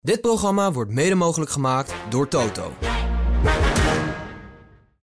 Dit 0.00 0.20
programma 0.20 0.72
wordt 0.72 0.90
mede 0.90 1.14
mogelijk 1.14 1.50
gemaakt 1.50 1.94
door 2.08 2.28
Toto. 2.28 2.72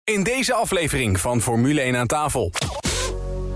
In 0.04 0.24
deze 0.24 0.54
aflevering 0.54 1.20
van 1.20 1.42
Formule 1.42 1.82
1 1.82 1.96
aan 1.96 2.08
tafel. 2.08 2.52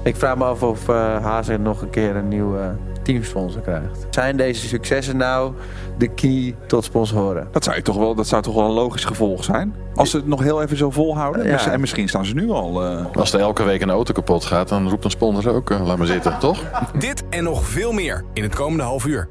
Ik 0.04 0.16
vraag 0.16 0.38
me 0.38 0.44
af 0.44 0.64
of 0.64 0.88
uh, 0.88 0.96
Hazen 1.24 1.62
nog 1.62 1.82
een 1.82 1.90
keer 1.90 2.16
een 2.16 2.28
nieuwe 2.28 2.76
teamsponsor 3.04 3.62
krijgt. 3.62 4.08
Zijn 4.10 4.38
deze 4.38 4.68
successen 4.68 5.18
nou 5.18 5.54
de 5.98 6.08
key 6.08 6.56
tot 6.68 6.84
sponsoren? 6.84 7.48
Dat 7.52 7.64
zou, 7.64 7.76
je 7.76 7.82
toch 7.82 7.96
wel, 7.98 8.16
dat 8.16 8.28
zou 8.28 8.42
toch 8.42 8.56
wel 8.56 8.66
een 8.66 8.72
logisch 8.72 9.06
gevolg 9.06 9.44
zijn? 9.44 9.76
Als 9.96 10.10
ze 10.10 10.18
het 10.18 10.28
nog 10.28 10.42
heel 10.44 10.62
even 10.62 10.78
zo 10.78 10.90
volhouden. 10.92 11.46
Ja. 11.48 11.72
En 11.72 11.80
misschien 11.80 12.10
staan 12.10 12.26
ze 12.26 12.34
nu 12.34 12.50
al... 12.50 12.84
eh, 12.86 13.06
Als 13.16 13.34
er 13.34 13.40
elke 13.40 13.64
week 13.64 13.82
een 13.82 13.90
auto 13.90 14.14
kapot 14.14 14.46
gaat, 14.46 14.68
dan 14.70 14.90
roept 14.90 15.04
een 15.04 15.12
sponsor 15.12 15.54
ook, 15.54 15.70
eh, 15.72 15.86
laat 15.86 15.98
maar 15.98 16.08
zitten, 16.08 16.40
toch? 16.40 16.64
Dit 16.98 17.24
en 17.30 17.44
nog 17.44 17.66
veel 17.68 17.92
meer 17.92 18.24
in 18.34 18.44
het 18.44 18.56
komende 18.56 18.84
half 18.84 19.06
uur. 19.06 19.30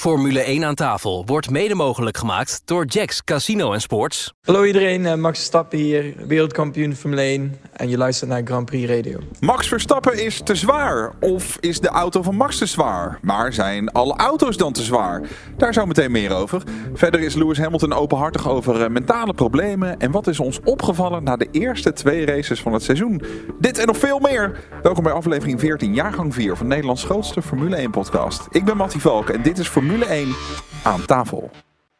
Formule 0.00 0.40
1 0.40 0.64
aan 0.64 0.74
tafel 0.74 1.22
wordt 1.26 1.50
mede 1.50 1.74
mogelijk 1.74 2.16
gemaakt 2.16 2.62
door 2.64 2.84
Jacks 2.84 3.24
Casino 3.24 3.72
en 3.72 3.80
Sports. 3.80 4.34
Hallo 4.42 4.64
iedereen, 4.64 5.06
eh, 5.06 5.14
Max 5.14 5.38
Verstappen 5.38 5.78
hier, 5.78 6.14
wereldkampioen 6.26 6.94
Formule 6.94 7.22
1 7.22 7.56
en 7.72 7.88
je 7.88 7.96
luistert 7.96 8.30
naar 8.30 8.42
Grand 8.44 8.66
Prix 8.66 8.90
Radio. 8.90 9.18
Max 9.40 9.68
Verstappen 9.68 10.24
is 10.24 10.40
te 10.44 10.54
zwaar. 10.54 11.12
Of 11.20 11.56
is 11.60 11.80
de 11.80 11.88
auto 11.88 12.22
van 12.22 12.34
Max 12.34 12.58
te 12.58 12.66
zwaar? 12.66 13.18
Maar 13.22 13.52
zijn 13.52 13.92
alle 13.92 14.16
auto's 14.16 14.56
dan 14.56 14.72
te 14.72 14.82
zwaar? 14.82 15.22
Daar 15.56 15.72
zo 15.72 15.86
meteen 15.86 16.10
meer 16.10 16.32
over. 16.32 16.62
Verder 16.94 17.20
is 17.20 17.34
Lewis 17.34 17.58
Hamilton 17.58 17.92
openhartig 17.92 18.48
over 18.48 18.82
eh, 18.82 18.88
mentale 18.88 19.34
problemen. 19.34 19.98
En 19.98 20.10
wat 20.10 20.26
is 20.26 20.40
ons 20.40 20.60
opgevallen 20.64 21.24
na 21.24 21.36
de 21.36 21.48
eerste 21.50 21.92
twee 21.92 22.26
races 22.26 22.60
van 22.60 22.72
het 22.72 22.82
seizoen? 22.82 23.22
Dit 23.58 23.78
en 23.78 23.86
nog 23.86 23.96
veel 23.96 24.18
meer. 24.18 24.58
Welkom 24.82 25.04
bij 25.04 25.12
aflevering 25.12 25.60
14, 25.60 25.94
jaargang 25.94 26.34
4 26.34 26.56
van 26.56 26.66
Nederlands 26.66 27.04
grootste 27.04 27.42
Formule 27.42 27.76
1 27.76 27.90
podcast. 27.90 28.46
Ik 28.50 28.64
ben 28.64 28.76
Mattie 28.76 29.00
Valk 29.00 29.28
en 29.28 29.42
dit 29.42 29.58
is 29.58 29.68
Formule 29.68 29.89
1 29.98 30.34
aan 30.82 31.04
tafel. 31.04 31.50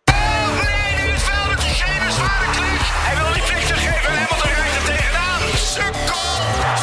Beneden 0.04 1.12
het 1.12 1.22
veld 1.22 1.48
met 1.48 1.60
die 1.60 1.74
gele 1.82 2.10
zware 2.12 2.46
klus. 2.56 2.86
Hij 3.06 3.16
wil 3.22 3.32
die 3.32 3.42
flik 3.42 3.64
geven 3.78 4.08
en 4.10 4.16
Hamilton 4.18 4.52
rijdt 4.60 4.76
er 4.78 4.84
tegenaan. 4.92 5.40
Sukkel. 5.74 6.24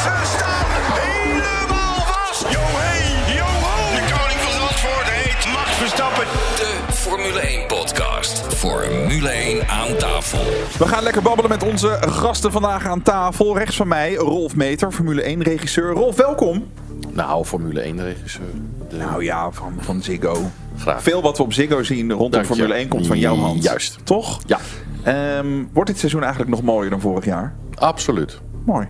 Ze 0.03 0.13
staan 0.35 0.69
helemaal 1.01 1.99
vast. 2.11 2.41
Yo 2.55 2.59
hey, 2.79 3.35
yo 3.39 3.45
ho. 3.65 3.75
De 3.97 4.03
koning 4.15 4.39
van 4.45 4.53
Zandvoort 4.59 5.07
heet 5.17 5.41
Max 5.53 5.69
Verstappen. 5.83 6.25
De 6.61 6.69
Formule 6.93 7.39
1 7.39 7.67
podcast. 7.67 8.53
Formule 8.53 9.29
1 9.29 9.67
aan 9.67 9.95
tafel. 9.97 10.39
We 10.77 10.87
gaan 10.87 11.03
lekker 11.03 11.21
babbelen 11.21 11.49
met 11.51 11.63
onze 11.63 11.97
gasten 12.01 12.51
vandaag 12.51 12.85
aan 12.85 13.01
tafel. 13.01 13.57
Rechts 13.57 13.75
van 13.75 13.87
mij 13.87 14.13
Rolf 14.15 14.55
Meter, 14.55 14.91
Formule 14.91 15.21
1 15.21 15.43
regisseur. 15.43 15.93
Rolf, 15.93 16.15
welkom. 16.15 16.71
Nou, 17.13 17.45
Formule 17.45 17.81
1 17.81 18.01
regisseur. 18.03 18.45
De- 18.89 18.95
Nou 18.95 19.23
ja, 19.23 19.51
van, 19.51 19.73
van 19.79 20.01
Ziggo. 20.01 20.49
Graag. 20.77 21.03
Veel 21.03 21.21
wat 21.21 21.37
we 21.37 21.43
op 21.43 21.53
Ziggo 21.53 21.83
zien 21.83 22.09
rondom 22.11 22.31
Dank 22.31 22.45
je. 22.45 22.53
Formule 22.53 22.73
1 22.73 22.87
komt 22.87 23.07
van 23.07 23.19
jouw 23.19 23.35
hand. 23.35 23.63
Juist. 23.63 23.97
Toch? 24.03 24.41
Ja, 24.45 24.59
Ehm, 25.03 25.63
wordt 25.73 25.89
dit 25.89 25.99
seizoen 25.99 26.21
eigenlijk 26.21 26.51
nog 26.51 26.61
mooier 26.61 26.89
dan 26.89 27.01
vorig 27.01 27.25
jaar? 27.25 27.55
absoluut. 27.75 28.41
Mooi. 28.65 28.87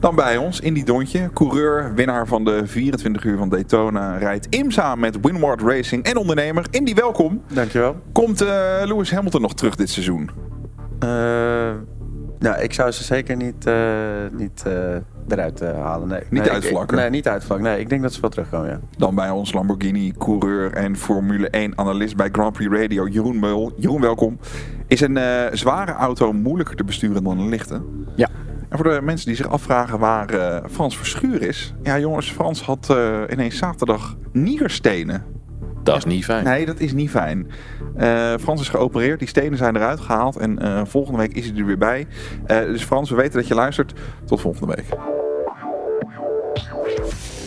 Dan 0.00 0.14
bij 0.14 0.36
ons, 0.36 0.60
Indy 0.60 0.84
Dontje, 0.84 1.30
coureur, 1.34 1.92
winnaar 1.94 2.26
van 2.26 2.44
de 2.44 2.62
24 2.66 3.24
uur 3.24 3.36
van 3.36 3.48
Daytona, 3.48 4.16
rijdt 4.16 4.46
IMSA 4.50 4.94
met 4.94 5.18
Winward 5.20 5.60
Racing 5.62 6.04
en 6.04 6.16
ondernemer. 6.16 6.64
Indy, 6.70 6.94
welkom. 6.94 7.42
Dankjewel. 7.52 7.96
Komt 8.12 8.40
eh, 8.40 8.48
Lewis 8.84 9.10
Hamilton 9.10 9.40
nog 9.40 9.54
terug 9.54 9.74
dit 9.76 9.90
seizoen? 9.90 10.30
Eh 10.98 11.70
nou, 12.38 12.62
ik 12.62 12.72
zou 12.72 12.90
ze 12.90 13.04
zeker 13.04 13.36
niet, 13.36 13.66
eh, 13.66 13.74
niet 14.32 14.62
eh, 14.66 14.96
eruit 15.28 15.60
eh, 15.60 15.82
halen. 15.82 16.08
Nee. 16.08 16.20
Niet 16.30 16.42
nee, 16.42 16.50
uitvlakken? 16.50 16.96
Ik, 16.96 17.02
nee, 17.02 17.10
niet 17.10 17.28
uitvlakken. 17.28 17.66
Nee, 17.66 17.80
ik 17.80 17.88
denk 17.88 18.02
dat 18.02 18.12
ze 18.12 18.20
wel 18.20 18.30
terugkomen, 18.30 18.68
ja. 18.68 18.80
Dan 18.96 19.14
bij 19.14 19.30
ons 19.30 19.52
Lamborghini-coureur 19.52 20.72
en 20.72 20.96
Formule 20.96 21.70
1-analyst 21.70 22.16
bij 22.16 22.28
Grand 22.32 22.52
Prix 22.52 22.80
Radio, 22.80 23.06
Jeroen 23.08 23.38
Meul. 23.38 23.72
Jeroen, 23.76 24.00
welkom. 24.00 24.38
Is 24.86 25.00
een 25.00 25.16
eh, 25.16 25.46
zware 25.52 25.92
auto 25.92 26.32
moeilijker 26.32 26.76
te 26.76 26.84
besturen 26.84 27.24
dan 27.24 27.38
een 27.38 27.48
lichte? 27.48 27.82
Ja. 28.16 28.28
En 28.68 28.78
voor 28.78 28.90
de 28.90 29.00
mensen 29.02 29.26
die 29.26 29.36
zich 29.36 29.48
afvragen 29.48 29.98
waar 29.98 30.30
eh, 30.30 30.64
Frans 30.70 30.96
Verschuur 30.96 31.42
is. 31.42 31.74
Ja, 31.82 31.98
jongens, 31.98 32.30
Frans 32.30 32.62
had 32.62 32.90
eh, 32.90 33.20
ineens 33.32 33.56
zaterdag 33.56 34.16
nierstenen. 34.32 35.24
Dat 35.84 35.96
is 35.96 36.04
niet 36.04 36.24
fijn. 36.24 36.44
Nee, 36.44 36.66
dat 36.66 36.80
is 36.80 36.92
niet 36.92 37.10
fijn. 37.10 37.50
Eh, 37.96 38.34
Frans 38.40 38.60
is 38.60 38.68
geopereerd, 38.68 39.18
die 39.18 39.28
stenen 39.28 39.58
zijn 39.58 39.76
eruit 39.76 40.00
gehaald. 40.00 40.36
En 40.36 40.58
eh, 40.58 40.82
volgende 40.84 41.18
week 41.18 41.34
is 41.34 41.46
hij 41.46 41.58
er 41.58 41.66
weer 41.66 41.78
bij. 41.78 42.06
Eh, 42.46 42.58
dus 42.58 42.84
Frans, 42.84 43.10
we 43.10 43.16
weten 43.16 43.38
dat 43.38 43.48
je 43.48 43.54
luistert. 43.54 43.92
Tot 44.24 44.40
volgende 44.40 44.74
week. 44.74 44.86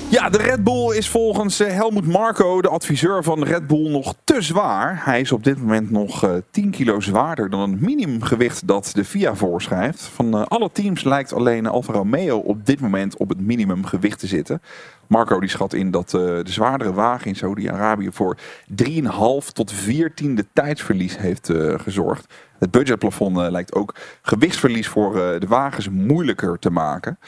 Ja, 0.09 0.29
de 0.29 0.37
Red 0.37 0.63
Bull 0.63 0.95
is 0.95 1.09
volgens 1.09 1.59
eh, 1.59 1.73
Helmut 1.73 2.05
Marko, 2.05 2.61
de 2.61 2.69
adviseur 2.69 3.23
van 3.23 3.43
Red 3.43 3.67
Bull, 3.67 3.89
nog 3.89 4.15
te 4.23 4.41
zwaar. 4.41 5.05
Hij 5.05 5.19
is 5.19 5.31
op 5.31 5.43
dit 5.43 5.57
moment 5.57 5.91
nog 5.91 6.23
eh, 6.23 6.35
10 6.51 6.69
kilo 6.69 6.99
zwaarder 6.99 7.49
dan 7.49 7.59
het 7.71 7.81
minimumgewicht 7.81 8.67
dat 8.67 8.89
de 8.93 9.05
FIA 9.05 9.35
voorschrijft. 9.35 10.01
Van 10.01 10.33
eh, 10.37 10.45
alle 10.45 10.69
teams 10.71 11.03
lijkt 11.03 11.33
alleen 11.33 11.65
Alfa 11.65 11.93
Romeo 11.93 12.37
op 12.37 12.65
dit 12.65 12.79
moment 12.79 13.17
op 13.17 13.29
het 13.29 13.39
minimumgewicht 13.39 14.19
te 14.19 14.27
zitten. 14.27 14.61
Marco 15.07 15.39
die 15.39 15.49
schat 15.49 15.73
in 15.73 15.91
dat 15.91 16.13
eh, 16.13 16.21
de 16.21 16.51
zwaardere 16.51 16.93
wagen 16.93 17.27
in 17.27 17.35
Saudi-Arabië 17.35 18.09
voor 18.11 18.37
3,5 18.83 19.07
tot 19.53 19.71
4 19.71 20.13
tiende 20.13 20.45
tijdsverlies 20.53 21.17
heeft 21.17 21.49
eh, 21.49 21.79
gezorgd. 21.79 22.33
Het 22.59 22.71
budgetplafond 22.71 23.37
eh, 23.37 23.47
lijkt 23.49 23.73
ook 23.73 23.95
gewichtsverlies 24.21 24.87
voor 24.87 25.21
eh, 25.21 25.39
de 25.39 25.47
wagens 25.47 25.89
moeilijker 25.89 26.59
te 26.59 26.69
maken. 26.69 27.19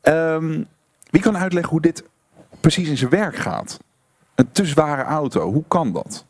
Ehm, 0.00 0.62
wie 1.10 1.20
kan 1.20 1.36
uitleggen 1.36 1.72
hoe 1.72 1.80
dit 1.80 2.04
precies 2.60 2.88
in 2.88 2.96
zijn 2.96 3.10
werk 3.10 3.36
gaat? 3.36 3.78
Een 4.34 4.52
te 4.52 4.64
zware 4.66 5.02
auto, 5.02 5.52
hoe 5.52 5.64
kan 5.68 5.92
dat? 5.92 6.24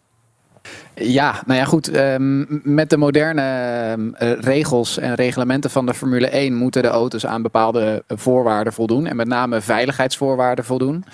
Ja, 1.01 1.43
nou 1.47 1.59
ja, 1.59 1.65
goed. 1.65 1.89
ehm, 1.89 2.45
met 2.63 2.91
de 2.91 2.97
moderne 2.97 3.43
ehm, 3.43 4.09
eh, 4.15 4.33
regels 4.41 4.99
en 4.99 5.15
reglementen 5.15 5.71
van 5.71 5.87
de 5.87 5.95
Formule 5.95 6.29
1 6.29 6.55
moeten 6.55 6.83
de 6.83 6.89
auto's 6.89 7.27
aan 7.27 7.43
bepaalde 7.43 8.05
eh, 8.07 8.17
voorwaarden 8.19 8.73
voldoen. 8.73 9.07
En 9.07 9.17
met 9.17 9.27
name 9.27 9.61
veiligheidsvoorwaarden 9.61 10.65
voldoen. 10.65 11.05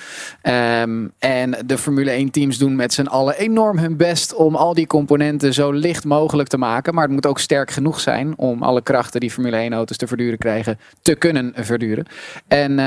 Ehm, 0.43 1.07
en 1.19 1.57
de 1.67 1.79
Formule 1.79 2.11
1 2.11 2.31
teams 2.31 2.59
doen 2.59 2.77
met 2.77 2.93
z'n 2.93 3.07
allen 3.07 3.37
enorm 3.37 3.79
hun 3.79 3.97
best 3.97 4.35
om 4.35 4.55
al 4.55 4.75
die 4.75 4.87
componenten 4.87 5.55
zo 5.55 5.71
licht 5.71 6.05
mogelijk 6.05 6.49
te 6.49 6.59
maken. 6.59 6.95
Maar 6.95 7.05
het 7.05 7.13
moet 7.13 7.27
ook 7.27 7.39
sterk 7.39 7.71
genoeg 7.71 8.01
zijn 8.01 8.33
om 8.37 8.63
alle 8.63 8.83
krachten 8.83 9.21
die 9.21 9.31
Formule 9.31 9.57
1 9.57 9.73
auto's 9.73 9.97
te 9.97 10.07
verduren 10.07 10.39
krijgen, 10.39 10.79
te 11.03 11.15
kunnen 11.15 11.53
verduren. 11.57 12.07
En, 12.49 12.79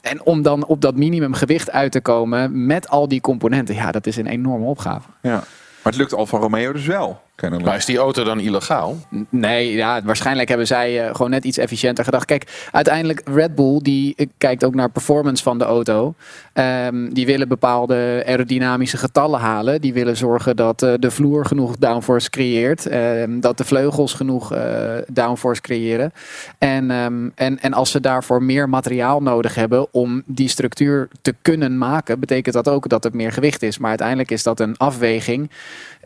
en 0.00 0.24
om 0.24 0.42
dan 0.42 0.66
op 0.66 0.80
dat 0.80 0.96
minimumgewicht 0.96 1.70
uit 1.70 1.92
te 1.92 2.00
komen 2.00 2.66
met 2.66 2.88
al 2.88 3.08
die 3.08 3.20
componenten, 3.20 3.74
ja, 3.74 3.90
dat 3.90 4.06
is 4.06 4.16
een 4.16 4.26
enorme 4.26 4.66
opgave. 4.66 5.08
Ja. 5.22 5.42
Maar 5.84 5.92
het 5.92 6.02
lukt 6.02 6.14
Alfa 6.14 6.38
Romeo 6.38 6.72
dus 6.72 6.86
wel. 6.86 7.20
kennelijk. 7.34 7.68
Maar 7.68 7.76
is 7.76 7.84
die 7.84 7.98
auto 7.98 8.24
dan 8.24 8.40
illegaal? 8.40 8.96
Nee, 9.28 9.72
ja, 9.72 10.02
waarschijnlijk 10.02 10.48
hebben 10.48 10.66
zij 10.66 11.06
eh, 11.06 11.14
gewoon 11.14 11.30
net 11.30 11.44
iets 11.44 11.58
efficiënter 11.58 12.04
gedacht. 12.04 12.24
Kijk, 12.24 12.68
uiteindelijk 12.70 13.22
Red 13.24 13.54
Bull 13.54 13.80
die 13.82 14.14
eh, 14.16 14.26
kijkt 14.38 14.64
ook 14.64 14.74
naar 14.74 14.90
performance 14.90 15.42
van 15.42 15.58
de 15.58 15.64
auto. 15.64 16.14
Ehm, 16.54 17.08
die 17.12 17.26
willen 17.26 17.48
bepaalde 17.48 18.22
aerodynamische 18.26 18.96
getallen 18.96 19.40
halen. 19.40 19.80
Die 19.80 19.92
willen 19.92 20.16
zorgen 20.16 20.56
dat 20.56 20.82
eh, 20.82 20.92
de 20.98 21.10
vloer 21.10 21.44
genoeg 21.44 21.76
downforce 21.76 22.30
creëert. 22.30 22.86
ehm, 22.86 23.40
dat 23.40 23.58
de 23.58 23.64
vleugels 23.64 24.12
genoeg 24.12 24.52
eh, 24.52 24.94
downforce 25.08 25.60
creëren. 25.60 26.12
En, 26.58 26.90
ehm, 26.90 27.28
en, 27.34 27.60
en 27.60 27.72
als 27.72 27.90
ze 27.90 28.00
daarvoor 28.00 28.42
meer 28.42 28.68
materiaal 28.68 29.22
nodig 29.22 29.54
hebben 29.54 29.86
om 29.92 30.22
die 30.26 30.48
structuur 30.48 31.08
te 31.22 31.34
kunnen 31.42 31.78
maken, 31.78 32.20
betekent 32.20 32.54
dat 32.54 32.68
ook 32.68 32.88
dat 32.88 33.04
het 33.04 33.14
meer 33.14 33.32
gewicht 33.32 33.62
is. 33.62 33.78
Maar 33.78 33.88
uiteindelijk 33.88 34.30
is 34.30 34.42
dat 34.42 34.60
een 34.60 34.76
afweging 34.76 35.50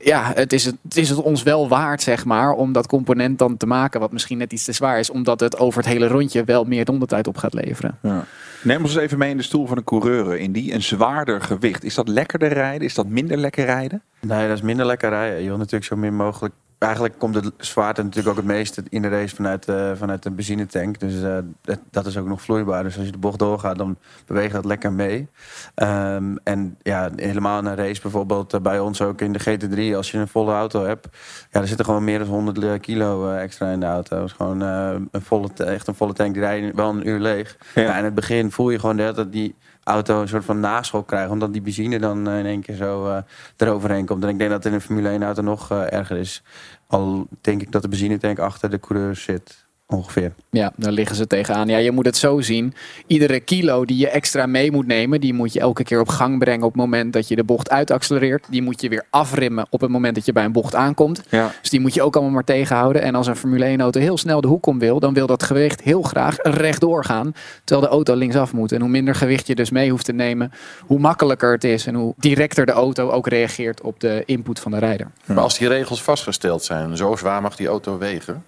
ja, 0.01 0.33
het 0.35 0.53
is 0.53 0.65
het, 0.65 0.77
is 0.93 1.09
het 1.09 1.23
ons 1.23 1.43
wel 1.43 1.69
waard, 1.69 2.03
zeg 2.03 2.25
maar, 2.25 2.53
om 2.53 2.73
dat 2.73 2.87
component 2.87 3.39
dan 3.39 3.57
te 3.57 3.67
maken, 3.67 4.01
wat 4.01 4.13
misschien 4.13 4.39
net 4.39 4.53
iets 4.53 4.65
te 4.65 4.73
zwaar 4.73 4.99
is, 4.99 5.11
omdat 5.11 5.41
het 5.41 5.59
over 5.59 5.81
het 5.81 5.89
hele 5.89 6.07
rondje 6.07 6.45
wel 6.45 6.65
meer 6.65 6.85
rondetijd 6.85 7.27
op 7.27 7.37
gaat 7.37 7.55
leveren. 7.55 7.99
Ja. 8.03 8.25
Neem 8.63 8.83
ons 8.83 8.95
eens 8.95 9.03
even 9.03 9.19
mee 9.19 9.31
in 9.31 9.37
de 9.37 9.43
stoel 9.43 9.67
van 9.67 9.77
een 9.77 9.85
coureur. 9.85 10.39
In 10.39 10.53
die 10.53 10.75
een 10.75 10.83
zwaarder 10.83 11.41
gewicht. 11.41 11.85
Is 11.85 11.95
dat 11.95 12.09
lekkerder 12.09 12.53
rijden? 12.53 12.87
Is 12.87 12.95
dat 12.95 13.07
minder 13.07 13.37
lekker 13.37 13.65
rijden? 13.65 14.03
Nee, 14.21 14.49
dat 14.49 14.57
is 14.57 14.63
minder 14.63 14.87
lekker 14.87 15.09
rijden. 15.09 15.41
Je 15.43 15.49
wil 15.49 15.57
natuurlijk 15.57 15.85
zo 15.85 15.97
min 15.97 16.15
mogelijk... 16.15 16.55
Eigenlijk 16.79 17.19
komt 17.19 17.35
het 17.35 17.53
zwaarte 17.57 18.03
natuurlijk 18.03 18.29
ook 18.29 18.37
het 18.37 18.53
meest 18.53 18.83
in 18.89 19.03
de 19.03 19.09
race 19.09 19.35
vanuit, 19.35 19.69
eh, 19.69 19.91
vanuit 19.95 20.23
de 20.23 20.31
benzinetank. 20.31 21.01
Dus 21.01 21.23
eh, 21.23 21.39
dat, 21.63 21.79
dat 21.91 22.07
is 22.07 22.17
ook 22.17 22.27
nog 22.27 22.43
vloeibaar. 22.43 22.83
Dus 22.83 22.97
als 22.97 23.07
je 23.07 23.13
de 23.13 23.19
bocht 23.19 23.39
doorgaat, 23.39 23.79
dan 23.79 23.97
beweegt 24.27 24.53
dat 24.53 24.65
lekker 24.65 24.93
mee. 24.93 25.29
Ehm, 25.75 26.37
en 26.45 26.77
ja, 26.83 27.11
helemaal 27.17 27.59
in 27.59 27.65
een 27.65 27.77
race 27.77 28.01
bijvoorbeeld 28.03 28.55
eh, 28.55 28.61
bij 28.61 28.81
ons 28.81 29.03
ook 29.03 29.21
in 29.21 29.33
de 29.33 29.41
GT3. 29.41 29.97
Als 29.97 30.11
je 30.11 30.19
een 30.19 30.29
volle 30.29 30.53
auto 30.53 30.85
hebt, 30.85 31.09
ja, 31.51 31.61
er 31.61 31.69
zitten 31.69 31.85
gewoon 31.85 32.05
meer 32.05 32.19
dan 32.19 32.29
100 32.29 32.81
kilo 32.81 33.33
extra 33.33 33.71
in 33.71 33.81
de 33.81 33.87
auto. 33.87 34.17
Dat 34.17 34.27
is 34.27 34.33
gewoon 34.33 34.61
een 34.61 35.09
volle, 35.13 35.49
echt 35.57 35.87
een 35.87 35.95
volle 35.95 36.13
tank. 36.13 36.35
Die 36.35 36.43
rijden 36.43 36.77
wel 36.77 36.91
een 36.91 37.09
uur 37.09 37.19
leeg. 37.19 37.57
Ja. 37.75 37.83
Ja. 37.83 37.99
in 37.99 38.05
het 38.05 38.15
begin 38.15 38.51
voel 38.51 38.71
je 38.71 38.79
gewoon 38.79 38.97
tijd 38.97 39.33
die 39.33 39.55
auto 39.85 40.21
een 40.21 40.29
soort 40.29 40.45
van 40.45 40.61
naschok 40.61 41.07
krijgt. 41.07 41.31
Omdat 41.31 41.53
die 41.53 41.63
benzine 41.63 41.99
dan 41.99 42.29
in 42.29 42.47
één 42.47 42.61
keer 42.61 42.75
zo 42.75 43.23
eroverheen 43.57 44.07
komt. 44.07 44.23
En 44.23 44.29
ik 44.29 44.39
denk 44.39 44.51
dat 44.51 44.59
het 44.63 44.73
in 44.73 44.79
een 44.79 44.85
Formule 44.85 45.09
1 45.09 45.23
auto 45.23 45.43
nog 45.43 45.71
erger 45.71 46.17
is. 46.17 46.43
Al 46.89 47.29
denk 47.41 47.63
ik 47.63 47.73
dat 47.73 47.83
de 47.83 47.89
benzinetank 47.89 48.39
achter 48.39 48.71
de 48.71 48.81
coureur 48.81 49.17
zit. 49.17 49.68
Ongeveer. 49.91 50.33
Ja, 50.51 50.73
daar 50.77 50.93
liggen 50.93 51.17
ze 51.17 51.27
tegenaan. 51.27 51.69
Ja, 51.69 51.77
je 51.77 51.91
moet 51.91 52.07
het 52.07 52.17
zo 52.17 52.41
zien. 52.41 52.75
Iedere 53.07 53.41
kilo 53.41 53.85
die 53.85 53.97
je 53.97 54.09
extra 54.09 54.47
mee 54.47 54.73
moet 54.73 54.87
nemen, 54.87 55.21
die 55.21 55.35
moet 55.35 55.53
je 55.53 55.61
elke 55.61 55.85
keer 55.85 56.01
op 56.01 56.09
gang 56.09 56.39
brengen 56.39 56.67
op 56.67 56.73
het 56.73 56.81
moment 56.81 57.13
dat 57.13 57.29
je 57.29 57.37
de 57.37 57.45
bocht 57.45 57.71
uitaccelereert. 57.71 58.47
Die 58.51 58.63
moet 58.63 58.81
je 58.81 58.89
weer 58.89 59.05
afremmen 59.11 59.67
op 59.71 59.81
het 59.81 59.91
moment 59.91 60.15
dat 60.15 60.25
je 60.25 60.33
bij 60.33 60.45
een 60.45 60.53
bocht 60.53 60.75
aankomt. 60.75 61.23
Ja. 61.29 61.51
Dus 61.61 61.71
die 61.71 61.81
moet 61.81 61.95
je 61.95 62.03
ook 62.03 62.15
allemaal 62.15 62.35
maar 62.35 62.45
tegenhouden. 62.45 63.03
En 63.03 63.15
als 63.15 63.27
een 63.27 63.37
Formule 63.37 63.77
1-auto 63.77 64.01
heel 64.01 64.19
snel 64.19 64.41
de 64.41 64.49
hoek 64.49 64.67
om 64.67 64.79
wil, 64.79 65.01
dan 65.01 65.15
wil 65.15 65.27
dat 65.27 65.43
gewicht 65.43 65.81
heel 65.81 66.03
graag 66.03 66.37
rechtdoor 66.43 67.05
gaan. 67.05 67.33
Terwijl 67.65 67.89
de 67.89 67.95
auto 67.95 68.15
linksaf 68.15 68.53
moet. 68.53 68.73
En 68.73 68.81
hoe 68.81 68.91
minder 68.91 69.15
gewicht 69.15 69.47
je 69.47 69.55
dus 69.55 69.71
mee 69.71 69.91
hoeft 69.91 70.05
te 70.05 70.13
nemen, 70.13 70.53
hoe 70.87 70.99
makkelijker 70.99 71.53
het 71.53 71.65
is. 71.65 71.87
En 71.87 71.95
hoe 71.95 72.15
directer 72.17 72.67
de 72.67 72.73
auto 72.73 73.11
ook 73.11 73.29
reageert 73.29 73.81
op 73.81 74.01
de 74.01 74.23
input 74.27 74.61
van 74.61 74.71
de 74.71 74.79
rijder. 74.79 75.11
Maar 75.25 75.39
als 75.39 75.59
die 75.59 75.69
regels 75.69 76.03
vastgesteld 76.03 76.65
zijn, 76.65 76.97
zo 76.97 77.17
zwaar 77.17 77.43
mag 77.43 77.57
die 77.57 77.67
auto 77.67 77.99
wegen. 77.99 78.45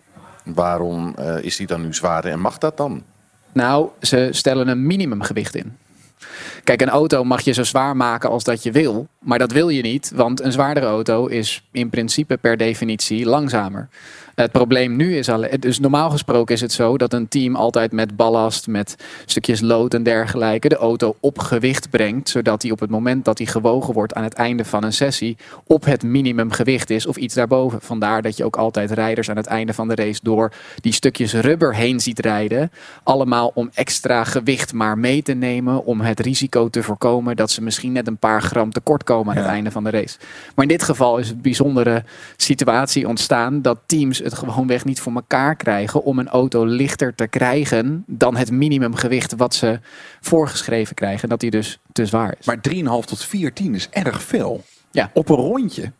Waarom 0.54 1.14
eh, 1.16 1.36
is 1.40 1.56
die 1.56 1.66
dan 1.66 1.82
nu 1.82 1.94
zwaarder 1.94 2.30
en 2.30 2.40
mag 2.40 2.58
dat 2.58 2.76
dan? 2.76 3.02
Nou, 3.52 3.88
ze 4.00 4.28
stellen 4.30 4.68
een 4.68 4.86
minimumgewicht 4.86 5.54
in. 5.54 5.76
Kijk, 6.64 6.80
een 6.82 6.88
auto 6.88 7.24
mag 7.24 7.40
je 7.40 7.52
zo 7.52 7.62
zwaar 7.62 7.96
maken 7.96 8.30
als 8.30 8.44
dat 8.44 8.62
je 8.62 8.72
wil. 8.72 9.06
Maar 9.18 9.38
dat 9.38 9.52
wil 9.52 9.68
je 9.68 9.82
niet, 9.82 10.12
want 10.14 10.40
een 10.40 10.52
zwaardere 10.52 10.86
auto 10.86 11.26
is 11.26 11.64
in 11.70 11.90
principe 11.90 12.36
per 12.36 12.56
definitie 12.56 13.26
langzamer. 13.26 13.88
Het 14.40 14.52
probleem 14.52 14.96
nu 14.96 15.16
is 15.16 15.28
alleen. 15.28 15.60
Dus 15.60 15.78
normaal 15.78 16.10
gesproken 16.10 16.54
is 16.54 16.60
het 16.60 16.72
zo 16.72 16.96
dat 16.96 17.12
een 17.12 17.28
team 17.28 17.56
altijd 17.56 17.92
met 17.92 18.16
ballast, 18.16 18.66
met 18.66 18.96
stukjes 19.26 19.60
lood 19.60 19.94
en 19.94 20.02
dergelijke. 20.02 20.68
de 20.68 20.76
auto 20.76 21.16
op 21.20 21.38
gewicht 21.38 21.90
brengt. 21.90 22.28
Zodat 22.28 22.62
hij 22.62 22.70
op 22.70 22.80
het 22.80 22.90
moment 22.90 23.24
dat 23.24 23.38
hij 23.38 23.46
gewogen 23.46 23.94
wordt 23.94 24.14
aan 24.14 24.24
het 24.24 24.34
einde 24.34 24.64
van 24.64 24.84
een 24.84 24.92
sessie. 24.92 25.36
op 25.66 25.84
het 25.84 26.02
minimumgewicht 26.02 26.90
is 26.90 27.06
of 27.06 27.16
iets 27.16 27.34
daarboven. 27.34 27.80
Vandaar 27.80 28.22
dat 28.22 28.36
je 28.36 28.44
ook 28.44 28.56
altijd 28.56 28.90
rijders 28.90 29.30
aan 29.30 29.36
het 29.36 29.46
einde 29.46 29.72
van 29.72 29.88
de 29.88 29.94
race. 29.94 30.20
door 30.22 30.52
die 30.80 30.92
stukjes 30.92 31.34
rubber 31.34 31.74
heen 31.74 32.00
ziet 32.00 32.18
rijden. 32.18 32.70
Allemaal 33.02 33.50
om 33.54 33.70
extra 33.74 34.24
gewicht 34.24 34.72
maar 34.72 34.98
mee 34.98 35.22
te 35.22 35.32
nemen. 35.32 35.84
om 35.84 36.00
het 36.00 36.20
risico 36.20 36.68
te 36.68 36.82
voorkomen 36.82 37.36
dat 37.36 37.50
ze 37.50 37.62
misschien 37.62 37.92
net 37.92 38.06
een 38.06 38.16
paar 38.16 38.42
gram 38.42 38.72
tekort 38.72 39.04
komen 39.04 39.36
aan 39.36 39.42
het 39.42 39.50
einde 39.50 39.70
van 39.70 39.84
de 39.84 39.90
race. 39.90 40.18
Maar 40.54 40.64
in 40.64 40.70
dit 40.70 40.82
geval 40.82 41.18
is 41.18 41.30
een 41.30 41.40
bijzondere 41.40 42.04
situatie 42.36 43.08
ontstaan 43.08 43.62
dat 43.62 43.78
teams 43.86 44.20
het 44.30 44.38
gewoonweg 44.38 44.84
niet 44.84 45.00
voor 45.00 45.14
elkaar 45.14 45.56
krijgen 45.56 46.02
om 46.02 46.18
een 46.18 46.28
auto 46.28 46.64
lichter 46.64 47.14
te 47.14 47.26
krijgen 47.26 48.04
dan 48.06 48.36
het 48.36 48.50
minimumgewicht 48.50 49.36
wat 49.36 49.54
ze 49.54 49.80
voorgeschreven 50.20 50.94
krijgen. 50.94 51.28
Dat 51.28 51.40
die 51.40 51.50
dus 51.50 51.78
te 51.92 52.06
zwaar 52.06 52.34
is. 52.38 52.46
Maar 52.46 52.60
3,5 53.02 53.06
tot 53.06 53.24
14 53.24 53.74
is 53.74 53.88
erg 53.90 54.22
veel. 54.22 54.64
Ja. 54.90 55.10
Op 55.12 55.28
een 55.28 55.36
rondje. 55.36 55.92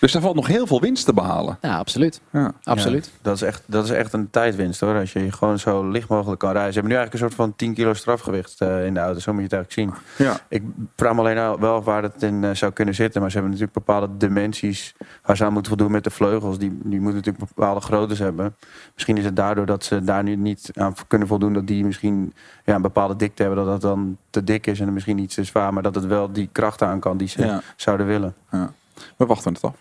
Dus 0.00 0.12
daar 0.12 0.22
valt 0.22 0.34
nog 0.34 0.46
heel 0.46 0.66
veel 0.66 0.80
winst 0.80 1.04
te 1.04 1.12
behalen. 1.12 1.58
Ja, 1.60 1.78
absoluut. 1.78 2.20
Ja. 2.30 2.52
Absoluut. 2.64 3.10
Dat 3.22 3.34
is, 3.34 3.42
echt, 3.42 3.62
dat 3.66 3.84
is 3.84 3.90
echt 3.90 4.12
een 4.12 4.30
tijdwinst 4.30 4.80
hoor. 4.80 4.98
Als 4.98 5.12
je 5.12 5.32
gewoon 5.32 5.58
zo 5.58 5.88
licht 5.90 6.08
mogelijk 6.08 6.40
kan 6.40 6.52
rijden. 6.52 6.72
Ze 6.72 6.78
hebben 6.78 6.92
nu 6.96 6.98
eigenlijk 6.98 7.24
een 7.24 7.30
soort 7.36 7.48
van 7.48 7.56
10 7.56 7.74
kilo 7.74 7.94
strafgewicht 7.94 8.60
eh, 8.60 8.86
in 8.86 8.94
de 8.94 9.00
auto. 9.00 9.20
Zo 9.20 9.32
moet 9.32 9.50
je 9.50 9.56
het 9.56 9.66
eigenlijk 9.76 9.96
zien. 10.16 10.26
Ja. 10.26 10.40
Ik 10.48 10.62
vraag 10.96 11.12
me 11.14 11.20
alleen 11.20 11.34
nou 11.36 11.60
wel 11.60 11.82
waar 11.82 12.02
het 12.02 12.22
in 12.22 12.44
eh, 12.44 12.50
zou 12.54 12.72
kunnen 12.72 12.94
zitten. 12.94 13.20
Maar 13.20 13.30
ze 13.30 13.36
hebben 13.38 13.58
natuurlijk 13.58 13.86
bepaalde 13.86 14.16
dimensies 14.16 14.94
waar 15.22 15.36
ze 15.36 15.44
aan 15.44 15.52
moeten 15.52 15.72
voldoen 15.72 15.92
met 15.92 16.04
de 16.04 16.10
vleugels. 16.10 16.58
Die, 16.58 16.78
die 16.82 17.00
moeten 17.00 17.14
natuurlijk 17.22 17.54
bepaalde 17.54 17.80
groottes 17.80 18.18
hebben. 18.18 18.56
Misschien 18.94 19.16
is 19.16 19.24
het 19.24 19.36
daardoor 19.36 19.66
dat 19.66 19.84
ze 19.84 20.04
daar 20.04 20.22
nu 20.22 20.36
niet 20.36 20.70
aan 20.74 20.94
kunnen 21.06 21.28
voldoen. 21.28 21.52
Dat 21.52 21.66
die 21.66 21.84
misschien 21.84 22.32
ja, 22.64 22.74
een 22.74 22.82
bepaalde 22.82 23.16
dikte 23.16 23.42
hebben. 23.42 23.64
Dat 23.64 23.72
dat 23.72 23.90
dan 23.90 24.16
te 24.30 24.44
dik 24.44 24.66
is 24.66 24.80
en 24.80 24.92
misschien 24.92 25.16
niet 25.16 25.34
te 25.34 25.44
zwaar. 25.44 25.72
Maar 25.72 25.82
dat 25.82 25.94
het 25.94 26.06
wel 26.06 26.32
die 26.32 26.48
kracht 26.52 26.82
aan 26.82 27.00
kan 27.00 27.16
die 27.16 27.28
ze 27.28 27.44
Ja. 27.44 27.62
zouden 27.76 28.06
willen. 28.06 28.34
Ja. 28.50 28.72
We 29.16 29.26
wachten 29.26 29.52
het 29.52 29.62
af. 29.62 29.74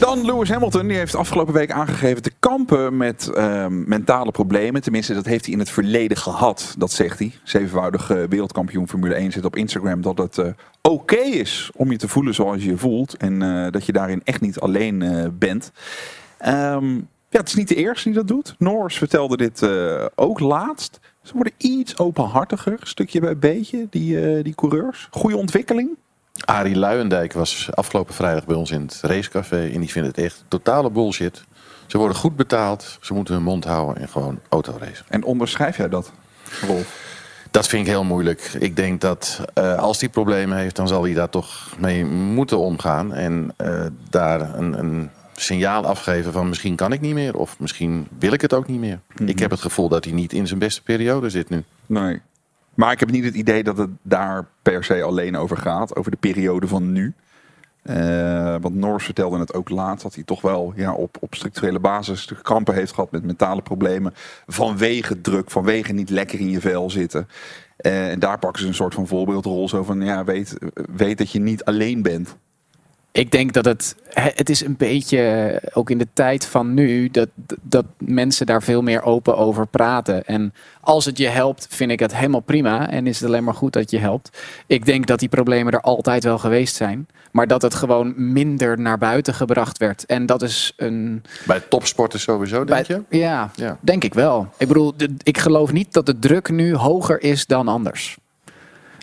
Dan 0.00 0.24
Lewis 0.24 0.48
Hamilton, 0.48 0.86
die 0.86 0.96
heeft 0.96 1.14
afgelopen 1.14 1.54
week 1.54 1.70
aangegeven 1.70 2.22
te 2.22 2.32
kampen 2.38 2.96
met 2.96 3.30
ehm, 3.34 3.88
mentale 3.88 4.30
problemen. 4.30 4.82
Tenminste, 4.82 5.14
dat 5.14 5.24
heeft 5.24 5.44
hij 5.44 5.54
in 5.54 5.60
het 5.60 5.70
verleden 5.70 6.16
gehad, 6.16 6.74
dat 6.78 6.92
zegt 6.92 7.18
hij. 7.18 7.32
Zevenvoudig 7.42 8.10
eh, 8.10 8.22
wereldkampioen 8.28 8.88
Formule 8.88 9.14
1 9.14 9.32
zit 9.32 9.44
op 9.44 9.56
Instagram 9.56 10.00
dat 10.02 10.18
het 10.18 10.38
eh, 10.38 10.46
oké 10.82 11.16
is 11.16 11.70
om 11.76 11.90
je 11.90 11.96
te 11.96 12.08
voelen 12.08 12.34
zoals 12.34 12.62
je 12.62 12.70
je 12.70 12.76
voelt. 12.76 13.16
En 13.16 13.42
eh, 13.42 13.72
dat 13.72 13.86
je 13.86 13.92
daarin 13.92 14.20
echt 14.24 14.40
niet 14.40 14.60
alleen 14.60 15.04
bent. 15.38 15.72
Ehm, 16.38 16.94
ja, 17.28 17.38
het 17.38 17.48
is 17.48 17.54
niet 17.54 17.68
de 17.68 17.74
eerste 17.74 18.08
die 18.08 18.18
dat 18.18 18.28
doet. 18.28 18.54
Norris 18.58 18.98
vertelde 18.98 19.36
dit 19.36 19.68
ook 20.14 20.40
laatst. 20.40 21.00
Ze 21.22 21.32
worden 21.32 21.52
iets 21.56 21.98
openhartiger, 21.98 22.78
stukje 22.82 23.20
bij 23.20 23.38
beetje, 23.38 23.86
die, 23.90 24.42
die 24.42 24.54
coureurs. 24.54 25.08
Goede 25.10 25.36
ontwikkeling. 25.36 25.96
Arie 26.44 26.76
Luijendijk 26.76 27.32
was 27.32 27.68
afgelopen 27.74 28.14
vrijdag 28.14 28.46
bij 28.46 28.56
ons 28.56 28.70
in 28.70 28.80
het 28.80 28.98
racecafé. 29.02 29.70
En 29.72 29.80
die 29.80 29.90
vindt 29.90 30.08
het 30.08 30.18
echt 30.18 30.44
totale 30.48 30.90
bullshit. 30.90 31.44
Ze 31.86 31.98
worden 31.98 32.16
goed 32.16 32.36
betaald. 32.36 32.98
Ze 33.00 33.14
moeten 33.14 33.34
hun 33.34 33.42
mond 33.42 33.64
houden 33.64 34.02
en 34.02 34.08
gewoon 34.08 34.40
autoracen. 34.48 35.04
En 35.08 35.24
onderschrijf 35.24 35.76
jij 35.76 35.88
dat, 35.88 36.12
Rolf? 36.66 37.08
Dat 37.50 37.68
vind 37.68 37.86
ik 37.86 37.92
heel 37.92 38.04
moeilijk. 38.04 38.40
Ik 38.58 38.76
denk 38.76 39.00
dat 39.00 39.40
eh, 39.54 39.78
als 39.78 40.00
hij 40.00 40.08
problemen 40.08 40.58
heeft, 40.58 40.76
dan 40.76 40.88
zal 40.88 41.02
hij 41.02 41.14
daar 41.14 41.28
toch 41.28 41.68
mee 41.78 42.04
moeten 42.04 42.58
omgaan. 42.58 43.14
En 43.14 43.54
eh, 43.56 43.86
daar 44.10 44.54
een, 44.54 44.78
een 44.78 45.10
signaal 45.32 45.86
afgeven 45.86 46.32
van 46.32 46.48
misschien 46.48 46.76
kan 46.76 46.92
ik 46.92 47.00
niet 47.00 47.14
meer. 47.14 47.36
Of 47.36 47.58
misschien 47.58 48.08
wil 48.18 48.32
ik 48.32 48.40
het 48.40 48.54
ook 48.54 48.66
niet 48.66 48.80
meer. 48.80 49.00
Ik 49.24 49.38
heb 49.38 49.50
het 49.50 49.60
gevoel 49.60 49.88
dat 49.88 50.04
hij 50.04 50.12
niet 50.12 50.32
in 50.32 50.46
zijn 50.46 50.58
beste 50.58 50.82
periode 50.82 51.30
zit 51.30 51.48
nu. 51.48 51.64
Nee. 51.86 52.20
Maar 52.74 52.92
ik 52.92 53.00
heb 53.00 53.10
niet 53.10 53.24
het 53.24 53.34
idee 53.34 53.62
dat 53.62 53.78
het 53.78 53.90
daar 54.02 54.46
per 54.62 54.84
se 54.84 55.02
alleen 55.02 55.36
over 55.36 55.56
gaat. 55.56 55.96
Over 55.96 56.10
de 56.10 56.16
periode 56.16 56.66
van 56.66 56.92
nu. 56.92 57.14
Eh, 57.82 58.56
want 58.60 58.74
Norris 58.74 59.04
vertelde 59.04 59.38
het 59.38 59.54
ook 59.54 59.68
laatst. 59.68 60.02
Dat 60.02 60.14
hij 60.14 60.24
toch 60.24 60.40
wel 60.40 60.72
ja, 60.76 60.92
op, 60.92 61.16
op 61.20 61.34
structurele 61.34 61.78
basis 61.78 62.26
de 62.26 62.40
kampen 62.42 62.74
heeft 62.74 62.92
gehad 62.92 63.10
met 63.10 63.24
mentale 63.24 63.62
problemen. 63.62 64.14
Vanwege 64.46 65.20
druk, 65.20 65.50
vanwege 65.50 65.92
niet 65.92 66.10
lekker 66.10 66.40
in 66.40 66.50
je 66.50 66.60
vel 66.60 66.90
zitten. 66.90 67.28
Eh, 67.76 68.10
en 68.10 68.18
daar 68.18 68.38
pakken 68.38 68.62
ze 68.62 68.68
een 68.68 68.74
soort 68.74 68.94
van 68.94 69.06
voorbeeldrol. 69.06 69.68
Zo 69.68 69.82
van, 69.82 70.02
ja, 70.02 70.24
weet, 70.24 70.56
weet 70.94 71.18
dat 71.18 71.30
je 71.32 71.40
niet 71.40 71.64
alleen 71.64 72.02
bent. 72.02 72.36
Ik 73.12 73.30
denk 73.30 73.52
dat 73.52 73.64
het, 73.64 73.96
het 74.14 74.50
is 74.50 74.64
een 74.64 74.76
beetje, 74.76 75.62
ook 75.72 75.90
in 75.90 75.98
de 75.98 76.06
tijd 76.12 76.46
van 76.46 76.74
nu, 76.74 77.08
dat, 77.10 77.28
dat 77.62 77.84
mensen 77.98 78.46
daar 78.46 78.62
veel 78.62 78.82
meer 78.82 79.02
open 79.02 79.36
over 79.36 79.66
praten. 79.66 80.24
En 80.26 80.54
als 80.80 81.04
het 81.04 81.18
je 81.18 81.28
helpt, 81.28 81.66
vind 81.70 81.90
ik 81.90 82.00
het 82.00 82.16
helemaal 82.16 82.40
prima. 82.40 82.90
En 82.90 83.06
is 83.06 83.20
het 83.20 83.28
alleen 83.28 83.44
maar 83.44 83.54
goed 83.54 83.72
dat 83.72 83.90
je 83.90 83.98
helpt. 83.98 84.38
Ik 84.66 84.84
denk 84.86 85.06
dat 85.06 85.18
die 85.18 85.28
problemen 85.28 85.72
er 85.72 85.80
altijd 85.80 86.24
wel 86.24 86.38
geweest 86.38 86.74
zijn. 86.76 87.08
Maar 87.32 87.46
dat 87.46 87.62
het 87.62 87.74
gewoon 87.74 88.32
minder 88.32 88.80
naar 88.80 88.98
buiten 88.98 89.34
gebracht 89.34 89.78
werd. 89.78 90.06
En 90.06 90.26
dat 90.26 90.42
is 90.42 90.72
een... 90.76 91.22
Bij 91.46 91.60
topsporters 91.60 92.22
sowieso, 92.22 92.64
denk 92.64 92.86
bij- 92.86 92.96
je? 93.08 93.18
Ja, 93.18 93.50
Ja. 93.54 93.78
denk 93.80 94.04
ik 94.04 94.14
wel. 94.14 94.46
Ik 94.58 94.68
bedoel, 94.68 94.94
ik 95.22 95.38
geloof 95.38 95.72
niet 95.72 95.92
dat 95.92 96.06
de 96.06 96.18
druk 96.18 96.50
nu 96.50 96.74
hoger 96.74 97.22
is 97.22 97.46
dan 97.46 97.68
anders. 97.68 98.16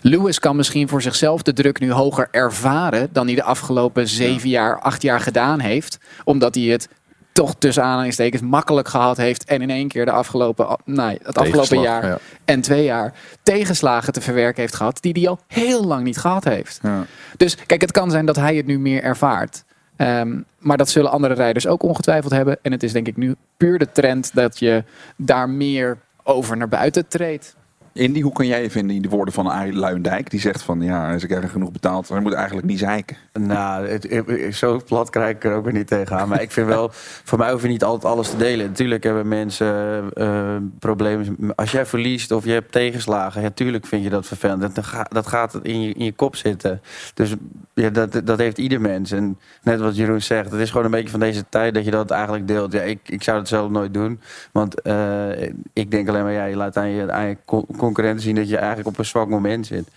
Lewis 0.00 0.38
kan 0.38 0.56
misschien 0.56 0.88
voor 0.88 1.02
zichzelf 1.02 1.42
de 1.42 1.52
druk 1.52 1.80
nu 1.80 1.92
hoger 1.92 2.28
ervaren 2.30 3.08
dan 3.12 3.26
hij 3.26 3.34
de 3.34 3.42
afgelopen 3.42 4.08
zeven 4.08 4.48
jaar, 4.48 4.80
acht 4.80 5.02
jaar 5.02 5.20
gedaan 5.20 5.60
heeft. 5.60 5.98
Omdat 6.24 6.54
hij 6.54 6.64
het 6.64 6.88
toch 7.32 7.54
tussen 7.58 7.82
aanhalingstekens 7.82 8.42
makkelijk 8.42 8.88
gehad 8.88 9.16
heeft. 9.16 9.44
En 9.44 9.62
in 9.62 9.70
één 9.70 9.88
keer 9.88 10.04
de 10.04 10.10
afgelopen, 10.10 10.76
nou, 10.84 11.18
het 11.22 11.38
afgelopen 11.38 11.80
jaar 11.80 12.06
ja. 12.06 12.18
en 12.44 12.60
twee 12.60 12.84
jaar 12.84 13.12
tegenslagen 13.42 14.12
te 14.12 14.20
verwerken 14.20 14.60
heeft 14.60 14.74
gehad. 14.74 15.02
Die 15.02 15.12
hij 15.12 15.28
al 15.28 15.40
heel 15.46 15.84
lang 15.84 16.04
niet 16.04 16.18
gehad 16.18 16.44
heeft. 16.44 16.78
Ja. 16.82 17.04
Dus 17.36 17.56
kijk, 17.66 17.80
het 17.80 17.92
kan 17.92 18.10
zijn 18.10 18.26
dat 18.26 18.36
hij 18.36 18.56
het 18.56 18.66
nu 18.66 18.78
meer 18.78 19.02
ervaart. 19.02 19.64
Ehm, 19.96 20.40
maar 20.58 20.76
dat 20.76 20.88
zullen 20.88 21.10
andere 21.10 21.34
rijders 21.34 21.66
ook 21.66 21.82
ongetwijfeld 21.82 22.32
hebben. 22.32 22.58
En 22.62 22.72
het 22.72 22.82
is 22.82 22.92
denk 22.92 23.06
ik 23.06 23.16
nu 23.16 23.34
puur 23.56 23.78
de 23.78 23.92
trend 23.92 24.30
dat 24.34 24.58
je 24.58 24.84
daar 25.16 25.48
meer 25.48 25.98
over 26.22 26.56
naar 26.56 26.68
buiten 26.68 27.08
treedt. 27.08 27.56
Indy, 27.92 28.20
hoe 28.20 28.32
kan 28.32 28.46
jij 28.46 28.62
je 28.62 28.70
vinden 28.70 28.96
in 28.96 29.02
de 29.02 29.08
woorden 29.08 29.34
van 29.34 29.46
Arie 29.46 29.72
Luijendijk? 29.72 30.30
Die 30.30 30.40
zegt 30.40 30.62
van, 30.62 30.80
ja, 30.80 31.18
ze 31.18 31.26
krijgen 31.26 31.48
genoeg 31.48 31.72
betaald. 31.72 32.08
Hij 32.08 32.20
moet 32.20 32.32
eigenlijk 32.32 32.66
niet 32.66 32.78
zeiken. 32.78 33.16
Nou, 33.32 33.88
het, 33.88 34.08
zo 34.56 34.80
plat 34.86 35.10
krijg 35.10 35.36
ik 35.36 35.44
er 35.44 35.54
ook 35.54 35.64
weer 35.64 35.72
niet 35.72 35.86
tegenaan. 35.86 36.28
Maar 36.28 36.42
ik 36.42 36.50
vind 36.50 36.66
wel, 36.66 36.90
voor 37.28 37.38
mij 37.38 37.52
hoef 37.52 37.62
je 37.62 37.68
niet 37.68 37.84
altijd 37.84 38.12
alles 38.12 38.30
te 38.30 38.36
delen. 38.36 38.66
Natuurlijk 38.66 39.04
hebben 39.04 39.28
mensen 39.28 40.04
eh, 40.14 40.56
problemen. 40.78 41.54
Als 41.54 41.70
jij 41.70 41.86
verliest 41.86 42.30
of 42.30 42.44
je 42.44 42.52
hebt 42.52 42.72
tegenslagen, 42.72 43.42
ja, 43.42 43.50
tuurlijk 43.50 43.86
vind 43.86 44.02
je 44.04 44.10
dat 44.10 44.26
vervelend. 44.26 44.74
Dat, 44.74 44.86
ga- 44.86 45.06
dat 45.08 45.26
gaat 45.26 45.58
in 45.62 45.80
je, 45.82 45.92
in 45.92 46.04
je 46.04 46.12
kop 46.12 46.36
zitten. 46.36 46.80
Dus 47.14 47.34
ja, 47.74 47.90
dat, 47.90 48.20
dat 48.24 48.38
heeft 48.38 48.58
ieder 48.58 48.80
mens. 48.80 49.10
En 49.10 49.38
net 49.62 49.80
wat 49.80 49.96
Jeroen 49.96 50.20
zegt, 50.20 50.50
het 50.50 50.60
is 50.60 50.70
gewoon 50.70 50.84
een 50.84 50.90
beetje 50.90 51.10
van 51.10 51.20
deze 51.20 51.44
tijd 51.48 51.74
dat 51.74 51.84
je 51.84 51.90
dat 51.90 52.10
eigenlijk 52.10 52.48
deelt. 52.48 52.72
Ja, 52.72 52.80
ik, 52.80 52.98
ik 53.04 53.22
zou 53.22 53.38
het 53.38 53.48
zelf 53.48 53.70
nooit 53.70 53.94
doen. 53.94 54.20
Want 54.52 54.80
eh, 54.80 55.42
ik 55.72 55.90
denk 55.90 56.08
alleen 56.08 56.22
maar, 56.22 56.32
ja, 56.32 56.44
je 56.44 56.56
laat 56.56 56.76
aan 56.76 56.88
je, 56.88 57.12
aan 57.12 57.28
je 57.28 57.36
concurrenten 57.78 58.22
zien 58.22 58.34
dat 58.34 58.48
je 58.48 58.56
eigenlijk 58.56 58.88
op 58.88 58.98
een 58.98 59.04
zwak 59.04 59.28
moment 59.28 59.66
zit. 59.66 59.88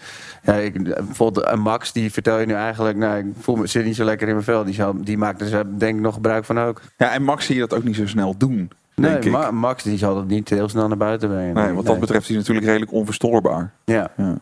Ja, 0.43 0.53
ik, 0.53 0.83
bijvoorbeeld 0.83 1.45
eh, 1.45 1.57
Max, 1.57 1.91
die 1.91 2.11
vertel 2.11 2.39
je 2.39 2.45
nu 2.45 2.53
eigenlijk, 2.53 2.97
nou, 2.97 3.17
ik 3.17 3.25
voel 3.39 3.55
me, 3.55 3.67
zit 3.67 3.85
niet 3.85 3.95
zo 3.95 4.03
lekker 4.03 4.27
in 4.27 4.33
mijn 4.33 4.45
vel. 4.45 4.63
Die, 4.63 4.73
zal, 4.73 4.93
die 4.97 5.17
maakt 5.17 5.41
er 5.41 5.50
dus, 5.50 5.63
denk 5.77 5.95
ik 5.95 6.01
nog 6.01 6.13
gebruik 6.13 6.45
van 6.45 6.59
ook. 6.59 6.81
Ja, 6.97 7.13
en 7.13 7.23
Max 7.23 7.45
zie 7.45 7.55
je 7.55 7.61
dat 7.61 7.73
ook 7.73 7.83
niet 7.83 7.95
zo 7.95 8.07
snel 8.07 8.38
doen, 8.38 8.71
Nee, 8.95 9.11
denk 9.11 9.23
ik. 9.23 9.31
Ma- 9.31 9.51
Max 9.51 9.83
die 9.83 9.97
zal 9.97 10.15
dat 10.15 10.27
niet 10.27 10.50
heel 10.50 10.69
snel 10.69 10.88
naar 10.88 10.97
buiten 10.97 11.29
brengen. 11.29 11.53
Nee, 11.55 11.73
wat 11.73 11.85
dat 11.85 12.00
betreft 12.00 12.21
is 12.21 12.27
hij 12.27 12.38
natuurlijk 12.38 12.65
redelijk 12.65 12.91
onverstoorbaar. 12.91 13.71
Ja. 13.85 14.11
Ja. 14.17 14.38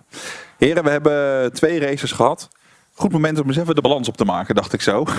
Heren, 0.58 0.84
we 0.84 0.89
hebben 0.89 1.53
twee 1.53 1.79
races 1.79 2.12
gehad. 2.12 2.50
Goed 3.00 3.12
moment 3.12 3.39
om 3.39 3.48
eens 3.48 3.58
even 3.58 3.75
de 3.75 3.82
balans 3.82 4.08
op 4.08 4.18
te 4.18 4.25
maken, 4.25 4.56
dacht 4.56 4.74
ik 4.74 4.82
zo. 4.82 5.06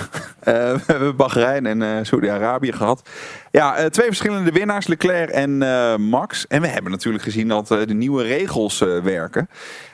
Eh, 0.41 0.53
we 0.53 0.81
hebben 0.85 1.15
Bahrein 1.15 1.65
en 1.65 1.81
eh 1.81 1.97
Saudi-Arabië 2.01 2.71
gehad. 2.71 3.09
Ja, 3.51 3.75
eh, 3.75 3.85
twee 3.85 4.07
verschillende 4.07 4.51
winnaars, 4.51 4.87
Leclerc 4.87 5.29
en 5.29 5.57
Max. 6.01 6.47
En 6.47 6.61
we 6.61 6.67
hebben 6.67 6.91
natuurlijk 6.91 7.23
gezien 7.23 7.47
dat 7.47 7.67
de 7.67 7.93
nieuwe 7.93 8.23
regels 8.23 8.79
werken. 9.03 9.49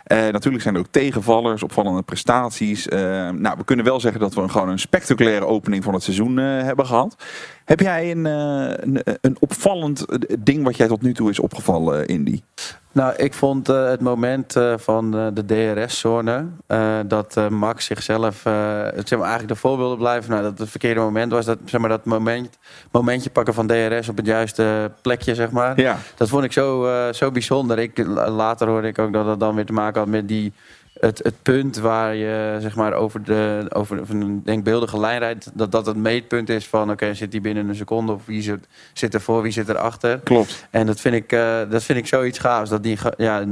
Natuurlijk 0.08 0.64
zijn 0.64 0.76
er 0.76 0.80
ook 0.80 0.92
tegenvallers, 0.92 1.64
opvallende 1.64 2.02
prestaties. 2.02 2.86
Nou, 2.86 3.54
we 3.58 3.64
kunnen 3.66 3.86
wel 3.86 4.00
zeggen 4.00 4.22
dat 4.22 4.34
we 4.34 4.42
een, 4.42 4.52
gewoon 4.52 4.70
een 4.70 4.80
spectaculaire 4.80 5.46
opening 5.46 5.84
van 5.84 5.94
het 5.94 6.04
seizoen 6.04 6.38
hebben 6.38 6.86
gehad. 6.86 7.16
Heb 7.66 7.80
jij 7.80 8.12
een, 8.12 8.26
een, 9.22 9.38
opvallend 9.40 10.06
ding 10.40 10.64
wat 10.64 10.78
jij 10.78 10.88
tot 10.88 11.02
nu 11.02 11.14
toe 11.14 11.30
is 11.30 11.40
opgevallen, 11.40 12.08
Indy? 12.08 12.42
Nou, 12.98 13.16
ik 13.16 13.34
vond 13.34 13.70
eh, 13.70 13.90
het 13.90 14.02
moment 14.02 14.56
eh, 14.56 14.74
van 14.78 15.18
eh, 15.18 15.28
de 15.34 15.46
DRS-zone, 15.46 16.46
dat 17.08 17.50
Max 17.50 17.86
zichzelf, 17.86 18.42
zeg 18.42 19.10
maar, 19.10 19.28
eigenlijk 19.28 19.48
de 19.48 19.56
voorbeelden 19.56 19.98
blijven, 19.98 20.32
nou, 20.32 20.44
dat 20.44 20.60
het 20.60 20.70
verkeerde 20.70 21.00
moment 21.00 21.32
was, 21.32 21.46
dat, 21.46 21.58
zeg 21.66 21.80
maar, 21.80 21.90
dat 21.90 22.06
moment, 22.06 22.58
momentje 22.92 23.30
pakken 23.30 23.54
van 23.54 23.68
DRS 23.68 24.10
op 24.10 24.18
het 24.18 24.26
juiste 24.26 24.92
plekje, 25.02 25.36
zeg 25.36 25.52
maar. 25.52 25.82
Ja. 25.82 25.98
Dat 26.16 26.30
vond 26.30 26.44
ik 26.44 26.52
zo, 26.52 26.90
zo 27.12 27.32
bijzonder. 27.32 27.80
Ik, 27.80 28.06
later 28.28 28.68
hoorde 28.68 28.88
ik 28.88 29.00
ook 29.00 29.14
dat 29.14 29.26
het 29.26 29.40
dan 29.40 29.56
weer 29.56 29.66
te 29.66 29.74
maken 29.74 30.00
had 30.00 30.10
met 30.10 30.28
die, 30.28 30.54
het, 31.00 31.20
het 31.24 31.42
punt 31.42 31.78
waar 31.78 32.16
je 32.16 32.58
zeg 32.60 32.76
maar, 32.76 32.94
over, 32.94 33.24
de, 33.24 33.66
over 33.70 34.04
een 34.10 34.44
denkbeeldige 34.44 35.00
lijn 35.00 35.20
rijdt. 35.20 35.50
Dat 35.54 35.72
dat 35.72 35.86
het 35.86 35.98
meetpunt 35.98 36.50
is 36.50 36.68
van 36.68 36.92
oké, 36.92 37.14
zit 37.14 37.32
die 37.32 37.42
binnen 37.42 37.70
een 37.70 37.76
seconde 37.76 38.12
of 38.12 38.26
wie 38.26 38.42
zit, 38.42 38.68
zit 38.94 39.14
er 39.14 39.22
voor, 39.22 39.42
wie 39.42 39.52
zit 39.52 39.70
er 39.70 39.78
achter. 39.78 40.20
Klopt. 40.20 40.68
En 40.70 40.86
dat 40.86 41.00
vind 41.00 41.16
ik, 41.16 41.32
eh, 41.32 41.60
dat 41.70 41.84
vind 41.84 42.00
ik 42.00 42.08
zoiets 42.08 42.40
gaafs. 42.40 42.70
Dat 42.70 42.84
die, 42.84 42.98
ja, 43.18 43.46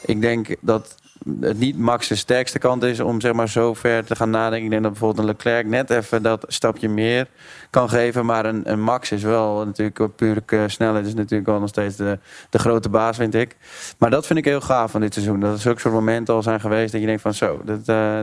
ik 0.00 0.20
denk 0.20 0.56
dat 0.60 1.01
het 1.40 1.58
niet 1.58 1.78
Max 1.78 2.08
de 2.08 2.14
sterkste 2.14 2.58
kant 2.58 2.82
is 2.82 3.00
om 3.00 3.20
zeg 3.20 3.32
maar, 3.32 3.48
zo 3.48 3.74
ver 3.74 4.04
te 4.04 4.16
gaan 4.16 4.30
nadenken. 4.30 4.64
Ik 4.64 4.70
denk 4.70 4.82
dat 4.82 4.90
bijvoorbeeld 4.90 5.28
een 5.28 5.34
Leclerc 5.34 5.66
net 5.66 5.90
even 5.90 6.22
dat 6.22 6.44
stapje 6.48 6.88
meer 6.88 7.26
kan 7.70 7.88
geven. 7.88 8.26
Maar 8.26 8.44
een, 8.44 8.80
Max 8.80 9.12
is 9.12 9.22
wel 9.22 9.64
natuurlijk 9.64 10.16
pure 10.16 10.42
eh, 10.46 10.62
snelheid. 10.66 11.06
is 11.06 11.14
natuurlijk 11.14 11.48
wel 11.48 11.60
nog 11.60 11.68
steeds 11.68 11.96
de, 11.96 12.18
de 12.50 12.58
grote 12.58 12.88
baas, 12.88 13.16
vind 13.16 13.34
ik. 13.34 13.56
Maar 13.98 14.10
dat 14.10 14.26
vind 14.26 14.38
ik 14.38 14.44
heel 14.44 14.60
gaaf 14.60 14.90
van 14.90 15.00
dit 15.00 15.14
seizoen. 15.14 15.40
Dat 15.40 15.52
er 15.52 15.60
zulke 15.60 15.80
soort 15.80 15.94
momenten 15.94 16.34
al 16.34 16.42
zijn 16.42 16.60
geweest 16.60 16.92
dat 16.92 17.00
je 17.00 17.06
denkt 17.06 17.22
van 17.22 17.34
zo. 17.34 17.60
Dat, 17.64 17.80
eh, 17.84 18.18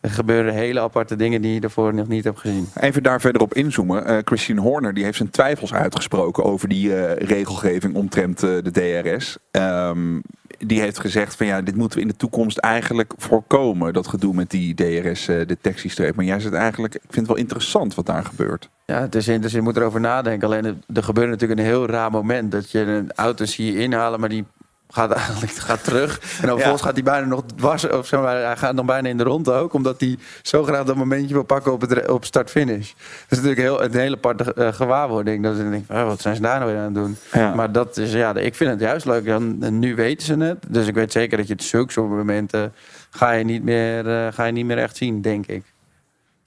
er 0.00 0.10
gebeuren 0.10 0.54
hele 0.54 0.80
aparte 0.80 1.16
dingen 1.16 1.42
die 1.42 1.54
je 1.54 1.60
ervoor 1.60 1.94
nog 1.94 2.08
niet 2.08 2.24
hebt 2.24 2.40
gezien. 2.40 2.68
Even 2.80 3.02
daar 3.02 3.20
verder 3.20 3.42
op 3.42 3.54
inzoomen. 3.54 4.06
Eh 4.06 4.18
Christine 4.24 4.60
Horner 4.60 4.94
die 4.94 5.04
heeft 5.04 5.16
zijn 5.16 5.30
twijfels 5.30 5.74
uitgesproken 5.74 6.44
over 6.44 6.68
die 6.68 7.14
regelgeving 7.14 7.94
omtrent 7.94 8.40
de 8.40 8.70
DRS. 8.70 9.38
Ehm, 9.50 10.18
die 10.58 10.80
heeft 10.80 10.98
gezegd 11.00 11.36
van 11.36 11.46
ja, 11.46 11.62
dit 11.62 11.76
moeten 11.76 11.98
we 11.98 12.04
in 12.04 12.10
de 12.10 12.16
toekomst 12.16 12.58
eigenlijk 12.58 13.12
voorkomen. 13.16 13.92
Dat 13.92 14.08
gedoe 14.08 14.34
met 14.34 14.50
die 14.50 14.74
DRS-detectiestreep. 14.74 16.14
maar 16.14 16.24
jij 16.24 16.40
zegt 16.40 16.54
eigenlijk, 16.54 16.94
ik 16.94 17.00
vind 17.02 17.16
het 17.16 17.26
wel 17.26 17.36
interessant 17.36 17.94
wat 17.94 18.06
daar 18.06 18.24
gebeurt. 18.24 18.68
Ja, 18.84 19.00
het 19.00 19.14
is 19.14 19.28
in, 19.28 19.40
dus 19.40 19.52
je 19.52 19.60
moet 19.60 19.76
erover 19.76 20.00
nadenken. 20.00 20.48
Alleen 20.48 20.64
er- 20.94 21.02
gebeurt 21.02 21.28
natuurlijk 21.30 21.60
een 21.60 21.66
heel 21.66 21.86
raar 21.86 22.10
moment. 22.10 22.52
Dat 22.52 22.70
je 22.70 22.78
een 22.80 23.12
auto 23.14 23.44
zie 23.44 23.78
inhalen, 23.78 24.20
maar 24.20 24.28
die 24.28 24.44
gaat 24.88 25.10
eigenlijk 25.10 25.52
gaat 25.52 25.84
terug. 25.84 26.20
En 26.40 26.46
dan 26.46 26.54
vervolgens 26.54 26.82
gaat 26.82 26.94
hij 26.94 27.02
bijna 27.02 27.26
nog 27.26 27.42
dwars. 27.56 27.88
Of 27.88 28.06
zeg 28.06 28.20
maar, 28.20 28.36
hij 28.36 28.56
gaat 28.56 28.76
dan 28.76 28.86
bijna 28.86 29.08
in 29.08 29.16
de 29.16 29.22
ronde 29.22 29.52
ook. 29.52 29.72
Omdat 29.72 30.00
hij 30.00 30.18
zo 30.42 30.64
graag 30.64 30.84
dat 30.84 30.96
momentje 30.96 31.34
wil 31.34 31.42
pakken 31.42 31.72
op, 31.72 31.80
het, 31.80 32.08
op 32.08 32.24
start-finish. 32.24 32.92
Dat 32.92 33.38
is 33.38 33.44
natuurlijk 33.44 33.60
heel, 33.60 33.82
een 33.82 33.94
hele 33.94 34.16
aparte 34.16 34.54
eh, 34.54 34.72
gewaarwording. 34.72 35.42
Dat 35.42 35.56
je 35.56 35.70
denkt, 35.70 35.90
oh, 35.90 36.06
wat 36.06 36.20
zijn 36.20 36.36
ze 36.36 36.42
daar 36.42 36.58
nou 36.58 36.70
weer 36.70 36.80
aan 36.80 36.84
het 36.84 36.94
doen? 36.94 37.16
Ja. 37.32 37.54
Maar 37.54 37.72
dat 37.72 37.96
is, 37.96 38.12
ja, 38.12 38.34
ik 38.34 38.54
vind 38.54 38.70
het 38.70 38.80
juist 38.80 39.06
leuk. 39.06 39.26
Dan, 39.26 39.78
nu 39.78 39.94
weten 39.94 40.26
ze 40.26 40.34
het. 40.34 40.58
Dus 40.68 40.86
ik 40.86 40.94
weet 40.94 41.12
zeker 41.12 41.36
dat 41.36 41.46
je 41.46 41.52
het 41.52 41.62
zulke 41.62 41.92
soort 41.92 42.10
momenten... 42.10 42.72
Ga 43.10 43.30
je, 43.30 43.44
niet 43.44 43.62
meer, 43.62 44.08
eh, 44.08 44.32
ga 44.32 44.44
je 44.44 44.52
niet 44.52 44.66
meer 44.66 44.78
echt 44.78 44.96
zien, 44.96 45.22
denk 45.22 45.46
ik. 45.46 45.62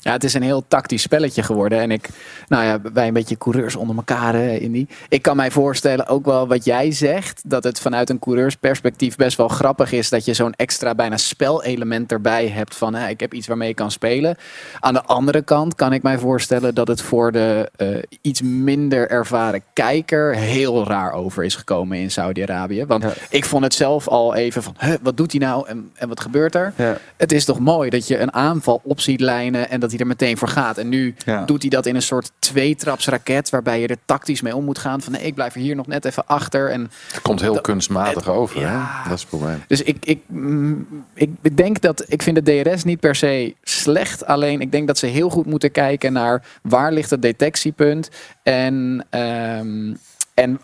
Ja, 0.04 0.12
het 0.12 0.24
is 0.24 0.34
een 0.34 0.42
heel 0.42 0.64
tactisch 0.68 1.02
spelletje 1.02 1.44
geworden. 1.44 1.80
En 1.80 1.92
ik, 1.92 2.10
nou 2.48 2.64
ja, 2.64 2.80
wij 2.94 3.08
een 3.08 3.14
beetje 3.14 3.38
coureurs 3.38 3.76
onder 3.76 3.96
elkaar, 3.96 4.34
hè, 4.34 4.56
Indy. 4.56 4.88
Ik 5.10 5.22
kan 5.22 5.36
mij 5.36 5.52
voorstellen, 5.52 6.08
ook 6.08 6.26
wel 6.26 6.48
wat 6.48 6.66
jij 6.66 6.92
zegt, 6.92 7.42
dat 7.46 7.64
het 7.64 7.80
vanuit 7.80 8.10
een 8.10 8.20
coureursperspectief 8.20 9.16
best 9.16 9.38
wel 9.38 9.48
grappig 9.48 9.92
is 9.92 10.10
dat 10.10 10.26
je 10.26 10.34
zo'n 10.34 10.54
extra 10.54 10.96
bijna 10.96 11.18
spelelement 11.18 12.12
erbij 12.12 12.48
hebt 12.48 12.76
van, 12.76 12.94
hè, 12.96 13.08
ik 13.10 13.20
heb 13.20 13.34
iets 13.34 13.48
waarmee 13.48 13.70
ik 13.70 13.76
kan 13.76 13.92
spelen. 13.92 14.38
Aan 14.80 14.94
de 14.94 15.04
andere 15.04 15.42
kant 15.42 15.76
kan 15.76 15.94
ik 15.94 16.04
mij 16.04 16.18
voorstellen 16.18 16.76
dat 16.76 16.88
het 16.88 17.02
voor 17.02 17.32
de 17.32 17.70
eh, 17.76 17.88
iets 18.22 18.42
minder 18.42 19.10
ervaren 19.10 19.62
kijker 19.74 20.36
heel 20.36 20.88
raar 20.88 21.12
over 21.12 21.44
is 21.44 21.56
gekomen 21.56 21.98
in 21.98 22.12
Saudi-Arabië. 22.12 22.86
Want 22.86 23.04
Ja. 23.04 23.14
ik 23.30 23.46
vond 23.46 23.64
het 23.64 23.74
zelf 23.74 24.08
al 24.08 24.36
even 24.36 24.64
van, 24.64 24.76
huh, 24.80 24.94
wat 25.02 25.18
doet 25.18 25.32
hij 25.32 25.42
nou 25.42 25.68
en, 25.68 25.92
en 25.96 26.08
wat 26.08 26.20
gebeurt 26.20 26.56
er? 26.56 26.74
Ja. 26.76 26.98
Het 27.18 27.32
is 27.32 27.46
toch 27.46 27.60
mooi 27.60 27.90
dat 27.90 28.08
je 28.08 28.20
een 28.20 28.34
aanval 28.34 28.82
op 28.84 29.00
ziet 29.00 29.20
lijnen 29.20 29.70
en 29.70 29.80
dat 29.80 29.91
hij 29.92 30.00
er 30.00 30.08
meteen 30.08 30.38
voor 30.38 30.48
gaat. 30.48 30.78
En 30.78 30.90
nu 30.90 31.16
Ja. 31.26 31.46
doet 31.46 31.62
hij 31.62 31.70
dat 31.70 31.86
in 31.86 31.96
een 31.96 32.02
soort 32.02 32.32
tweetrapsraket 32.40 33.50
waarbij 33.50 33.80
je 33.82 33.88
er 33.88 33.98
tactisch 34.06 34.42
mee 34.42 34.56
om 34.56 34.64
moet 34.66 34.78
gaan. 34.80 35.02
Van 35.02 35.12
nee, 35.14 35.22
ik 35.22 35.34
blijf 35.36 35.56
er 35.56 35.62
hier 35.62 35.76
nog 35.76 35.88
net 35.88 36.06
even 36.06 36.28
achter. 36.28 36.70
En 36.72 36.92
Het 37.12 37.22
komt 37.22 37.42
heel 37.42 37.54
Dat- 37.54 37.64
kunstmatig 37.64 38.28
over. 38.30 38.60
ja. 38.60 38.70
Hè? 39.04 39.10
Dat 39.10 39.14
is 39.18 39.20
het 39.22 39.30
probleem. 39.30 39.64
dus 39.68 39.82
ik, 39.82 39.98
ik, 40.06 40.20
mm, 40.28 40.88
ik 41.14 41.30
ik 41.42 41.58
denk 41.58 41.82
dat 41.82 42.06
ik 42.08 42.22
vind 42.22 42.46
de 42.46 42.62
DRS 42.64 42.84
niet 42.84 43.00
per 43.00 43.16
se 43.16 43.56
slecht. 43.64 44.26
Alleen 44.26 44.62
ik 44.62 44.72
denk 44.72 44.88
dat 44.88 44.98
ze 44.98 45.06
heel 45.06 45.30
goed 45.30 45.46
moeten 45.46 45.72
kijken 45.72 46.14
naar 46.14 46.44
waar 46.62 46.92
ligt 46.92 47.10
het 47.10 47.22
detectiepunt 47.22 48.10
en 48.44 49.06
ehm, 49.10 49.94
en 50.34 50.60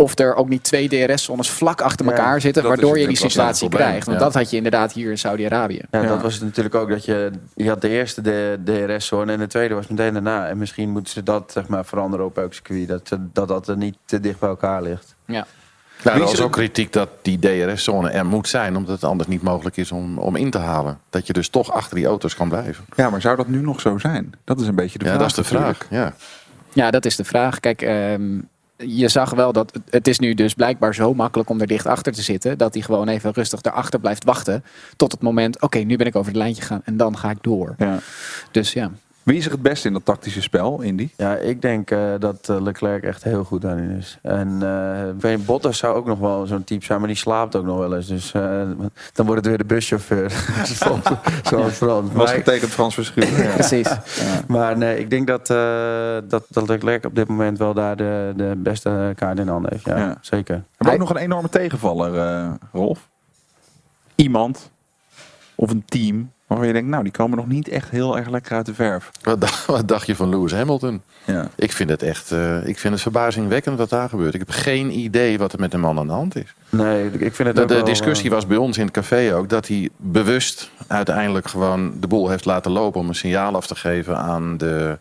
of 0.00 0.18
er 0.18 0.34
ook 0.34 0.48
niet 0.48 0.62
twee 0.62 0.88
DRS-zones 0.88 1.50
vlak 1.50 1.80
achter 1.80 2.06
Ja, 2.06 2.12
elkaar 2.12 2.40
zitten, 2.40 2.62
waardoor 2.62 2.98
je 2.98 3.06
die 3.06 3.16
situatie 3.16 3.68
krijgt. 3.68 4.06
Want 4.06 4.18
ja. 4.18 4.24
dat 4.24 4.34
had 4.34 4.50
je 4.50 4.56
inderdaad 4.56 4.92
hier 4.92 5.10
in 5.10 5.18
Saudi-Arabië. 5.18 5.82
Ja, 5.90 6.02
Ja. 6.02 6.08
dat 6.08 6.22
was 6.22 6.34
het 6.34 6.42
natuurlijk 6.42 6.74
ook 6.74 6.88
dat 6.88 7.04
je, 7.04 7.30
je 7.54 7.68
had 7.68 7.80
de 7.80 7.88
eerste 7.88 8.20
de 8.20 8.58
DRS-zone 8.64 9.32
en 9.32 9.38
de 9.38 9.46
tweede 9.46 9.74
was 9.74 9.86
meteen 9.86 10.12
daarna. 10.12 10.48
En 10.48 10.58
misschien 10.58 10.90
moeten 10.90 11.12
ze 11.12 11.22
dat 11.22 11.50
zeg 11.52 11.68
maar, 11.68 11.84
veranderen 11.84 12.26
op 12.26 12.38
elk 12.38 12.54
circuit. 12.54 12.88
Dat, 12.88 13.18
dat 13.32 13.48
dat 13.48 13.68
er 13.68 13.76
niet 13.76 13.96
te 14.04 14.20
dicht 14.20 14.38
bij 14.38 14.48
elkaar 14.48 14.82
ligt. 14.82 15.14
Ja. 15.24 15.46
Nou, 16.04 16.18
er 16.18 16.24
was 16.24 16.38
er- 16.38 16.44
ook 16.44 16.52
kritiek 16.52 16.92
dat 16.92 17.08
die 17.22 17.38
DRS-zone 17.38 18.10
er 18.10 18.26
moet 18.26 18.48
zijn, 18.48 18.76
omdat 18.76 18.94
het 18.94 19.04
anders 19.04 19.28
niet 19.28 19.42
mogelijk 19.42 19.76
is 19.76 19.92
om, 19.92 20.18
om 20.18 20.36
in 20.36 20.50
te 20.50 20.58
halen. 20.58 20.98
Dat 21.10 21.26
je 21.26 21.32
dus 21.32 21.48
toch 21.48 21.72
achter 21.72 21.96
die 21.96 22.06
auto's 22.06 22.34
kan 22.34 22.48
blijven. 22.48 22.84
Ja, 22.96 23.10
maar 23.10 23.20
zou 23.20 23.36
dat 23.36 23.48
nu 23.48 23.60
nog 23.60 23.80
zo 23.80 23.98
zijn? 23.98 24.32
Dat 24.44 24.60
is 24.60 24.66
een 24.66 24.74
beetje 24.74 24.98
de 24.98 25.04
ja, 25.04 25.10
vraag. 25.14 25.32
dat 25.32 25.38
is 25.44 25.48
de 25.48 25.54
natuurlijk. 25.54 25.84
vraag. 25.88 26.00
Ja. 26.00 26.14
Ja, 26.72 26.90
dat 26.90 27.04
is 27.04 27.16
de 27.16 27.24
vraag. 27.24 27.60
Kijk, 27.60 27.82
ehm, 27.82 28.38
je 28.86 29.08
zag 29.08 29.30
wel 29.30 29.52
dat 29.52 29.78
het- 29.90 30.08
is 30.08 30.18
nu 30.18 30.34
dus 30.34 30.54
blijkbaar 30.54 30.94
zo 30.94 31.14
makkelijk 31.14 31.50
om 31.50 31.60
er 31.60 31.66
dicht 31.66 31.86
achter 31.86 32.12
te 32.12 32.22
zitten. 32.22 32.58
Dat 32.58 32.74
hij 32.74 32.82
gewoon 32.82 33.08
even 33.08 33.32
rustig 33.32 33.60
daarachter 33.60 34.00
blijft 34.00 34.24
wachten. 34.24 34.64
Tot 34.96 35.12
het 35.12 35.22
moment, 35.22 35.60
oké, 35.62 35.78
nu 35.78 35.96
ben 35.96 36.06
ik 36.06 36.16
over 36.16 36.28
het 36.30 36.40
lijntje 36.40 36.62
gegaan 36.62 36.82
en 36.84 36.96
dan 36.96 37.18
ga 37.18 37.30
ik 37.30 37.38
door. 37.40 37.74
Ja. 37.78 37.98
Dus 38.50 38.72
ja. 38.72 38.90
Wie 39.22 39.36
is 39.36 39.44
er 39.46 39.50
het 39.50 39.62
beste 39.62 39.86
in 39.86 39.92
dat 39.92 40.04
tactische 40.04 40.42
spel, 40.42 40.80
Indy? 40.80 41.08
Ja, 41.16 41.36
ik 41.36 41.62
denk 41.62 41.90
eh, 41.90 41.98
dat 42.18 42.48
eh, 42.48 42.60
Leclerc 42.60 43.02
echt 43.02 43.24
heel 43.24 43.44
goed 43.44 43.60
daarin 43.62 43.90
is. 43.90 44.18
En 44.22 44.58
niet, 45.18 45.44
Bottas 45.46 45.78
zou 45.78 45.96
ook 45.96 46.06
nog 46.06 46.18
wel 46.18 46.46
zo'n 46.46 46.64
type 46.64 46.84
zijn, 46.84 46.98
maar 46.98 47.08
die 47.08 47.16
slaapt 47.16 47.56
ook 47.56 47.64
nog 47.64 47.78
wel 47.78 47.96
eens. 47.96 48.06
Dus 48.06 48.30
dan 49.12 49.26
wordt 49.26 49.34
het 49.34 49.46
weer 49.46 49.58
de 49.58 49.64
buschauffeur. 49.64 50.30
Zoals- 51.44 51.72
Frans. 51.74 52.12
Was 52.12 52.30
getekend 52.32 52.70
Frans 52.70 52.94
Verschuren. 52.94 53.28
Ja. 53.42 53.52
Precies. 53.54 53.88
maar 54.48 54.76
nee, 54.78 54.98
ik 54.98 55.10
denk 55.10 55.26
dat, 55.26 55.46
dat, 56.30 56.44
dat 56.48 56.68
Leclerc 56.68 57.04
op 57.04 57.14
dit 57.14 57.28
moment 57.28 57.58
wel 57.58 57.74
daar 57.74 57.96
de, 57.96 58.32
de 58.36 58.52
beste 58.56 59.12
kaart 59.16 59.38
in 59.38 59.48
handen 59.48 59.72
heeft. 59.72 59.84
Ja, 59.84 59.96
Ja. 59.98 60.16
zeker. 60.20 60.54
Hebben 60.54 60.86
we 60.86 60.92
ook 60.92 60.98
nog 60.98 61.10
een 61.10 61.16
enorme 61.24 61.48
tegenvaller, 61.48 62.58
Rolf? 62.72 63.08
Iemand 64.14 64.70
of 65.54 65.70
een 65.70 65.84
team 65.84 66.30
waarvan 66.50 66.66
je 66.66 66.72
denkt, 66.72 66.88
nou, 66.88 67.02
die 67.02 67.12
komen 67.12 67.36
nog 67.36 67.46
niet 67.46 67.68
echt 67.68 67.90
heel 67.90 68.16
erg 68.16 68.28
lekker 68.28 68.56
uit 68.56 68.66
de 68.66 68.74
verf. 68.74 69.10
Wat, 69.22 69.40
dacht, 69.40 69.66
wat 69.76 69.88
dacht 69.88 70.06
je 70.06 70.16
van 70.16 70.28
Lewis 70.28 70.52
Hamilton? 70.52 71.02
Ja. 71.24 71.48
Ik 71.54 71.72
vind 71.72 71.90
het 71.90 72.02
echt 72.02 72.32
eh, 72.32 72.66
ik 72.66 72.78
vind 72.78 72.92
het 72.92 73.02
verbazingwekkend 73.02 73.78
wat 73.78 73.90
daar 73.90 74.08
gebeurt. 74.08 74.34
Ik 74.34 74.40
heb 74.40 74.50
geen 74.50 74.98
idee 74.98 75.38
wat 75.38 75.52
er 75.52 75.60
met 75.60 75.70
de 75.70 75.78
man 75.78 75.98
aan 75.98 76.06
de 76.06 76.12
hand 76.12 76.36
is. 76.36 76.54
Nee, 76.68 77.10
ik 77.10 77.34
vind 77.34 77.48
het 77.48 77.56
De, 77.56 77.62
ook 77.62 77.68
de 77.68 77.74
wel, 77.74 77.84
discussie 77.84 78.28
eh, 78.28 78.34
was 78.34 78.46
bij 78.46 78.56
ons 78.56 78.78
in 78.78 78.84
het 78.84 78.92
café 78.92 79.34
ook 79.34 79.48
dat 79.48 79.68
hij 79.68 79.88
bewust 79.96 80.70
uiteindelijk 80.86 81.48
gewoon 81.48 81.92
de 82.00 82.06
boel 82.06 82.28
heeft 82.28 82.44
laten 82.44 82.70
lopen 82.70 83.00
om 83.00 83.08
een 83.08 83.14
signaal 83.14 83.54
af 83.54 83.66
te 83.66 83.74
geven 83.74 84.16
aan, 84.16 84.56
de, 84.56 84.98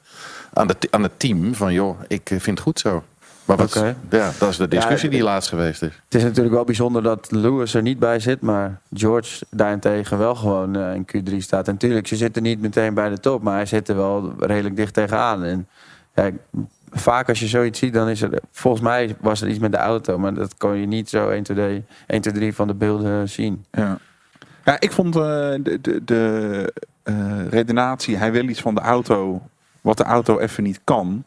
aan, 0.53 0.67
de, 0.67 0.75
aan 0.89 1.03
het 1.03 1.19
team 1.19 1.55
van 1.55 1.73
joh, 1.73 1.99
ik 2.07 2.29
eh, 2.29 2.39
vind 2.39 2.57
het 2.57 2.59
goed 2.59 2.79
zo. 2.79 3.03
Maar 3.49 3.57
wat, 3.57 3.83
ja, 4.09 4.31
dat 4.39 4.49
is 4.49 4.57
de 4.57 4.67
discussie 4.67 5.09
Ja, 5.09 5.15
die 5.15 5.23
laatst 5.23 5.49
geweest 5.49 5.81
is. 5.81 6.01
Het 6.05 6.15
is 6.15 6.23
natuurlijk 6.23 6.55
wel 6.55 6.63
bijzonder 6.63 7.03
dat 7.03 7.31
Lewis 7.31 7.73
er 7.73 7.81
niet 7.81 7.99
bij 7.99 8.19
zit, 8.19 8.41
maar 8.41 8.79
George 8.93 9.45
daarentegen 9.49 10.17
wel 10.17 10.35
gewoon 10.35 10.75
eh, 10.75 10.93
in 10.93 11.07
Q3 11.07 11.37
staat. 11.37 11.67
En 11.67 11.73
natuurlijk, 11.73 12.07
ze 12.07 12.15
zitten 12.15 12.43
niet 12.43 12.61
meteen 12.61 12.93
bij 12.93 13.09
de 13.09 13.19
top, 13.19 13.41
maar 13.41 13.55
hij 13.55 13.65
zit 13.65 13.87
er 13.87 13.95
wel 13.95 14.33
redelijk 14.39 14.75
dicht 14.75 14.93
tegenaan. 14.93 15.43
En 15.43 15.67
ja, 16.15 16.29
vaak 16.91 17.29
als 17.29 17.39
je 17.39 17.47
zoiets 17.47 17.79
ziet, 17.79 17.93
dan 17.93 18.09
is 18.09 18.21
er, 18.21 18.39
volgens 18.51 18.83
mij 18.83 19.15
was 19.19 19.41
er 19.41 19.49
iets 19.49 19.59
met 19.59 19.71
de 19.71 19.77
auto, 19.77 20.17
maar 20.17 20.33
dat 20.33 20.57
kon 20.57 20.77
je 20.77 20.85
niet 20.85 21.09
zo 21.09 21.29
1, 21.29 21.43
2, 21.43 21.57
3, 21.57 21.83
1, 22.07 22.21
2, 22.21 22.33
3 22.33 22.55
van 22.55 22.67
de 22.67 22.73
beelden 22.73 23.29
zien. 23.29 23.65
Ja. 23.71 23.97
ja, 24.65 24.79
ik 24.79 24.91
vond 24.91 25.15
eh, 25.15 25.21
de, 25.21 25.77
de, 25.81 26.01
de 26.05 26.73
eh, 27.03 27.47
redenatie, 27.49 28.17
hij 28.17 28.31
wil 28.31 28.47
iets 28.47 28.61
van 28.61 28.75
de 28.75 28.81
auto 28.81 29.41
wat 29.81 29.97
de 29.97 30.03
auto 30.03 30.39
even 30.39 30.63
niet 30.63 30.81
kan, 30.83 31.23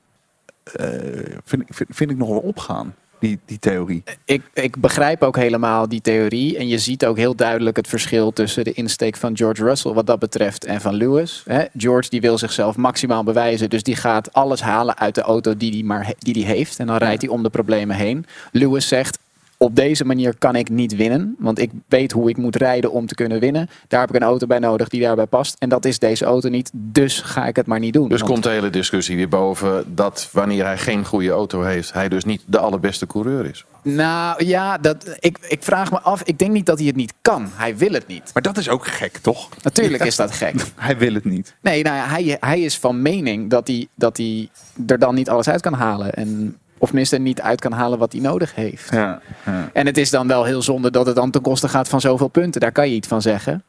vind, 1.44 1.62
ik- 1.62 1.74
vind, 1.74 1.88
vind 1.92 2.10
ik 2.10 2.16
nog 2.16 2.28
wel 2.28 2.38
opgaan. 2.38 2.94
die, 3.18 3.38
die 3.44 3.58
theorie. 3.58 4.02
Ik, 4.24 4.42
ik 4.54 4.76
begrijp 4.80 5.22
ook 5.22 5.36
helemaal 5.36 5.88
die 5.88 6.00
theorie. 6.00 6.58
En 6.58 6.68
je 6.68 6.78
ziet 6.78 7.06
ook 7.06 7.16
heel 7.16 7.34
duidelijk 7.36 7.76
het 7.76 7.88
verschil 7.88 8.32
tussen 8.32 8.64
de 8.64 8.72
insteek 8.72 9.16
van 9.16 9.36
George 9.36 9.64
Russell 9.64 9.92
wat 9.92 10.06
dat 10.06 10.18
betreft 10.18 10.64
en 10.64 10.80
van 10.80 10.94
Lewis. 10.94 11.44
George 11.76 12.10
die 12.10 12.20
wil 12.20 12.38
zichzelf 12.38 12.76
maximaal 12.76 13.24
bewijzen. 13.24 13.70
Dus 13.70 13.82
die 13.82 13.96
gaat 13.96 14.32
alles 14.32 14.60
halen 14.62 14.98
uit 14.98 15.14
de 15.14 15.20
auto 15.20 15.56
die 15.56 15.72
hij 15.72 15.82
maar 15.82 16.06
he- 16.06 16.12
die 16.18 16.32
die 16.34 16.44
heeft. 16.44 16.78
En 16.78 16.86
dan 16.86 16.96
rijdt 16.96 17.22
hij 17.22 17.30
om 17.30 17.42
de 17.42 17.50
problemen 17.50 17.96
heen. 17.96 18.26
Lewis 18.52 18.88
zegt. 18.88 19.18
Op 19.62 19.76
deze 19.76 20.04
manier 20.04 20.34
kan 20.38 20.56
ik 20.56 20.70
niet 20.70 20.96
winnen. 20.96 21.36
Want 21.38 21.58
ik 21.58 21.70
weet 21.88 22.12
hoe 22.12 22.28
ik 22.28 22.36
moet 22.36 22.56
rijden 22.56 22.92
om 22.92 23.06
te 23.06 23.14
kunnen 23.14 23.40
winnen. 23.40 23.68
Daar 23.88 24.00
heb 24.00 24.08
ik 24.08 24.14
een 24.14 24.22
auto 24.22 24.46
bij 24.46 24.58
nodig 24.58 24.88
die 24.88 25.00
daarbij 25.00 25.26
past. 25.26 25.56
En 25.58 25.68
dat 25.68 25.84
is 25.84 25.98
deze 25.98 26.24
auto 26.24 26.48
niet. 26.48 26.70
Dus 26.74 27.20
ga 27.20 27.46
ik 27.46 27.56
het 27.56 27.66
maar 27.66 27.78
niet 27.78 27.92
doen. 27.92 28.08
Dus 28.08 28.20
Want- 28.20 28.32
komt 28.32 28.42
de 28.44 28.50
hele 28.50 28.70
discussie 28.70 29.16
weer 29.16 29.28
boven 29.28 29.94
dat 29.94 30.28
wanneer 30.32 30.64
hij 30.64 30.78
geen 30.78 31.04
goede 31.04 31.30
auto 31.30 31.62
heeft, 31.62 31.92
hij 31.92 32.08
dus 32.08 32.24
niet 32.24 32.42
de 32.46 32.58
allerbeste 32.58 33.06
coureur 33.06 33.46
is. 33.46 33.64
Nou 33.82 34.44
ja, 34.44 34.78
dat, 34.78 35.16
ik, 35.18 35.38
ik 35.48 35.62
vraag 35.62 35.90
me 35.90 36.00
af. 36.00 36.22
Ik 36.22 36.38
denk 36.38 36.52
niet 36.52 36.66
dat 36.66 36.78
hij 36.78 36.86
het 36.86 36.96
niet 36.96 37.14
kan. 37.22 37.48
Hij 37.54 37.76
wil 37.76 37.92
het 37.92 38.06
niet. 38.06 38.30
Maar 38.32 38.42
dat 38.42 38.58
is 38.58 38.68
ook 38.68 38.86
gek, 38.86 39.16
toch? 39.16 39.48
Natuurlijk 39.62 40.04
is 40.04 40.16
dat 40.16 40.32
gek. 40.32 40.54
Hij 40.76 40.98
wil 40.98 41.14
het 41.14 41.24
niet. 41.24 41.54
Nee, 41.60 41.82
nou 41.82 41.96
ja, 41.96 42.06
hij, 42.06 42.36
hij 42.40 42.60
is 42.60 42.78
van 42.78 43.02
mening 43.02 43.50
dat 43.50 43.66
hij, 43.66 43.86
dat 43.94 44.16
hij 44.16 44.48
er 44.86 44.98
dan 44.98 45.14
niet 45.14 45.28
alles 45.28 45.48
uit 45.48 45.60
kan 45.60 45.74
halen. 45.74 46.14
En, 46.14 46.56
of 46.82 46.88
tenminste 46.88 47.18
niet 47.18 47.40
uit 47.40 47.60
kan 47.60 47.72
halen 47.72 47.98
wat 47.98 48.12
hij 48.12 48.20
nodig 48.20 48.54
heeft. 48.54 48.90
Ja, 48.90 49.20
ja. 49.46 49.70
En 49.72 49.86
het 49.86 49.96
is 49.98 50.10
dan 50.10 50.26
wel 50.28 50.44
heel 50.44 50.62
zonde 50.62 50.90
dat 50.90 51.06
het 51.06 51.16
dan 51.16 51.30
ten 51.30 51.40
koste 51.40 51.68
gaat 51.68 51.88
van 51.88 52.00
zoveel 52.00 52.28
punten. 52.28 52.60
Daar 52.60 52.72
kan 52.72 52.88
je 52.88 52.94
iets 52.94 53.08
van 53.08 53.22
zeggen. 53.22 53.62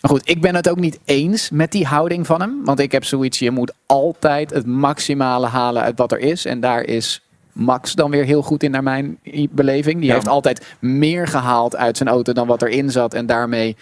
Maar 0.00 0.10
goed, 0.10 0.28
ik 0.28 0.40
ben 0.40 0.54
het 0.54 0.68
ook 0.68 0.78
niet 0.78 0.98
eens 1.04 1.50
met 1.50 1.72
die 1.72 1.86
houding 1.86 2.26
van 2.26 2.40
hem. 2.40 2.64
Want 2.64 2.80
ik 2.80 2.92
heb 2.92 3.04
zoiets, 3.04 3.38
je 3.38 3.50
moet 3.50 3.72
altijd 3.86 4.50
het 4.50 4.66
maximale 4.66 5.46
halen 5.46 5.82
uit 5.82 5.98
wat 5.98 6.12
er 6.12 6.18
is. 6.18 6.44
En 6.44 6.60
daar 6.60 6.82
is 6.82 7.22
Max 7.52 7.92
dan 7.94 8.10
weer 8.10 8.24
heel 8.24 8.42
goed 8.42 8.62
in 8.62 8.70
naar 8.70 8.82
mijn 8.82 9.18
beleving. 9.50 9.96
Die 9.98 10.06
Ja. 10.08 10.14
heeft 10.14 10.28
altijd 10.28 10.66
meer 10.78 11.26
gehaald 11.26 11.76
uit 11.76 11.96
zijn 11.96 12.08
auto 12.08 12.32
dan 12.32 12.46
wat 12.46 12.62
erin 12.62 12.90
zat. 12.90 13.14
En 13.14 13.26
daarmee, 13.26 13.76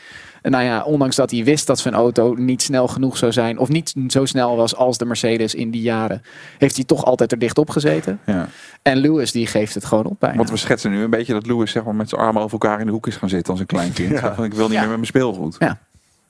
nou 0.50 0.64
ja, 0.64 0.82
ondanks 0.84 1.16
dat 1.16 1.30
hij 1.30 1.44
wist 1.44 1.66
dat 1.66 1.78
zijn 1.78 1.94
auto 1.94 2.34
niet 2.34 2.62
snel 2.62 2.88
genoeg 2.88 3.16
zou 3.16 3.32
zijn. 3.32 3.58
Of 3.58 3.68
niet 3.68 3.94
zo 4.08 4.24
snel 4.24 4.56
was 4.56 4.76
als 4.76 4.98
de 4.98 5.04
Mercedes 5.04 5.54
in 5.54 5.70
die 5.70 5.82
jaren. 5.82 6.22
Heeft 6.58 6.76
hij 6.76 6.84
toch 6.84 7.04
altijd 7.04 7.32
er 7.32 7.38
dicht 7.38 7.58
op 7.58 7.70
gezeten. 7.70 8.20
Ja. 8.26 8.48
En 8.82 8.96
Lewis 8.96 9.32
die 9.32 9.46
geeft 9.46 9.74
het 9.74 9.84
gewoon 9.84 10.04
op 10.04 10.20
bijna. 10.20 10.36
Want 10.36 10.50
we 10.50 10.56
schetsen 10.56 10.90
nu 10.90 11.02
een 11.02 11.10
beetje 11.10 11.32
dat 11.32 11.46
Lewis 11.46 11.70
zeg 11.70 11.84
maar, 11.84 11.94
met 11.94 12.08
zijn 12.08 12.20
armen 12.20 12.42
over 12.42 12.52
elkaar 12.52 12.80
in 12.80 12.86
de 12.86 12.92
hoek 12.92 13.06
is 13.06 13.16
gaan 13.16 13.28
zitten 13.28 13.50
als 13.52 13.60
een 13.60 13.66
klein 13.66 13.92
kind. 13.92 14.18
Van, 14.18 14.44
ik 14.44 14.54
wil 14.54 14.64
niet 14.68 14.74
Ja. 14.74 14.80
meer 14.80 14.88
met 14.88 14.96
mijn 14.98 15.06
speelgoed. 15.06 15.56
Ja. 15.58 15.78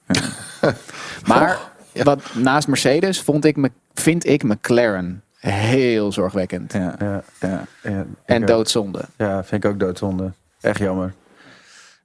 Maar 1.27 1.59
wat, 2.03 2.23
naast 2.35 2.69
Mercedes 2.69 3.21
vond 3.21 3.45
ik, 3.45 3.57
me- 3.57 3.71
vind 3.95 4.27
ik 4.27 4.43
McLaren 4.43 5.23
heel 5.39 6.13
zorgwekkend. 6.13 6.73
Ja. 6.73 6.95
Ja, 6.99 7.23
ja. 7.83 8.07
En 8.25 8.47
doodzonde. 8.47 9.01
Ja, 9.17 9.45
vind 9.45 9.65
ik 9.65 9.71
ook 9.71 9.79
doodzonde. 9.81 10.33
Echt 10.61 10.79
jammer. 10.79 11.13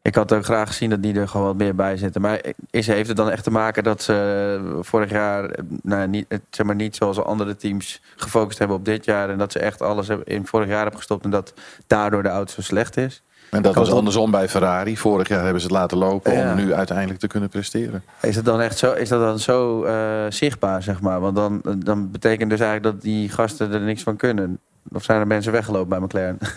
Ik 0.04 0.16
had 0.16 0.34
ook 0.34 0.44
graag 0.46 0.68
gezien 0.68 0.90
dat 0.90 1.04
die 1.04 1.14
er 1.16 1.28
gewoon 1.28 1.46
wat 1.48 1.56
meer 1.56 1.76
bij 1.76 1.98
zitten. 1.98 2.22
Maar 2.22 2.42
is, 2.70 2.88
heeft 2.88 3.08
het 3.08 3.18
dan 3.18 3.30
echt 3.30 3.44
te 3.44 3.52
maken 3.52 3.84
dat 3.84 4.02
ze 4.02 4.78
vorig 4.82 5.10
jaar 5.10 5.50
eh, 5.50 5.64
nou, 5.84 6.08
niet, 6.08 6.26
het, 6.28 6.42
zeg 6.50 6.66
maar 6.66 6.76
niet 6.76 6.96
zoals 6.96 7.24
andere 7.24 7.56
teams 7.56 8.02
gefocust 8.16 8.60
hebben 8.60 8.78
op 8.78 8.86
dit 8.86 9.06
jaar. 9.06 9.30
En 9.30 9.38
dat 9.38 9.52
ze 9.52 9.60
echt 9.60 9.82
alles 9.82 10.08
hebben 10.08 10.26
in 10.26 10.46
vorig 10.46 10.68
jaar 10.68 10.82
hebben 10.82 10.98
gestopt. 10.98 11.24
En 11.24 11.30
dat 11.30 11.54
daardoor 11.88 12.24
de 12.24 12.30
auto 12.30 12.54
zo 12.54 12.62
slecht 12.62 12.98
is. 12.98 13.24
En 13.52 13.62
dat 13.62 13.74
Kan 13.74 13.84
was 13.84 13.94
andersom 13.94 14.32
bij 14.32 14.50
Ferrari. 14.50 14.98
Vorig 14.98 15.28
jaar 15.28 15.44
hebben 15.44 15.62
ze 15.62 15.68
het 15.68 15.76
laten 15.76 15.98
lopen 15.98 16.34
Ja. 16.34 16.50
om 16.50 16.56
nu 16.56 16.74
uiteindelijk 16.74 17.20
te 17.20 17.28
kunnen 17.28 17.50
presteren. 17.50 18.04
Is 18.22 18.36
dat 18.36 18.46
dan 18.46 18.62
echt 18.62 18.78
zo, 18.78 18.94
is 18.94 19.10
dat 19.10 19.22
dan 19.22 19.40
zo 19.40 19.84
eh, 19.84 20.26
zichtbaar, 20.30 20.84
zeg 20.84 21.02
maar? 21.02 21.20
Want 21.20 21.36
dan, 21.36 21.62
dan 21.78 22.12
betekent 22.12 22.50
dus 22.50 22.60
eigenlijk 22.60 22.94
dat 22.94 23.04
die 23.04 23.30
gasten 23.30 23.74
er 23.74 23.82
niks 23.82 24.04
van 24.04 24.16
kunnen. 24.16 24.60
Of 24.92 25.04
zijn 25.04 25.20
er 25.20 25.28
mensen 25.28 25.52
weggelopen 25.52 25.90
bij 25.90 26.00
McLaren? 26.00 26.38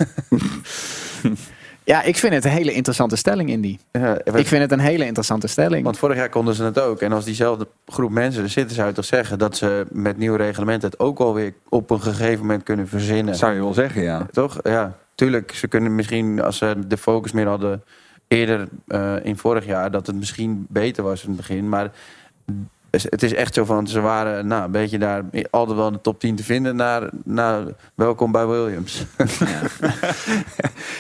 Ja, 1.85 2.03
ik 2.03 2.17
vind 2.17 2.35
het 2.35 2.45
een 2.45 2.50
hele 2.50 2.73
interessante 2.73 3.17
stelling, 3.17 3.50
Indy. 3.50 3.79
ja, 3.93 4.19
Ik 4.25 4.47
vind 4.47 4.62
het 4.62 4.73
een 4.73 4.79
hele 4.79 5.07
interessante 5.07 5.47
stelling. 5.47 5.85
Want 5.85 5.99
vorig 5.99 6.17
jaar 6.17 6.29
konden 6.29 6.55
ze 6.55 6.64
het 6.64 6.81
ook. 6.81 7.00
En 7.00 7.12
als 7.12 7.25
diezelfde 7.25 7.67
groep 7.87 8.11
mensen 8.11 8.43
er 8.43 8.49
zitten, 8.49 8.76
zou 8.76 8.88
je 8.88 8.95
toch 8.95 9.05
zeggen 9.05 9.38
dat 9.38 9.57
ze 9.57 9.87
met 9.91 10.19
nieuwe 10.19 10.37
reglementen 10.37 10.91
het 10.91 10.99
ook 10.99 11.19
alweer 11.19 11.55
op 11.69 11.91
een 11.91 12.00
gegeven 12.00 12.41
moment 12.41 12.62
kunnen 12.62 12.88
verzinnen. 12.88 13.35
Zou 13.35 13.55
je 13.55 13.61
wel 13.61 13.75
zeggen, 13.75 14.03
ja. 14.03 14.26
Toch? 14.31 14.59
Ja, 14.62 14.97
tuurlijk. 15.14 15.53
Ze 15.55 15.69
kunnen 15.69 15.95
misschien, 15.95 16.43
als 16.43 16.59
ze 16.59 16.75
de 16.87 16.97
focus 16.97 17.33
meer 17.33 17.47
hadden 17.47 17.83
eerder 18.29 18.69
eh, 18.87 19.14
in 19.23 19.37
vorig 19.37 19.67
jaar, 19.67 19.91
dat 19.91 20.07
het 20.07 20.17
misschien 20.17 20.67
beter 20.69 21.05
was 21.05 21.23
in 21.23 21.29
het 21.29 21.37
begin. 21.37 21.69
Maar 21.69 21.91
het 23.03 23.23
is 23.23 23.35
echt 23.35 23.55
zo 23.55 23.65
van, 23.65 23.87
ze 23.87 24.01
waren 24.01 24.47
nou, 24.47 24.65
een 24.65 24.71
beetje 24.71 24.99
daar 24.99 25.23
altijd 25.51 25.77
wel 25.77 25.87
in 25.87 25.93
de 25.93 26.01
top 26.01 26.21
10 26.21 26.37
te 26.37 26.45
vinden. 26.45 26.77
Naar, 26.77 27.09
nou, 27.25 27.73
welkom 27.95 28.33
bij 28.33 28.47
Williams. 28.47 29.05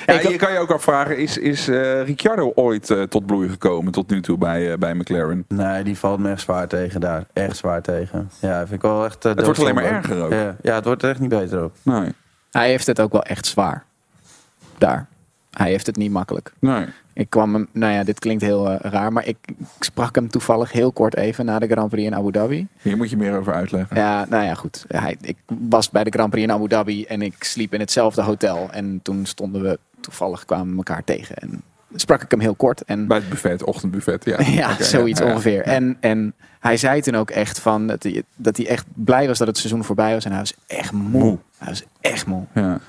Ja, 0.06 0.20
je 0.30 0.36
kan 0.36 0.52
je 0.52 0.58
ook 0.58 0.70
afvragen, 0.70 1.18
is, 1.18 1.38
is 1.38 1.68
eh, 1.68 2.02
Ricciardo 2.04 2.52
ooit 2.54 2.90
eh, 2.90 3.02
tot 3.02 3.26
bloei 3.26 3.48
gekomen 3.48 3.92
tot 3.92 4.10
nu 4.10 4.20
toe 4.20 4.38
bij, 4.38 4.72
eh, 4.72 4.78
bij 4.78 4.94
McLaren? 4.94 5.44
nee, 5.48 5.84
die 5.84 5.98
valt 5.98 6.18
me 6.18 6.30
echt 6.30 6.40
zwaar 6.40 6.68
tegen 6.68 7.00
daar. 7.00 7.24
Echt 7.32 7.56
zwaar 7.56 7.82
tegen. 7.82 8.30
Ja, 8.40 8.58
vind 8.58 8.72
ik 8.72 8.82
wel 8.82 9.04
echt... 9.04 9.22
Het 9.22 9.44
wordt 9.44 9.58
alleen 9.58 9.74
maar 9.74 9.84
erger 9.84 10.22
ook. 10.22 10.32
Ja, 10.32 10.56
ja, 10.62 10.74
het 10.74 10.84
wordt 10.84 11.02
er 11.02 11.10
echt 11.10 11.20
niet 11.20 11.28
beter 11.28 11.64
op. 11.64 11.72
Nee. 11.82 12.12
Hij 12.50 12.68
heeft 12.68 12.86
het 12.86 13.00
ook 13.00 13.12
wel 13.12 13.22
echt 13.22 13.46
zwaar. 13.46 13.84
Daar. 14.78 15.06
Hij 15.50 15.70
heeft 15.70 15.86
het 15.86 15.96
niet 15.96 16.10
makkelijk. 16.10 16.52
nee. 16.58 16.86
Ik 17.14 17.30
kwam 17.30 17.54
hem, 17.54 17.68
nou 17.72 17.92
ja, 17.92 18.04
dit 18.04 18.18
klinkt 18.18 18.42
heel 18.42 18.70
eh, 18.70 18.90
raar, 18.90 19.12
maar 19.12 19.26
ik, 19.26 19.36
ik 19.46 19.84
sprak 19.84 20.14
hem 20.14 20.28
toevallig 20.28 20.72
heel 20.72 20.92
kort 20.92 21.16
even 21.16 21.44
na 21.44 21.58
de 21.58 21.66
Grand 21.66 21.90
Prix 21.90 22.06
in 22.06 22.14
Abu 22.14 22.32
Dhabi. 22.32 22.66
Hier 22.82 22.96
moet 22.96 23.10
je 23.10 23.16
meer 23.16 23.38
over 23.38 23.54
uitleggen. 23.54 23.96
Ja, 23.96 24.26
nou 24.28 24.44
ja, 24.44 24.54
goed. 24.54 24.84
Hij, 24.88 25.16
ik 25.20 25.36
was 25.46 25.90
bij 25.90 26.04
de 26.04 26.10
Grand 26.10 26.30
Prix 26.30 26.46
in 26.46 26.52
Abu 26.52 26.68
Dhabi 26.68 27.04
en 27.04 27.22
ik 27.22 27.44
sliep 27.44 27.74
in 27.74 27.80
hetzelfde 27.80 28.22
hotel. 28.22 28.68
En 28.70 29.00
toen 29.02 29.26
stonden 29.26 29.62
we, 29.62 29.78
toevallig 30.00 30.44
kwamen 30.44 30.70
we 30.70 30.76
elkaar 30.76 31.04
tegen. 31.04 31.36
En 31.36 31.62
sprak 31.94 32.22
ik 32.22 32.30
hem 32.30 32.40
heel 32.40 32.54
kort. 32.54 32.82
En 32.82 33.06
Bij 33.06 33.16
het 33.16 33.28
buffet, 33.28 33.64
ochtendbuffet. 33.64 34.24
Ja, 34.24 34.40
ja, 34.62 34.82
zoiets 34.82 35.20
ja, 35.20 35.26
ja. 35.26 35.32
ongeveer. 35.32 35.62
En, 35.62 35.96
en 36.00 36.34
hij 36.60 36.76
zei 36.76 37.00
toen 37.00 37.14
ook 37.14 37.30
echt 37.30 37.58
van 37.58 37.86
dat 37.86 38.02
hij, 38.02 38.22
dat 38.36 38.56
hij 38.56 38.66
echt 38.66 38.86
blij 38.94 39.26
was 39.26 39.38
dat 39.38 39.46
het 39.46 39.58
seizoen 39.58 39.84
voorbij 39.84 40.14
was. 40.14 40.24
En 40.24 40.30
hij 40.30 40.40
was 40.40 40.54
echt 40.66 40.92
moe. 40.92 41.22
Moe. 41.22 41.38
Hij 41.58 41.68
was 41.68 41.84
echt 42.00 42.26
moe. 42.26 42.44
Ja. 42.54 42.80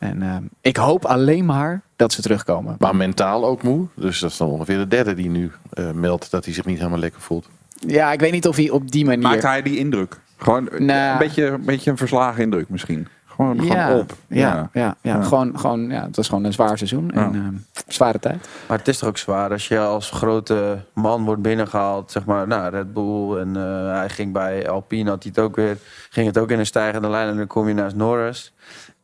En 0.00 0.22
ehm, 0.22 0.42
ik 0.60 0.76
hoop 0.76 1.04
alleen 1.04 1.44
maar 1.44 1.80
dat 1.96 2.12
ze 2.12 2.22
terugkomen. 2.22 2.76
Maar 2.78 2.96
mentaal 2.96 3.44
ook 3.46 3.62
moe. 3.62 3.86
Dus 3.94 4.18
dat 4.18 4.30
is 4.30 4.36
dan 4.36 4.48
ongeveer 4.48 4.78
de 4.78 4.88
derde 4.88 5.14
die 5.14 5.28
nu 5.28 5.52
eh, 5.70 5.90
meldt 5.90 6.30
dat 6.30 6.44
hij 6.44 6.54
zich 6.54 6.64
niet 6.64 6.78
helemaal 6.78 6.98
lekker 6.98 7.20
voelt. 7.20 7.48
Ja, 7.86 8.12
ik 8.12 8.20
weet 8.20 8.32
niet 8.32 8.46
of 8.48 8.56
hij 8.56 8.70
op 8.70 8.90
die 8.90 9.04
manier... 9.04 9.22
Maakt 9.22 9.42
hij 9.42 9.62
die 9.62 9.78
indruk? 9.78 10.20
Gewoon 10.38 10.68
eh, 10.68 10.78
Nou. 10.78 11.12
een, 11.12 11.18
beetje, 11.18 11.46
een 11.46 11.64
beetje 11.64 11.90
een 11.90 11.96
verslagen 11.96 12.42
indruk 12.42 12.68
misschien. 12.68 13.08
Gewoon, 13.26 13.60
gewoon 13.60 13.98
op. 14.00 14.16
Ja, 14.26 14.38
ja, 14.38 14.68
ja, 14.72 14.96
Ja. 15.02 15.22
Gewoon, 15.22 15.58
gewoon, 15.58 15.88
ja, 15.88 16.04
het 16.04 16.16
was 16.16 16.28
gewoon 16.28 16.44
een 16.44 16.52
zwaar 16.52 16.76
seizoen 16.76 17.10
en 17.10 17.34
ehm, 17.34 17.82
zware 17.92 18.18
tijd. 18.18 18.48
Maar 18.68 18.78
het 18.78 18.88
is 18.88 18.98
toch 18.98 19.08
ook 19.08 19.18
zwaar 19.18 19.50
als 19.50 19.68
je 19.68 19.78
als 19.78 20.10
grote 20.10 20.84
man 20.92 21.24
wordt 21.24 21.42
binnengehaald, 21.42 22.10
zeg 22.10 22.24
maar, 22.24 22.46
nou, 22.46 22.70
Red 22.70 22.92
Bull. 22.92 23.36
En 23.38 23.56
eh, 23.56 23.92
hij 23.92 24.08
ging 24.08 24.32
bij 24.32 24.68
Alpine, 24.68 25.10
had 25.10 25.22
hij 25.22 25.32
het 25.34 25.44
ook 25.44 25.56
weer, 25.56 25.78
ging 26.10 26.26
het 26.26 26.38
ook 26.38 26.50
in 26.50 26.58
een 26.58 26.66
stijgende 26.66 27.08
lijn. 27.08 27.28
En 27.28 27.36
dan 27.36 27.46
kom 27.46 27.68
je 27.68 27.74
naast 27.74 27.96
Norris. 27.96 28.52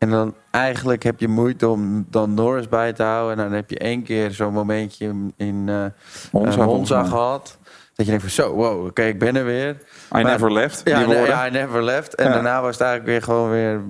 En 0.07 0.12
dan 0.12 0.35
eigenlijk 0.51 1.03
heb 1.03 1.21
je 1.21 1.29
moeite 1.29 1.69
om 1.69 2.07
dan 2.11 2.35
Norris 2.35 2.69
bij 2.69 2.92
te 2.92 3.03
houden. 3.03 3.37
En 3.37 3.45
dan 3.45 3.53
heb 3.53 3.71
je 3.71 3.79
één 3.79 4.03
keer 4.03 4.31
zo'n 4.31 4.53
momentje 4.53 5.14
in 5.37 5.69
eh 5.69 5.85
Monza, 6.33 6.61
eh, 6.61 6.66
Monza 6.66 7.05
gehad. 7.05 7.59
Dat 7.96 8.06
je 8.06 8.12
denkt 8.12 8.26
van 8.35 8.44
zo, 8.44 8.54
wow, 8.54 8.87
oké, 8.87 9.02
ik 9.02 9.18
ben 9.18 9.37
er 9.37 9.44
weer. 9.44 9.68
I 9.70 9.76
Maar- 10.11 10.24
never 10.24 10.52
left, 10.52 10.80
Ja, 10.85 10.96
die 10.96 11.06
woorden. 11.06 11.26
ja, 11.26 11.46
I 11.46 11.50
never 11.50 11.82
left. 11.82 12.14
En 12.14 12.26
Ja. 12.26 12.32
daarna 12.32 12.61
was 12.62 12.70
het 12.78 12.80
eigenlijk 12.80 13.11
weer 13.11 13.22
gewoon 13.22 13.50
weer 13.50 13.80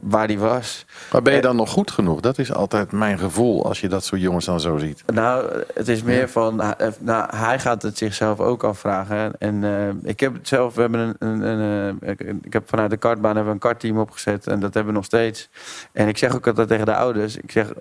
waar 0.00 0.26
hij 0.26 0.38
was. 0.38 0.84
Maar 1.12 1.22
ben 1.22 1.34
je 1.34 1.40
dan 1.40 1.56
nog 1.56 1.70
goed 1.70 1.90
genoeg? 1.90 2.20
Dat 2.20 2.38
is 2.38 2.52
altijd 2.52 2.92
mijn 2.92 3.18
gevoel 3.18 3.64
als 3.66 3.80
je 3.80 3.88
dat 3.88 4.04
soort 4.04 4.20
jongens 4.20 4.44
dan 4.44 4.60
zo 4.60 4.76
ziet. 4.76 5.02
Nou, 5.06 5.62
het 5.74 5.88
is 5.88 6.02
meer 6.02 6.28
van, 6.28 6.60
hij- 6.60 6.92
nou, 6.98 7.36
hij 7.36 7.58
gaat 7.58 7.82
het 7.82 7.98
zichzelf 7.98 8.40
ook 8.40 8.64
afvragen. 8.64 9.32
En 9.38 9.64
eh, 9.64 10.10
ik 10.10 10.20
heb 10.20 10.32
het 10.34 10.48
zelf, 10.48 10.74
we 10.74 10.80
hebben 10.80 11.00
een, 11.18 11.28
een, 11.28 11.40
een, 11.60 11.98
eh, 12.02 12.10
ik, 12.10 12.20
ik 12.42 12.52
heb 12.52 12.68
vanuit 12.68 12.90
de 12.90 12.96
kartbaan 12.96 13.34
hebben 13.34 13.46
we 13.46 13.52
een 13.52 13.58
kartteam 13.70 13.98
opgezet 13.98 14.46
en 14.46 14.60
dat 14.60 14.74
hebben 14.74 14.92
we 14.92 14.98
nog 14.98 15.06
steeds. 15.06 15.48
En 15.92 16.08
ik 16.08 16.18
zeg 16.18 16.34
ook 16.34 16.46
altijd 16.46 16.68
tegen 16.68 16.86
de 16.86 16.94
ouders, 16.94 17.36
ik 17.36 17.50
zeg, 17.50 17.72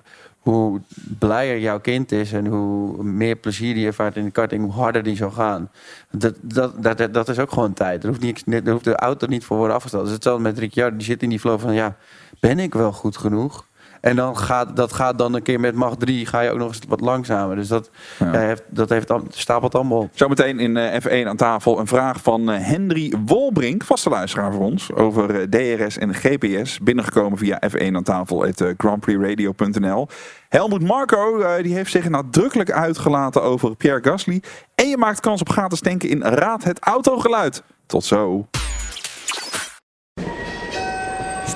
hoe 0.47 0.81
blijer 1.19 1.59
jouw 1.59 1.79
kind 1.79 2.11
is 2.11 2.33
en 2.33 2.45
hoe 2.45 3.03
meer 3.03 3.35
plezier 3.35 3.73
die 3.73 3.85
ervaart 3.85 4.15
in 4.15 4.23
de 4.23 4.31
karting, 4.31 4.63
hoe 4.63 4.71
harder 4.71 5.03
die 5.03 5.15
zal 5.15 5.31
gaan. 5.31 5.69
Dat, 6.11 6.35
dat, 6.41 6.83
dat, 6.83 7.13
dat 7.13 7.29
is 7.29 7.39
ook 7.39 7.51
gewoon 7.51 7.73
tijd. 7.73 8.03
Er 8.03 8.09
hoeft, 8.09 8.21
niet, 8.21 8.43
er 8.45 8.71
hoeft 8.71 8.83
de 8.83 8.95
auto 8.95 9.27
niet 9.27 9.43
voor 9.43 9.57
worden 9.57 9.75
afgesteld. 9.75 10.05
Is 10.05 10.11
hetzelfde 10.11 10.43
met 10.43 10.59
Ricciardo, 10.59 10.97
die 10.97 11.05
zit 11.05 11.23
in 11.23 11.29
die 11.29 11.39
flow 11.39 11.59
van, 11.59 11.73
ja, 11.73 11.95
ben 12.39 12.59
ik 12.59 12.73
wel 12.73 12.91
goed 12.91 13.17
genoeg? 13.17 13.66
En 14.07 14.15
dan 14.15 14.37
gaat 14.37 14.75
dat 14.75 14.93
gaat 14.93 15.17
dan 15.17 15.33
een 15.33 15.41
keer 15.41 15.59
met 15.59 15.75
macht 15.75 15.99
3, 15.99 16.25
ga 16.25 16.41
je 16.41 16.51
ook 16.51 16.57
nog 16.57 16.67
eens 16.67 16.79
wat 16.87 17.01
langzamer. 17.01 17.55
Dus 17.55 17.67
dat, 17.67 17.89
Ja. 18.19 18.31
ja, 18.31 18.39
heeft, 18.39 18.63
dat 18.67 18.89
heeft, 18.89 19.13
stapelt 19.29 19.75
allemaal 19.75 19.99
op. 19.99 20.09
Zometeen 20.13 20.59
in 20.59 20.77
eh, 20.77 21.23
F1 21.23 21.27
aan 21.27 21.35
tafel 21.35 21.79
een 21.79 21.87
vraag 21.87 22.21
van 22.21 22.51
eh, 22.51 22.65
Henry 22.65 23.13
Wolbrink, 23.25 23.83
vaste 23.83 24.09
luisteraar 24.09 24.53
voor 24.53 24.61
ons, 24.61 24.93
over 24.93 25.39
eh, 25.39 25.47
DRS 25.49 25.97
en 25.97 26.13
GPS. 26.13 26.79
Binnengekomen 26.79 27.37
via 27.37 27.61
F1 27.69 27.91
aan 27.93 28.03
tafel, 28.03 28.41
het 28.41 28.73
grandprixradio.nl. 28.77 30.07
Helmut 30.49 30.83
Marco 30.83 31.57
die 31.61 31.73
heeft 31.73 31.91
zich 31.91 32.09
nadrukkelijk 32.09 32.71
uitgelaten 32.71 33.43
over 33.43 33.75
Pierre 33.75 34.09
Gasly. 34.09 34.41
En 34.75 34.89
je 34.89 34.97
maakt 34.97 35.19
kans 35.19 35.41
op 35.41 35.49
gratis 35.49 35.79
tanken 35.79 36.09
in 36.09 36.21
Raad 36.21 36.63
het 36.63 36.79
Autogeluid. 36.79 37.63
Tot 37.85 38.03
zo. 38.03 38.47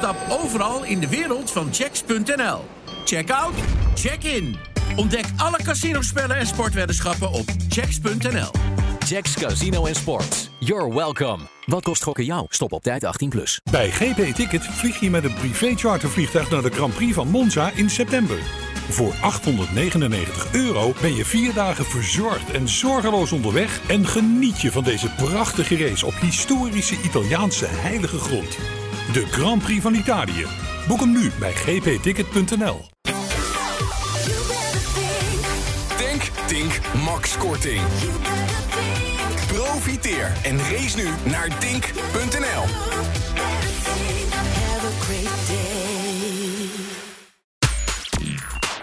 Stap 0.02 0.16
overal 0.30 0.84
in 0.84 1.00
de 1.00 1.08
wereld 1.08 1.52
van 1.52 1.68
checks.nl. 1.72 2.66
Check 3.06 3.32
out, 3.32 3.54
check 3.96 4.24
in. 4.24 4.56
Ontdek 4.96 5.26
alle 5.38 5.58
casinospellen 5.64 6.36
en 6.36 6.48
sportweddenschappen 6.48 7.32
op 7.32 7.46
checks.nl. 7.70 8.52
Jacks 9.08 9.34
Casino 9.34 9.86
en 9.86 9.96
Sports. 9.96 10.50
You're 10.60 10.94
welcome. 10.94 11.44
Wat 11.66 11.84
kost 11.84 12.04
gokken 12.04 12.26
jou? 12.26 12.46
Stop 12.50 12.72
op 12.72 12.84
tijd 12.84 13.06
18+. 13.26 13.28
Plus. 13.28 13.62
Bij 13.72 13.92
GP 13.92 14.36
Ticket 14.36 14.66
vlieg 14.66 15.00
je 15.00 15.10
met 15.10 15.24
een 15.24 15.34
privé 15.34 15.76
chartervliegtuig 15.76 16.50
naar 16.50 16.62
de 16.62 16.72
Grand 16.72 16.94
Prix 16.94 17.14
van 17.14 17.28
Monza 17.28 17.72
in 17.76 17.90
september. 17.90 18.38
Voor 18.90 19.14
899 19.22 20.54
euro 20.54 20.94
ben 21.02 21.16
je 21.16 21.26
vier 21.26 21.54
dagen 21.54 21.86
verzorgd 21.86 22.52
en 22.52 22.70
zorgeloos 22.70 23.32
onderweg 23.32 23.90
en 23.90 24.08
geniet 24.08 24.62
je 24.62 24.72
van 24.72 24.84
deze 24.84 25.10
prachtige 25.10 25.78
race 25.78 26.06
op 26.06 26.20
historische 26.22 27.02
Italiaanse 27.02 27.66
heilige 27.68 28.18
grond. 28.18 28.58
De 29.14 29.26
Grand 29.32 29.64
Prix 29.64 29.82
van 29.82 29.94
Italië. 29.94 30.46
Boek 30.88 31.00
hem 31.00 31.12
nu 31.12 31.32
bij 31.40 31.54
gpticket.nl. 31.54 32.86
Tank 35.98 36.22
Tink 36.48 36.80
Max 37.06 37.38
Korting. 37.38 37.82
Profiteer 39.48 40.32
en 40.44 40.58
race 40.58 40.98
nu 40.98 41.10
naar 41.32 41.50
dink.nl. 41.60 42.64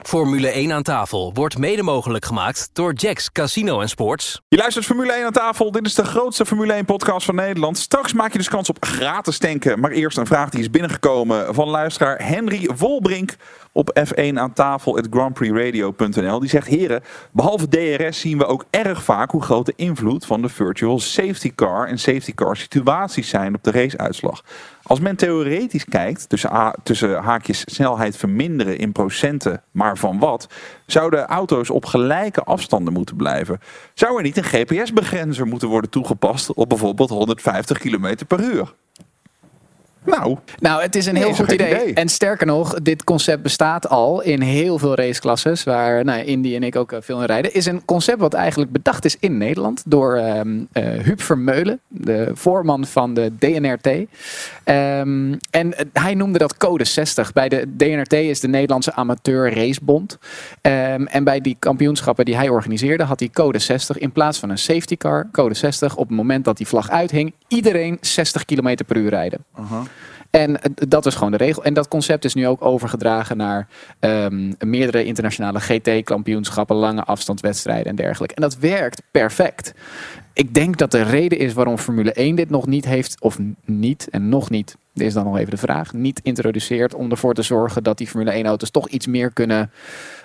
Formule 0.09 0.49
1 0.49 0.73
aan 0.73 0.83
tafel 0.83 1.31
wordt 1.35 1.59
mede 1.59 1.83
mogelijk 1.83 2.25
gemaakt 2.25 2.71
door 2.73 2.93
Jacks 2.93 3.33
Casino 3.33 3.87
Sports. 3.87 4.41
Je 4.49 4.57
luistert 4.57 4.85
Formule 4.85 5.13
1 5.13 5.25
aan 5.25 5.33
tafel. 5.33 5.71
Dit 5.71 5.87
is 5.87 5.95
de 5.95 6.05
grootste 6.05 6.47
Formule 6.47 6.73
1 6.73 6.85
podcast 6.85 7.27
van 7.27 7.35
Nederland. 7.35 7.79
Straks 7.79 8.13
maak 8.13 8.33
je 8.33 8.39
dus 8.39 8.49
kans 8.49 8.69
op 8.69 8.77
gratis 8.85 9.39
tanken. 9.39 9.81
Maar 9.81 9.91
eerst 9.91 10.19
een 10.19 10.27
vraag 10.27 10.51
die 10.51 10.61
is 10.61 10.71
binnengekomen 10.71 11.55
van 11.55 11.69
luisteraar 11.69 12.27
Henry 12.27 12.71
Wolbrink 12.77 13.37
op 13.73 14.01
F1 14.09 14.35
aan 14.35 14.53
tafel 14.53 14.99
grandprixradio.nl. 15.11 16.41
Die 16.41 16.49
zegt, 16.49 16.67
heren, 16.67 17.03
behalve 17.33 17.69
DRS 17.69 18.21
zien 18.21 18.39
we 18.39 18.47
ook 18.47 18.65
erg 18.71 19.03
vaak 19.03 19.31
hoe 19.31 19.43
groot 19.43 19.67
de 19.67 19.73
invloed 19.77 20.27
van 20.27 20.43
de 20.43 20.49
virtual 20.49 20.99
safety 20.99 21.55
car 21.55 21.87
en 21.87 21.99
safety 21.99 22.35
car 22.35 22.57
situaties 22.57 23.29
zijn 23.29 23.55
op 23.55 23.63
de 23.63 23.71
raceuitslag. 23.71 24.43
Als 24.89 25.01
men 25.01 25.17
theoretisch 25.17 25.85
kijkt, 25.85 26.29
tussen, 26.29 26.75
tussen 26.83 27.17
haakjes 27.17 27.63
snelheid 27.67 28.17
verminderen 28.17 28.79
in 28.79 28.93
procenten, 28.93 29.63
maar 29.71 29.97
van 29.97 30.19
wat, 30.19 30.49
zouden 30.87 31.27
auto's 31.27 31.71
op 31.71 31.85
gelijke 31.85 32.43
afstanden 32.43 32.93
moeten 32.93 33.17
blijven. 33.17 33.61
Zou 33.95 34.17
er 34.17 34.23
niet 34.23 34.37
een 34.37 34.45
GPS-begrenzer 34.45 35.47
moeten 35.47 35.69
worden 35.69 35.91
toegepast 35.91 36.53
op 36.55 36.69
bijvoorbeeld 36.69 37.11
150 37.11 37.79
km 37.79 38.15
per 38.27 38.41
uur? 38.41 38.75
Nou, 40.05 40.39
Nou, 40.59 40.83
het 40.83 40.95
is 40.95 41.07
een 41.07 41.17
heel 41.17 41.35
goed 41.35 41.53
idee. 41.53 41.75
idee. 41.75 41.95
En 41.95 42.09
sterker 42.09 42.47
nog, 42.47 42.75
dit 42.75 43.05
concept 43.05 43.43
bestaat 43.43 43.89
al 43.89 44.23
in 44.23 44.41
heel 44.41 44.79
veel 44.79 44.95
raceklasses, 44.95 45.65
waar 45.65 46.05
nou, 46.05 46.25
Indy 46.25 46.55
en 46.55 46.63
ik 46.63 46.77
ook 46.77 46.93
eh, 46.93 46.99
veel 47.03 47.21
in 47.21 47.27
rijden. 47.27 47.55
Is 47.55 47.67
een 47.67 47.85
concept 47.85 48.21
wat 48.21 48.35
eigenlijk 48.35 48.73
bedacht 48.73 49.05
is 49.05 49.17
in 49.21 49.39
Nederland 49.39 49.83
door 49.87 50.17
eh, 50.17 50.43
Huub 51.03 51.23
Vermeulen, 51.23 51.81
de 51.89 52.31
voorman 52.35 52.87
van 52.87 53.15
de 53.15 53.33
DNRT. 53.39 53.87
Ehm, 54.65 55.35
en 55.51 55.79
eh, 55.79 55.85
hij 55.93 56.15
noemde 56.15 56.39
dat 56.39 56.57
code 56.57 56.85
60. 56.85 57.33
Bij 57.33 57.49
de 57.49 57.77
DNRT 57.77 58.13
is 58.13 58.41
de 58.41 58.49
Nederlandse 58.49 58.95
Amateur 58.95 59.55
Racebond. 59.55 60.19
Ehm, 60.61 61.03
en 61.03 61.25
bij 61.25 61.41
die 61.41 61.57
kampioenschappen 61.59 62.25
die 62.25 62.37
hij 62.37 62.49
organiseerde, 62.49 63.05
had 63.05 63.21
hij 63.21 63.29
code 63.29 63.59
60 63.59 63.99
in 63.99 64.13
plaats 64.13 64.39
van 64.39 64.51
een 64.51 64.59
safety 64.59 64.97
car. 64.97 65.29
Code 65.33 65.55
60 65.55 65.97
op 65.97 66.09
het 66.09 66.17
moment 66.17 66.45
dat 66.45 66.57
die 66.57 66.67
vlag 66.67 66.91
uithing, 66.91 67.35
iedereen 67.49 67.99
60 68.01 68.45
km 68.45 68.77
per 68.87 68.97
uur 68.97 69.11
rijden. 69.11 69.45
En 70.31 70.63
eh, 70.63 70.71
dat 70.75 71.07
is 71.07 71.15
gewoon 71.15 71.31
de 71.31 71.37
regel. 71.37 71.65
En 71.65 71.75
dat 71.75 71.89
concept 71.89 72.25
is 72.25 72.35
nu 72.35 72.47
ook 72.47 72.65
overgedragen 72.65 73.37
naar 73.37 73.69
ehm, 73.99 74.53
meerdere 74.59 75.05
internationale 75.05 75.61
GT-kampioenschappen, 75.61 76.77
lange 76.77 77.05
afstandswedstrijden 77.05 77.87
en 77.87 77.97
dergelijke. 77.97 78.35
En 78.35 78.43
dat 78.43 78.59
werkt 78.59 79.03
perfect. 79.11 79.75
Ik 80.33 80.55
denk 80.55 80.77
dat 80.77 80.91
de 80.91 81.03
reden 81.03 81.39
is 81.39 81.53
waarom 81.53 81.79
Formule 81.79 82.13
1 82.13 82.37
dit 82.37 82.51
nog 82.51 82.67
niet 82.67 82.85
heeft, 82.85 83.21
of 83.21 83.39
niet 83.65 84.09
en 84.11 84.29
nog 84.29 84.51
niet, 84.51 84.77
is 84.95 85.13
dan 85.13 85.25
nog 85.25 85.39
even 85.39 85.51
de 85.51 85.57
vraag, 85.57 85.93
niet 85.93 86.21
introduceert 86.23 86.95
om 86.95 87.11
ervoor 87.11 87.35
te 87.35 87.43
zorgen 87.43 87.83
dat 87.83 87.99
die 87.99 88.07
Formule 88.07 88.43
1-auto's 88.43 88.71
toch 88.71 88.89
iets 88.89 89.07
meer 89.07 89.33
kunnen, 89.33 89.71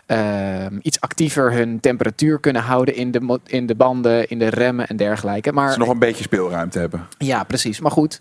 ehm, 0.05 0.79
iets 0.81 1.01
actiever 1.01 1.51
hun 1.51 1.79
temperatuur 1.79 2.39
kunnen 2.39 2.61
houden 2.61 2.95
in 2.95 3.11
de, 3.11 3.39
in 3.45 3.65
de 3.65 3.75
banden, 3.75 4.29
in 4.29 4.39
de 4.39 4.49
remmen 4.49 4.87
en 4.87 4.95
dergelijke. 4.95 5.51
Maar 5.51 5.71
ze 5.71 5.79
nog 5.79 5.89
een 5.89 5.99
beetje 5.99 6.23
speelruimte 6.23 6.79
hebben. 6.79 7.07
ja, 7.17 7.43
precies. 7.43 7.79
Maar 7.79 7.91
goed, 7.91 8.19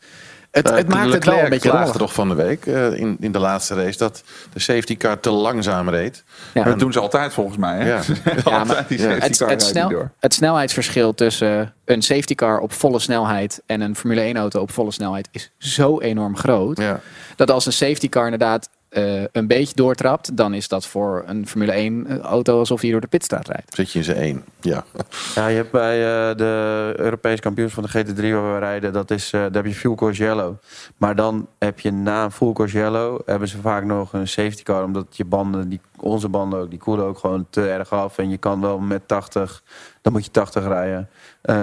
het, 0.52 0.70
Eh, 0.70 0.76
het 0.76 0.88
maakt 0.88 1.12
het 1.12 1.24
wel 1.24 1.38
een 1.38 1.48
beetje 1.48 1.68
klaagde 1.70 1.98
toch 1.98 2.12
van 2.12 2.28
de 2.28 2.34
week 2.34 2.66
eh, 2.66 2.92
in, 2.92 3.16
in 3.20 3.32
de 3.32 3.38
laatste 3.38 3.74
race 3.74 3.98
dat 3.98 4.22
de 4.52 4.60
safety 4.60 4.96
car 4.96 5.20
te 5.20 5.30
langzaam 5.30 5.88
reed. 5.88 6.24
Ja. 6.54 6.64
Dat 6.64 6.78
doen 6.78 6.92
ze 6.92 7.00
altijd 7.00 7.32
volgens 7.32 7.56
mij. 7.56 7.78
Hè? 7.78 7.88
Ja. 7.88 8.00
Ja, 8.24 8.58
altijd 8.58 8.66
maar 8.66 8.84
die 8.88 8.98
safety 8.98 9.20
het, 9.26 9.36
car 9.36 9.48
het, 9.48 9.60
rijdt 9.60 9.62
snel, 9.62 9.88
die 9.88 9.96
door. 9.96 10.10
het 10.20 10.34
snelheidsverschil 10.34 11.14
tussen 11.14 11.74
een 11.84 12.02
safety 12.02 12.34
car 12.34 12.58
op 12.58 12.72
volle 12.72 12.98
snelheid 12.98 13.62
en 13.66 13.80
een 13.80 13.96
Formule 13.96 14.20
1 14.20 14.36
auto 14.36 14.60
op 14.60 14.70
volle 14.70 14.92
snelheid 14.92 15.28
is 15.30 15.50
zo 15.58 16.00
enorm 16.00 16.36
groot. 16.36 16.78
Ja. 16.78 17.00
Dat 17.36 17.50
als 17.50 17.66
een 17.66 17.72
safety 17.72 18.08
car 18.08 18.24
inderdaad 18.24 18.68
eh, 18.92 19.22
een 19.32 19.46
beetje 19.46 19.74
doortrapt, 19.74 20.36
dan 20.36 20.54
is 20.54 20.68
dat 20.68 20.86
voor 20.86 21.22
een 21.26 21.48
Formule 21.48 21.72
1 21.72 22.20
auto 22.20 22.58
alsof 22.58 22.80
hij 22.80 22.90
door 22.90 23.00
de 23.00 23.06
pitstraat 23.06 23.48
rijdt. 23.48 23.74
Zit 23.74 23.92
je 23.92 23.98
in 23.98 24.04
zijn 24.04 24.16
één. 24.16 24.44
Ja. 24.60 24.84
Ja, 25.34 25.46
je 25.46 25.56
hebt 25.56 25.70
bij 25.70 25.96
eh, 25.96 26.36
de 26.36 26.94
Europese 26.96 27.42
kampioens 27.42 27.72
van 27.72 27.82
de 27.82 27.88
GT3 27.88 28.20
waar 28.20 28.52
we 28.52 28.58
rijden, 28.58 28.92
dat 28.92 29.10
is, 29.10 29.32
eh, 29.32 29.40
daar 29.40 29.50
heb 29.52 29.66
je 29.66 29.74
full 29.74 29.94
course 29.94 30.22
yellow. 30.22 30.54
Maar 30.96 31.16
dan 31.16 31.48
heb 31.58 31.80
je 31.80 31.92
na 31.92 32.24
een 32.24 32.32
full 32.32 32.52
course 32.52 32.78
yellow, 32.78 33.20
hebben 33.26 33.48
ze 33.48 33.60
vaak 33.60 33.84
nog 33.84 34.12
een 34.12 34.28
safety 34.28 34.62
car, 34.62 34.84
omdat 34.84 35.06
je 35.16 35.24
banden, 35.24 35.68
die, 35.68 35.80
onze 36.02 36.28
banden 36.28 36.60
ook, 36.60 36.70
die 36.70 36.78
koelen 36.78 37.04
ook 37.04 37.18
gewoon 37.18 37.46
te 37.50 37.68
erg 37.70 37.90
af. 37.92 38.18
En 38.18 38.30
je 38.30 38.36
kan 38.36 38.60
wel 38.60 38.78
met 38.78 39.08
80, 39.08 39.62
dan 40.00 40.12
moet 40.12 40.24
je 40.24 40.30
80 40.30 40.66
rijden, 40.66 41.08
eh, 41.42 41.56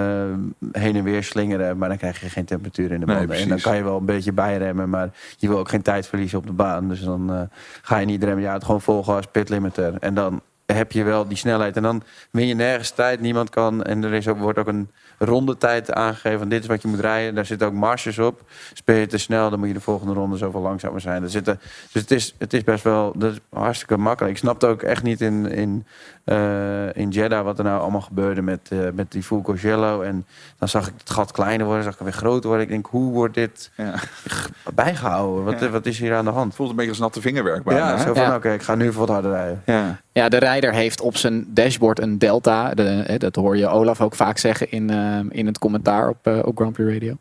heen 0.72 0.96
en 0.96 1.04
weer 1.04 1.24
slingeren, 1.24 1.78
maar 1.78 1.90
dan 1.90 1.98
krijg 1.98 2.22
je 2.22 2.30
geen 2.30 2.46
temperatuur 2.46 2.92
in 2.92 3.00
de 3.00 3.06
Nee, 3.06 3.18
banden. 3.18 3.36
en 3.38 3.50
dan 3.50 3.60
kan 3.60 3.76
je 3.76 3.84
wel 3.84 3.98
een 3.98 4.06
beetje 4.06 4.32
bijremmen, 4.34 4.90
maar 4.90 5.10
je 5.38 5.48
wil 5.48 5.58
ook 5.58 5.70
geen 5.70 5.82
tijd 5.82 6.08
verliezen 6.08 6.38
op 6.38 6.48
de 6.48 6.54
baan. 6.54 6.88
Dus 6.90 7.02
dan 7.04 7.34
eh, 7.34 7.42
ga 7.82 7.98
je 7.98 8.06
niet 8.06 8.24
remmen, 8.24 8.44
ja, 8.44 8.54
het 8.54 8.64
gewoon 8.64 8.82
vol 8.82 9.04
gas, 9.04 9.26
pit 9.32 9.50
limiter. 9.50 9.94
En 10.00 10.14
dan 10.14 10.42
heb 10.76 10.92
je 10.92 11.04
wel 11.04 11.28
die 11.28 11.38
snelheid. 11.38 11.76
En 11.76 11.84
dan 11.84 12.04
win 12.32 12.48
je 12.48 12.54
nergens 12.56 12.90
tijd. 12.92 13.20
Niemand 13.20 13.50
kan. 13.50 13.84
En 13.84 14.04
er 14.04 14.14
is 14.14 14.28
ook, 14.28 14.38
wordt 14.38 14.60
ook 14.60 14.68
een 14.68 14.90
rondetijd 15.18 15.94
aangegeven. 15.94 16.40
Van 16.40 16.50
dit 16.50 16.62
is 16.62 16.68
wat 16.68 16.82
je 16.82 16.88
moet 16.88 17.00
rijden. 17.00 17.36
Daar 17.36 17.46
zitten 17.46 17.68
ook 17.68 17.74
marges 17.74 18.20
op. 18.20 18.42
Speel 18.74 18.96
je 18.96 19.08
te 19.08 19.18
snel, 19.18 19.50
dan 19.50 19.60
moet 19.60 19.68
je 19.68 19.74
de 19.74 19.80
volgende 19.82 20.14
ronde 20.14 20.38
zoveel 20.38 20.62
langzamer 20.62 21.02
zijn. 21.02 21.24
Er 21.24 21.30
zitten, 21.30 21.60
dus 21.92 22.02
het 22.02 22.12
is, 22.12 22.36
het 22.38 22.54
is 22.54 22.64
best 22.64 22.84
wel 22.84 23.14
dat 23.18 23.32
is 23.32 23.40
hartstikke 23.50 23.98
makkelijk. 23.98 24.34
Ik 24.36 24.40
snapte 24.40 24.68
ook 24.68 24.82
echt 24.82 25.04
niet 25.04 25.22
in, 25.22 25.52
in, 25.52 25.86
eh, 26.24 26.96
in 26.96 27.10
Jeddah 27.10 27.44
wat 27.44 27.58
er 27.58 27.64
nou 27.64 27.82
allemaal 27.82 28.02
gebeurde 28.02 28.42
met, 28.42 28.60
eh, 28.70 28.80
met 28.94 29.12
die 29.12 29.24
Yellow. 29.56 30.02
En 30.02 30.26
dan 30.58 30.68
zag 30.68 30.88
ik 30.88 30.94
het 30.98 31.10
gat 31.10 31.32
kleiner 31.32 31.66
worden, 31.66 31.84
zag 31.84 31.94
ik 31.94 32.00
weer 32.00 32.12
groter 32.14 32.48
worden. 32.48 32.66
Ik 32.66 32.72
denk, 32.72 32.86
hoe 32.86 33.12
wordt 33.14 33.34
dit 33.34 33.72
Ja. 33.76 33.94
bijgehouden? 34.74 35.44
Wat, 35.44 35.60
Ja. 35.60 35.70
wat 35.70 35.86
is 35.86 36.00
hier 36.00 36.16
aan 36.16 36.26
de 36.26 36.32
hand? 36.32 36.56
voelt 36.56 36.70
een 36.70 36.76
beetje 36.76 36.92
als 36.92 37.00
natte 37.00 37.22
vingerwerk 37.22 37.64
bijna. 37.64 37.90
Ja, 37.92 37.98
zo 37.98 38.14
van, 38.14 38.24
Ja. 38.24 38.36
oké, 38.36 38.54
ik 38.54 38.62
ga 38.62 38.76
nu 38.76 38.92
wat 38.92 39.10
harder 39.10 39.32
rijden. 39.32 39.62
ja. 39.66 40.00
Ja, 40.20 40.30
de 40.30 40.38
rijder 40.38 40.74
heeft 40.74 41.02
op 41.02 41.18
zijn 41.18 41.46
dashboard 41.48 42.00
een 42.02 42.18
delta. 42.18 42.74
De, 42.74 43.04
hè, 43.06 43.18
dat 43.18 43.36
hoor 43.36 43.58
je 43.58 43.68
Olaf 43.68 44.02
ook 44.02 44.16
vaak 44.16 44.38
zeggen 44.38 44.72
in, 44.72 44.90
eh, 44.90 45.20
in 45.30 45.46
het 45.46 45.60
commentaar 45.60 46.10
op, 46.10 46.18
eh, 46.22 46.40
op 46.44 46.58
Grand 46.58 46.74
Prix 46.74 46.92
Radio. 46.94 47.18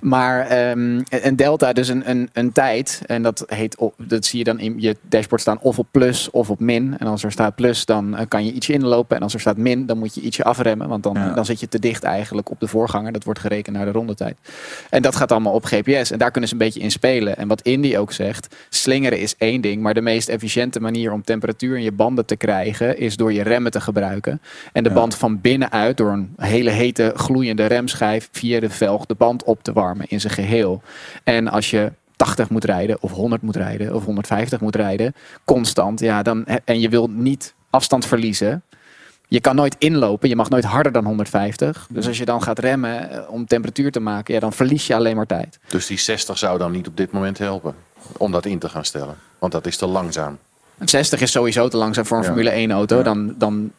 Maar 0.00 0.46
ehm, 0.46 1.00
een 1.08 1.36
delta, 1.36 1.72
dus 1.72 1.88
een, 1.88 2.10
een, 2.10 2.28
een 2.32 2.52
tijd. 2.52 3.02
En 3.06 3.22
dat, 3.22 3.44
heet, 3.46 3.76
op- 3.76 3.94
dat 3.98 4.24
zie 4.24 4.38
je 4.38 4.44
dan 4.44 4.58
in 4.58 4.74
je 4.78 4.96
dashboard 5.02 5.40
staan 5.40 5.60
of 5.60 5.78
op 5.78 5.86
plus 5.90 6.30
of 6.30 6.50
op 6.50 6.60
min. 6.60 6.94
En 6.98 7.06
als 7.06 7.22
er 7.24 7.32
staat 7.32 7.54
plus, 7.54 7.84
dan 7.84 8.16
eh, 8.16 8.24
kan 8.28 8.44
je 8.44 8.52
ietsje 8.52 8.72
inlopen. 8.72 9.16
En 9.16 9.22
als 9.22 9.34
er 9.34 9.40
staat 9.40 9.56
min, 9.56 9.86
dan 9.86 9.98
moet 9.98 10.14
je 10.14 10.20
ietsje 10.20 10.44
afremmen. 10.44 10.88
Want 10.88 11.02
dan, 11.02 11.14
Ja. 11.14 11.32
dan 11.34 11.44
zit 11.44 11.60
je 11.60 11.68
te 11.68 11.78
dicht 11.78 12.02
eigenlijk 12.02 12.50
op 12.50 12.60
de 12.60 12.66
voorganger. 12.68 13.12
Dat 13.12 13.24
wordt 13.24 13.40
gerekend 13.40 13.76
naar 13.76 13.84
de 13.84 13.92
rondetijd. 13.92 14.36
En 14.90 15.02
dat 15.02 15.16
gaat 15.16 15.32
allemaal 15.32 15.52
op 15.54 15.64
GPS. 15.64 16.10
En 16.10 16.18
daar 16.18 16.30
kunnen 16.30 16.48
ze 16.48 16.54
een 16.54 16.60
beetje 16.64 16.80
in 16.80 16.90
spelen. 16.90 17.36
En 17.36 17.48
wat 17.48 17.60
Indy 17.62 17.96
ook 17.96 18.12
zegt, 18.12 18.54
slingeren 18.68 19.18
is 19.18 19.34
één 19.38 19.60
ding. 19.60 19.82
Maar 19.82 19.94
de 19.94 20.00
meest 20.00 20.28
efficiënte 20.28 20.80
manier 20.80 21.12
om 21.12 21.22
temperatuur 21.24 21.76
in 21.76 21.82
je 21.82 21.92
banden 21.92 22.24
te 22.30 22.36
krijgen... 22.36 22.98
is 22.98 23.16
door 23.16 23.32
je 23.32 23.42
remmen 23.42 23.70
te 23.70 23.80
gebruiken. 23.80 24.40
En 24.72 24.82
de 24.82 24.88
Ja. 24.88 24.94
band 24.94 25.14
van 25.14 25.40
binnenuit 25.40 25.96
door 25.96 26.12
een 26.12 26.34
hele 26.36 26.70
hete 26.70 27.12
gloeiende 27.14 27.66
remschijf... 27.66 28.28
via 28.32 28.60
de 28.60 28.70
velg 28.70 29.06
de 29.06 29.14
band 29.14 29.44
op 29.44 29.62
te 29.62 29.72
warmen 29.72 30.06
in 30.08 30.20
zijn 30.20 30.32
geheel. 30.32 30.82
En 31.24 31.48
als 31.48 31.70
je 31.70 31.92
80 32.16 32.50
moet 32.50 32.64
rijden 32.64 32.96
of 33.00 33.12
100 33.12 33.42
moet 33.42 33.56
rijden 33.56 33.94
of 33.94 34.04
150 34.04 34.60
moet 34.60 34.76
rijden... 34.76 35.14
constant, 35.44 36.00
ja, 36.00 36.22
dan, 36.22 36.46
en 36.64 36.80
je 36.80 36.88
wil 36.88 37.08
niet 37.10 37.54
afstand 37.70 38.06
verliezen... 38.06 38.62
Je 39.28 39.40
kan 39.40 39.54
nooit 39.56 39.76
inlopen, 39.78 40.28
je 40.28 40.36
mag 40.36 40.48
nooit 40.50 40.64
harder 40.64 40.92
dan 40.92 41.04
150. 41.04 41.86
Dus 41.90 42.06
als 42.06 42.18
je 42.18 42.24
dan 42.24 42.42
gaat 42.42 42.58
remmen 42.58 43.10
eh, 43.10 43.30
om 43.30 43.46
temperatuur 43.46 43.90
te 43.92 44.00
maken, 44.00 44.34
ja, 44.34 44.40
dan 44.40 44.52
verlies 44.52 44.86
je 44.86 44.94
alleen 44.94 45.16
maar 45.16 45.26
tijd. 45.26 45.58
Dus 45.68 45.86
die 45.86 45.98
60 45.98 46.38
zou 46.38 46.58
dan 46.58 46.72
niet 46.72 46.86
op 46.86 46.96
dit 46.96 47.12
moment 47.12 47.38
helpen 47.38 47.74
om 48.16 48.32
dat 48.32 48.44
in 48.46 48.58
te 48.58 48.68
gaan 48.68 48.84
stellen. 48.84 49.14
Want 49.38 49.52
dat 49.52 49.66
is 49.66 49.76
te 49.76 49.86
langzaam. 49.86 50.38
60 50.84 51.20
is 51.20 51.30
sowieso 51.30 51.68
te 51.68 51.76
langzaam 51.76 52.06
voor 52.06 52.16
een 52.16 52.22
Ja. 52.22 52.28
Formule 52.28 52.50
1 52.50 52.70
auto. 52.70 53.02
Dan, 53.02 53.34
dan, 53.38 53.72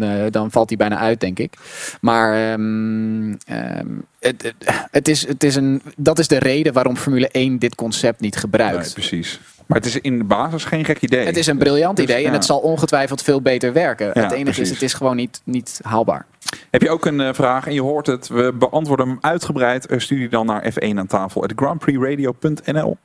eh, 0.00 0.10
dan 0.30 0.50
valt 0.50 0.68
hij 0.68 0.78
bijna 0.78 0.98
uit, 0.98 1.20
denk 1.20 1.38
ik. 1.38 1.54
Maar 2.00 2.52
ehm, 2.52 3.32
ehm, 3.46 3.86
het, 4.18 4.54
het, 4.90 5.08
is, 5.08 5.26
het 5.26 5.44
is 5.44 5.56
een, 5.56 5.82
dat 5.96 6.18
is 6.18 6.28
de 6.28 6.38
reden 6.38 6.72
waarom 6.72 6.96
Formule 6.96 7.28
1 7.28 7.58
dit 7.58 7.74
concept 7.74 8.20
niet 8.20 8.36
gebruikt. 8.36 8.84
Nee, 8.84 8.92
precies. 8.92 9.40
Maar 9.70 9.78
het 9.78 9.86
is 9.86 10.00
in 10.00 10.18
de 10.18 10.24
basis 10.24 10.64
geen 10.64 10.84
gek 10.84 11.00
idee. 11.00 11.26
Het 11.26 11.36
is 11.36 11.46
een 11.46 11.58
briljant 11.58 11.96
Dus, 11.96 12.04
idee 12.04 12.16
en 12.16 12.22
ja. 12.30 12.32
het 12.32 12.44
zal 12.44 12.58
ongetwijfeld 12.58 13.22
veel 13.22 13.40
beter 13.42 13.72
werken. 13.72 14.10
Ja, 14.14 14.22
het 14.22 14.32
enige 14.32 14.60
is, 14.60 14.70
het 14.70 14.82
is 14.82 14.94
gewoon 14.94 15.16
niet, 15.16 15.40
niet 15.44 15.80
haalbaar. 15.82 16.26
Heb 16.70 16.82
je 16.82 16.90
ook 16.90 17.04
een 17.06 17.20
eh, 17.20 17.32
vraag 17.32 17.66
en 17.66 17.74
je 17.74 17.82
hoort 17.82 18.06
het, 18.06 18.28
we 18.28 18.52
beantwoorden 18.58 19.08
hem 19.08 19.18
uitgebreid. 19.20 19.86
Eh, 19.86 19.98
stuur 19.98 20.18
die 20.18 20.28
dan 20.28 20.46
naar 20.46 20.72
F1 20.72 20.94
aan 20.96 21.06
tafel 21.06 21.42
at 21.42 21.52
grandprixradio.nl. 21.56 22.96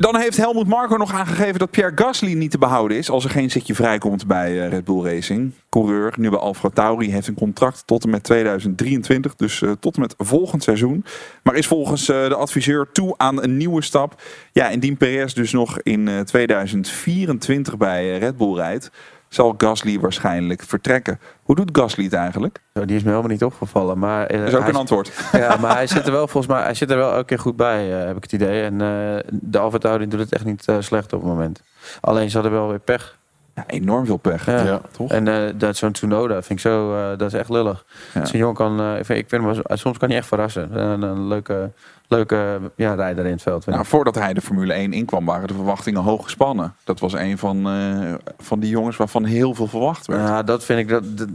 Dan 0.00 0.16
heeft 0.16 0.36
Helmut 0.36 0.66
Marko 0.66 0.96
nog 0.96 1.12
aangegeven 1.12 1.58
dat 1.58 1.70
Pierre 1.70 1.92
Gasly 1.94 2.32
niet 2.32 2.50
te 2.50 2.58
behouden 2.58 2.96
is 2.96 3.10
als 3.10 3.24
er 3.24 3.30
geen 3.30 3.50
zitje 3.50 3.74
vrijkomt 3.74 4.26
bij 4.26 4.62
eh, 4.62 4.68
Red 4.68 4.84
Bull 4.84 5.04
Racing. 5.04 5.52
Coureur, 5.70 6.14
nu 6.16 6.30
bij 6.30 6.38
Alfa 6.38 6.68
Tauri, 6.68 7.12
heeft 7.12 7.26
een 7.26 7.34
contract 7.34 7.82
tot 7.86 8.04
en 8.04 8.10
met 8.10 8.22
2023, 8.22 9.34
dus 9.34 9.62
eh, 9.62 9.70
tot 9.80 9.94
en 9.94 10.00
met 10.00 10.14
volgend 10.18 10.62
seizoen. 10.62 11.04
Maar 11.42 11.54
is 11.54 11.66
volgens 11.66 12.08
eh, 12.08 12.28
de 12.28 12.34
adviseur 12.34 12.88
toe 12.92 13.14
aan 13.16 13.42
een 13.42 13.56
nieuwe 13.56 13.82
stap. 13.82 14.22
Ja, 14.52 14.68
indien 14.68 14.96
Perez 14.96 15.32
dus 15.32 15.52
nog 15.52 15.80
in 15.80 16.08
eh, 16.08 16.20
2024 16.20 17.76
bij 17.76 18.18
Red 18.18 18.36
Bull 18.36 18.54
rijdt, 18.54 18.90
zal 19.30 19.54
Gasly 19.58 20.00
waarschijnlijk 20.00 20.62
vertrekken. 20.62 21.20
Hoe 21.42 21.56
doet 21.56 21.78
Gasly 21.78 22.04
het 22.04 22.12
eigenlijk? 22.12 22.60
Zo, 22.74 22.84
die 22.84 22.96
is 22.96 23.02
me 23.02 23.08
helemaal 23.08 23.30
niet 23.30 23.44
opgevallen. 23.44 23.98
Maar, 23.98 24.26
eh, 24.26 24.38
Dat 24.38 24.48
is 24.48 24.54
ook 24.54 24.68
een 24.68 24.74
antwoord. 24.74 25.12
Ja, 25.32 25.56
maar 25.56 25.74
hij 25.74 25.86
zit 25.86 26.06
er 26.06 26.12
wel 26.12 26.28
volgens 26.28 26.52
mij 26.52 26.62
hij 26.62 26.74
zit 26.74 26.90
er 26.90 26.96
wel 26.96 27.12
elke 27.12 27.24
keer 27.24 27.38
goed 27.38 27.56
bij, 27.56 28.00
eh, 28.00 28.06
heb 28.06 28.16
ik 28.16 28.22
het 28.22 28.32
idee. 28.32 28.62
En 28.62 28.72
eh, 28.72 29.32
de 29.32 29.58
Alfa 29.58 29.98
doet 29.98 30.12
het 30.12 30.32
echt 30.32 30.44
niet 30.44 30.64
slecht 30.78 31.12
op 31.12 31.20
het 31.20 31.28
moment. 31.28 31.62
Alleen 32.00 32.30
ze 32.30 32.34
hadden 32.34 32.52
wel 32.52 32.68
weer 32.68 32.78
pech. 32.78 33.18
Ja, 33.66 33.74
enorm 33.74 34.06
veel 34.06 34.16
pech. 34.16 34.46
Ja. 34.46 34.62
Ja. 34.64 34.80
Toch? 34.90 35.10
En 35.10 35.28
eh, 35.28 35.52
dat 35.56 35.76
zo'n 35.76 35.92
Tsunoda 35.92 36.34
vind 36.34 36.50
ik 36.50 36.58
zo, 36.60 36.96
eh, 36.96 37.18
dat 37.18 37.32
is 37.32 37.38
echt 37.38 37.48
lullig. 37.48 37.84
Ja. 38.14 38.24
Zo'n 38.24 38.38
jongen 38.38 38.54
kan, 38.54 38.80
eh, 38.80 38.98
ik 38.98 39.04
vind, 39.04 39.18
ik 39.18 39.28
vind 39.28 39.44
hem, 39.44 39.62
soms 39.78 39.98
kan 39.98 40.08
hij 40.08 40.18
echt 40.18 40.26
verrassen. 40.26 40.78
Een, 40.80 41.02
een 41.02 41.26
leuke, 41.28 41.70
leuke 42.08 42.60
ja, 42.74 42.94
rijder 42.94 43.24
in 43.26 43.32
het 43.32 43.42
veld. 43.42 43.66
Nou, 43.66 43.84
voordat 43.86 44.14
hij 44.14 44.32
de 44.34 44.40
Formule 44.40 44.72
1 44.72 44.92
inkwam, 44.92 45.24
waren 45.24 45.48
de 45.48 45.54
verwachtingen 45.54 46.02
hoog 46.02 46.22
gespannen. 46.24 46.74
Dat 46.84 47.00
was 47.00 47.12
een 47.12 47.38
van, 47.38 47.66
eh, 47.68 48.14
van 48.38 48.60
die 48.60 48.70
jongens 48.70 48.96
waarvan 48.96 49.24
heel 49.24 49.54
veel 49.54 49.66
verwacht 49.66 50.06
werd. 50.06 50.20
Ja, 50.28 50.42
dat 50.42 50.64
vind 50.64 50.78
ik 50.78 50.88
dat, 50.88 51.18
dat- 51.18 51.28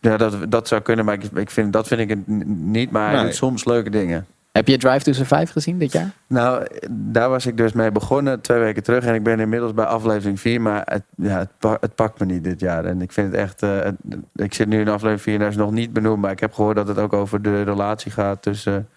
ja, 0.00 0.16
dat, 0.16 0.36
dat 0.48 0.68
zou 0.68 0.80
kunnen, 0.80 1.04
maar 1.04 1.14
ik, 1.14 1.22
ik 1.34 1.50
vind, 1.50 1.72
dat 1.72 1.86
vind 1.86 2.10
ik 2.10 2.26
niet. 2.46 2.90
Maar 2.90 3.06
hij 3.06 3.14
Nee. 3.14 3.24
doet 3.24 3.34
soms 3.34 3.64
leuke 3.64 3.90
dingen. 3.90 4.26
Heb 4.52 4.68
je 4.68 4.78
Drive 4.78 5.04
to 5.04 5.12
Survive 5.12 5.52
gezien 5.52 5.78
dit 5.78 5.92
jaar? 5.92 6.10
Nou, 6.26 6.66
daar 6.90 7.28
was 7.28 7.46
ik 7.46 7.56
dus 7.56 7.72
mee 7.72 7.92
begonnen 7.92 8.40
twee 8.40 8.58
weken 8.58 8.82
terug. 8.82 9.04
En 9.04 9.14
ik 9.14 9.22
ben 9.22 9.40
inmiddels 9.40 9.74
bij 9.74 9.84
aflevering 9.84 10.40
4. 10.40 10.60
Maar 10.60 10.82
het, 10.84 11.02
ja, 11.16 11.38
het, 11.38 11.78
het 11.80 11.94
pakt 11.94 12.20
me 12.20 12.26
niet 12.26 12.44
dit 12.44 12.60
jaar. 12.60 12.84
En 12.84 13.02
ik 13.02 13.12
vind 13.12 13.32
het 13.32 13.40
echt... 13.40 13.62
eh, 13.62 13.88
ik 14.34 14.54
zit 14.54 14.68
nu 14.68 14.80
in 14.80 14.88
aflevering 14.88 15.20
4 15.20 15.34
en 15.34 15.40
dat 15.40 15.50
is 15.50 15.56
nog 15.56 15.70
niet 15.70 15.92
benoemd. 15.92 16.20
Maar 16.20 16.30
ik 16.30 16.40
heb 16.40 16.52
gehoord 16.52 16.76
dat 16.76 16.88
het 16.88 16.98
ook 16.98 17.12
over 17.12 17.42
de 17.42 17.62
relatie 17.62 18.10
gaat 18.10 18.42
tussen... 18.42 18.88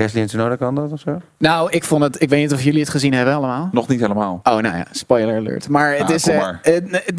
En 0.00 0.26
Tsunoda 0.26 0.56
kan 0.56 0.74
dat 0.74 0.92
of 0.92 1.00
zo? 1.00 1.20
Nou, 1.38 1.70
ik 1.70 1.84
vond 1.84 2.02
het. 2.02 2.22
Ik 2.22 2.28
weet 2.28 2.40
niet 2.40 2.52
of 2.52 2.62
jullie 2.62 2.80
het 2.80 2.88
gezien 2.88 3.12
hebben 3.12 3.34
allemaal. 3.34 3.68
Nog 3.72 3.88
niet 3.88 4.00
helemaal. 4.00 4.40
Oh, 4.42 4.52
nou 4.58 4.76
ja, 4.76 4.86
spoiler 4.90 5.36
alert. 5.36 5.68
Maar 5.68 5.92
het 5.92 6.02
Ah, 6.08 6.14
is. 6.14 6.22
kom 6.22 6.32
eh, 6.32 6.40
maar. 6.40 6.58
eh, 6.62 6.74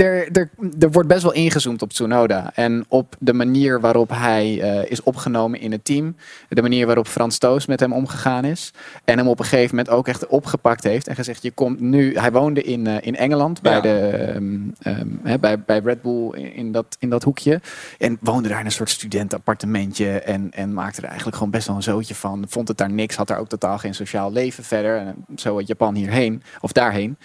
er, 0.05 0.31
er, 0.31 0.49
er 0.79 0.91
wordt 0.91 1.07
best 1.07 1.23
wel 1.23 1.33
ingezoomd 1.33 1.81
op 1.81 1.89
Tsunoda. 1.93 2.51
En 2.55 2.85
op 2.87 3.15
de 3.19 3.33
manier 3.33 3.79
waarop 3.79 4.09
hij 4.09 4.61
eh, 4.61 4.91
is 4.91 5.03
opgenomen 5.03 5.59
in 5.59 5.71
het 5.71 5.85
team. 5.85 6.15
De 6.49 6.61
manier 6.61 6.85
waarop 6.85 7.07
Frans 7.07 7.37
Toos 7.37 7.65
met 7.65 7.79
hem 7.79 7.93
omgegaan 7.93 8.45
is. 8.45 8.71
En 9.05 9.17
hem 9.17 9.27
op 9.27 9.39
een 9.39 9.45
gegeven 9.45 9.75
moment 9.75 9.95
ook 9.95 10.07
echt 10.07 10.27
opgepakt 10.27 10.83
heeft. 10.83 11.07
En 11.07 11.15
gezegd: 11.15 11.43
Je 11.43 11.51
komt 11.51 11.79
nu. 11.79 12.17
Hij 12.17 12.31
woonde 12.31 12.63
in, 12.63 12.87
eh, 12.87 12.95
in 13.01 13.15
Engeland 13.15 13.61
bij, 13.61 13.81
de, 13.81 13.97
ehm, 13.99 14.57
ehm, 14.81 15.07
hè, 15.23 15.39
bij, 15.39 15.59
bij 15.59 15.79
Red 15.83 16.01
Bull 16.01 16.29
in, 16.33 16.53
in 16.55 16.71
dat, 16.71 16.85
in 16.99 17.09
dat 17.09 17.23
hoekje. 17.23 17.61
En 17.97 18.17
woonde 18.21 18.49
daar 18.49 18.59
in 18.59 18.65
een 18.65 18.71
soort 18.71 18.89
studentenappartementje. 18.89 20.19
En, 20.19 20.47
en 20.53 20.73
maakte 20.73 21.01
er 21.01 21.07
eigenlijk 21.07 21.37
gewoon 21.37 21.51
best 21.51 21.67
wel 21.67 21.75
een 21.75 21.83
zootje 21.83 22.15
van. 22.15 22.45
Vond 22.47 22.67
het 22.71 22.87
daar 22.87 22.91
niks. 22.95 23.15
Had 23.15 23.27
daar 23.27 23.39
ook 23.39 23.49
totaal 23.49 23.77
geen 23.77 23.93
sociaal 23.93 24.31
leven 24.31 24.63
verder. 24.63 24.97
En 24.97 25.15
zo 25.35 25.57
uit 25.57 25.67
Japan 25.67 25.95
hierheen. 25.95 26.43
Of 26.61 26.71
daarheen. 26.71 27.17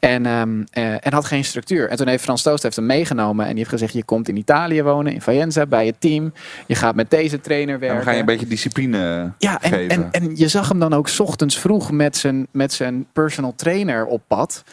En, 0.00 0.26
ehm, 0.26 0.62
eh, 0.70 0.92
en 1.06 1.12
had 1.12 1.24
geen 1.24 1.44
structuur. 1.44 1.88
En 1.88 1.96
toen 1.96 2.08
heeft 2.08 2.22
Frans 2.22 2.42
Toost 2.42 2.62
heeft 2.62 2.76
hem 2.76 2.86
meegenomen. 2.86 3.42
En 3.44 3.48
die 3.50 3.58
heeft 3.58 3.70
gezegd: 3.70 3.92
Je 3.92 4.04
komt 4.04 4.28
in 4.28 4.36
Italië 4.36 4.82
wonen, 4.82 5.12
in 5.12 5.22
Faenza, 5.22 5.66
bij 5.66 5.86
het 5.86 6.00
team. 6.00 6.32
Je 6.66 6.74
gaat 6.74 6.94
met 6.94 7.10
deze 7.10 7.40
trainer 7.40 7.74
En 7.74 7.80
werken. 7.80 7.96
dan 7.96 8.06
ga 8.06 8.12
je 8.12 8.20
een 8.20 8.26
beetje 8.26 8.46
discipline 8.46 9.32
Ja, 9.38 9.62
en, 9.62 9.70
geven. 9.72 9.90
en, 9.90 10.08
en 10.10 10.36
je 10.36 10.48
zag 10.48 10.68
hem 10.68 10.78
dan 10.78 10.92
ook 10.94 11.08
's 11.08 11.20
ochtends 11.20 11.58
vroeg 11.58 11.90
met 11.90 12.16
zijn, 12.16 12.46
met 12.50 12.72
zijn 12.72 13.06
personal 13.12 13.54
trainer 13.56 14.06
op 14.06 14.22
pad. 14.26 14.64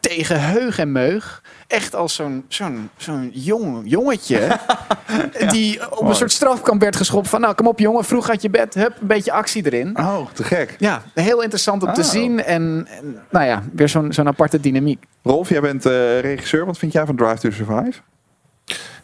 Tegen 0.00 0.40
heug 0.42 0.78
en 0.78 0.92
meug. 0.92 1.42
Echt 1.66 1.94
als 1.94 2.14
zo'n 2.14 2.44
zo'n 2.48 2.90
zo'n 2.96 3.30
jong 3.34 3.80
jongetje. 3.84 4.58
die 5.50 5.98
op 5.98 6.08
een 6.08 6.14
soort 6.14 6.32
strafkamp 6.32 6.80
werd 6.80 6.96
geschopt. 6.96 7.28
Van 7.28 7.40
nou, 7.40 7.54
kom 7.54 7.66
op 7.66 7.78
jongen, 7.78 8.04
vroeg 8.04 8.28
uit 8.30 8.42
je 8.42 8.50
bed. 8.50 8.74
Hup, 8.74 8.96
een 9.00 9.06
beetje 9.06 9.32
actie 9.32 9.64
erin. 9.66 9.98
Oh, 9.98 10.26
te 10.32 10.44
gek. 10.44 10.76
Ja, 10.78 11.02
heel 11.14 11.42
interessant 11.42 11.82
om 11.82 11.92
te 11.92 12.00
Oh. 12.00 12.06
zien. 12.06 12.42
En, 12.44 12.86
en 12.90 13.18
nou 13.30 13.44
ja, 13.46 13.62
weer 13.72 13.88
zo'n 13.88 14.12
zo'n 14.12 14.26
aparte 14.26 14.60
dynamiek. 14.60 15.04
Rolf, 15.22 15.48
jij 15.48 15.60
bent 15.60 15.86
eh, 15.86 16.20
regisseur. 16.20 16.66
Wat 16.66 16.78
vind 16.78 16.92
jij 16.92 17.06
van 17.06 17.16
Drive 17.16 17.38
to 17.38 17.50
Survive? 17.50 17.98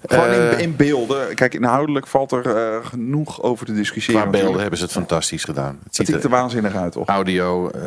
Gewoon 0.06 0.26
in, 0.32 0.40
Eh, 0.50 0.58
in 0.58 0.76
beelden. 0.76 1.34
Kijk, 1.34 1.54
inhoudelijk 1.54 2.06
valt 2.06 2.32
er 2.32 2.56
eh, 2.56 2.86
genoeg 2.86 3.42
over 3.42 3.66
te 3.66 3.72
discussiëren. 3.74 4.20
Qua 4.22 4.30
beelden 4.30 4.50
natuurlijk. 4.52 4.60
hebben 4.60 4.78
ze 4.78 4.84
het 4.84 5.06
fantastisch 5.08 5.44
gedaan. 5.44 5.74
Het 5.74 5.84
Het 5.84 5.94
ziet 5.96 6.06
ziet 6.06 6.16
er 6.16 6.22
er 6.24 6.28
waanzinnig 6.30 6.74
uit, 6.74 6.92
toch? 6.92 7.06
audio, 7.08 7.68
eh 7.70 7.80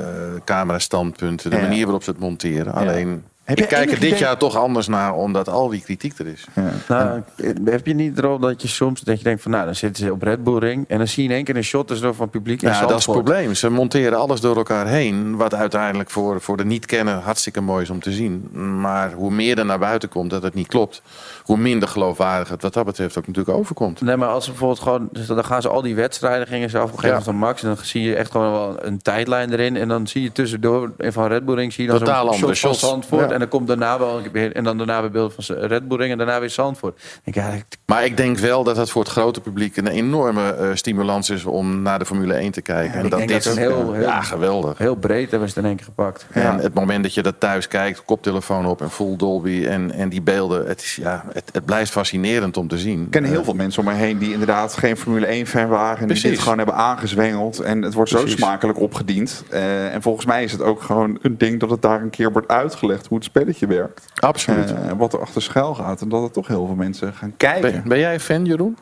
camera 0.46 0.80
standpunten, 0.80 1.50
de 1.50 1.56
Ja. 1.56 1.62
manier 1.62 1.84
waarop 1.84 2.04
ze 2.04 2.10
het 2.10 2.20
monteren. 2.20 2.74
Alleen, 2.74 3.24
Heb 3.46 3.60
ik 3.60 3.68
kijk 3.68 3.92
er 3.92 4.00
dit 4.00 4.10
idee- 4.10 4.20
jaar 4.20 4.38
toch 4.38 4.58
anders 4.58 4.88
naar, 4.88 5.14
omdat 5.14 5.50
al 5.50 5.70
die 5.70 5.82
kritiek 5.82 6.20
er 6.20 6.28
is. 6.28 6.46
Nou, 6.88 7.22
heb 7.66 7.86
je 7.86 7.94
niet 7.94 8.18
erop 8.18 8.42
dat 8.42 8.62
je 8.62 8.68
soms 8.68 9.02
dat 9.02 9.18
je 9.18 9.24
denkt 9.24 9.42
van... 9.42 9.52
Nou, 9.52 9.66
dan 9.66 9.76
zitten 9.76 10.06
ze 10.06 10.12
op 10.12 10.22
Red 10.22 10.44
Bull 10.44 10.58
Ring. 10.58 10.86
En 10.88 10.98
dan 10.98 11.08
zie 11.08 11.24
je 11.24 11.30
in 11.30 11.36
één 11.36 11.44
keer 11.44 11.56
een 11.56 11.64
shot 11.64 11.88
dus 11.88 12.00
van 12.12 12.30
publiek 12.30 12.62
Ja, 12.62 12.82
dat 12.82 13.00
is 13.00 13.06
het 13.06 13.16
probleem. 13.16 13.54
Ze 13.54 13.70
monteren 13.70 14.18
alles 14.18 14.42
door 14.42 14.56
elkaar 14.56 14.88
heen. 14.88 15.36
Wat 15.36 15.54
uiteindelijk 15.54 16.10
voor, 16.10 16.42
voor 16.42 16.58
de 16.58 16.66
niet-kenner 16.66 17.16
hartstikke 17.16 17.62
mooi 17.62 17.84
is 17.84 17.90
om 17.90 18.00
te 18.00 18.12
zien. 18.12 18.50
Maar 18.82 19.12
hoe 19.12 19.32
meer 19.32 19.60
er 19.60 19.66
naar 19.66 19.80
buiten 19.80 20.10
komt 20.10 20.30
dat 20.30 20.44
het 20.44 20.54
niet 20.54 20.68
klopt, 20.68 21.02
hoe 21.46 21.58
minder 21.58 21.90
geloofwaardig 21.90 22.50
het 22.50 22.62
wat 22.62 22.74
dat 22.74 22.86
betreft 22.86 23.18
ook 23.18 23.28
natuurlijk 23.28 23.58
overkomt. 23.58 24.02
Nee, 24.02 24.16
maar 24.18 24.28
als 24.30 24.44
ze 24.44 24.50
bijvoorbeeld 24.50 24.80
gewoon... 24.80 25.10
Dus 25.12 25.28
dan 25.28 25.46
gaan 25.46 25.62
ze 25.62 25.70
al 25.70 25.82
die 25.82 25.96
wedstrijden, 25.96 26.48
gingen 26.48 26.70
ze 26.70 26.78
afgegeven 26.78 27.16
Ja. 27.18 27.22
van 27.22 27.36
Max. 27.36 27.62
En 27.64 27.68
dan 27.68 27.78
zie 27.86 28.02
je 28.04 28.16
echt 28.16 28.32
gewoon 28.32 28.52
wel 28.52 28.76
een 28.86 29.02
tijdlijn 29.02 29.52
erin. 29.54 29.78
En 29.78 29.88
dan 29.88 30.08
zie 30.08 30.22
je 30.22 30.32
tussendoor 30.32 30.92
en 30.98 31.14
van 31.14 31.28
Red 31.28 31.46
Bull 31.46 31.56
Ring... 31.56 31.74
zie 31.74 31.84
je 31.86 31.90
dan 31.90 32.00
Totaal 32.00 32.34
zo'n 32.34 32.54
shot 32.56 32.80
van. 32.80 32.90
Zandvoort. 32.90 33.28
Ja. 33.28 33.32
En 33.34 33.40
dan 33.40 33.48
komt 33.48 33.68
daarna 33.68 34.00
wel 34.00 34.22
een. 34.34 34.54
En 34.54 34.64
dan 34.64 34.78
daarna 34.78 35.02
weer 35.02 35.12
beelden 35.12 35.44
van 35.44 35.56
Red 35.56 35.88
Bull 35.88 35.98
Ring. 35.98 36.12
En 36.12 36.18
daarna 36.18 36.40
weer 36.40 36.50
Zandvoort. 36.50 37.02
Ik, 37.24 37.36
ja, 37.36 37.48
ik- 37.50 37.66
Maar 37.86 38.06
ik 38.06 38.18
denk 38.18 38.38
wel 38.38 38.64
dat 38.64 38.78
het 38.78 38.90
voor 38.90 39.02
het 39.02 39.12
grote 39.12 39.42
publiek 39.42 39.78
een 39.78 39.88
enorme 39.88 40.54
eh, 40.54 40.70
stimulans 40.74 41.30
is 41.30 41.46
om 41.46 41.82
naar 41.82 42.00
de 42.00 42.06
Formule 42.06 42.34
1 42.34 42.52
te 42.52 42.62
kijken. 42.62 42.94
En 43.00 43.04
ik 43.06 43.10
dat 43.10 43.20
denk 43.20 43.32
dit 43.32 43.44
dat 43.44 43.54
het 43.56 43.64
heel- 43.64 43.94
heel- 43.94 44.02
ja, 44.02 44.22
geweldig. 44.22 44.78
heel 44.78 44.96
breed 44.96 45.32
hebben 45.32 45.50
ze 45.50 45.54
het 45.56 45.64
in 45.64 45.70
één 45.70 45.76
keer 45.80 45.86
gepakt. 45.86 46.26
En 46.32 46.58
het 46.58 46.74
moment 46.74 47.04
dat 47.04 47.14
je 47.14 47.22
dat 47.22 47.36
thuis 47.40 47.68
kijkt, 47.68 48.06
koptelefoon 48.06 48.66
op 48.66 48.82
en 48.82 48.90
full 48.92 49.16
Dolby 49.16 49.66
en, 49.68 49.92
en 49.92 50.10
die 50.10 50.22
beelden, 50.22 50.68
het, 50.68 50.82
is, 50.82 50.96
ja, 50.96 51.26
het, 51.36 51.50
het 51.52 51.66
blijft 51.66 51.92
fascinerend 51.92 52.58
om 52.58 52.68
te 52.68 52.78
zien. 52.78 53.02
Ik 53.02 53.12
ken 53.12 53.24
heel 53.24 53.44
veel 53.44 53.54
mensen 53.54 53.82
om 53.82 53.88
me 53.90 53.96
heen 53.96 54.18
die 54.18 54.32
inderdaad 54.32 54.74
geen 54.74 54.98
Formule 54.98 55.26
1 55.26 55.48
fan 55.48 55.68
waren. 55.68 56.02
En 56.02 56.08
die 56.08 56.22
dit 56.22 56.40
gewoon 56.40 56.58
hebben 56.58 56.76
aangezwengeld. 56.76 57.60
En 57.60 57.82
het 57.82 57.94
wordt 57.94 58.10
zo 58.10 58.28
smakelijk 58.28 58.80
opgediend. 58.80 59.44
Eh, 59.50 59.94
en 59.94 60.02
volgens 60.02 60.26
mij 60.26 60.44
is 60.44 60.52
het 60.52 60.62
ook 60.62 60.82
gewoon 60.82 61.20
een 61.22 61.38
ding 61.38 61.60
dat 61.60 61.70
het 61.70 61.82
daar 61.82 62.02
een 62.02 62.10
keer 62.10 62.32
wordt 62.32 62.48
uitgelegd 62.48 63.08
hoe 63.08 63.18
het 63.18 63.26
spelletje 63.26 63.68
werkt. 63.68 64.06
Absoluut. 64.16 64.72
Eh, 64.72 64.92
wat 64.98 65.14
er 65.14 65.22
achter 65.22 65.42
schuil 65.42 65.74
gaat. 65.74 66.02
En 66.02 66.10
dat 66.10 66.24
er 66.24 66.32
toch 66.32 66.48
heel 66.48 66.66
veel 66.66 66.76
mensen 66.76 67.14
gaan 67.14 67.34
kijken. 67.38 67.72
Ben, 67.72 67.84
ben 67.86 68.00
jij 68.00 68.14
een 68.14 68.20
fan, 68.20 68.46
Jeroen? 68.46 68.78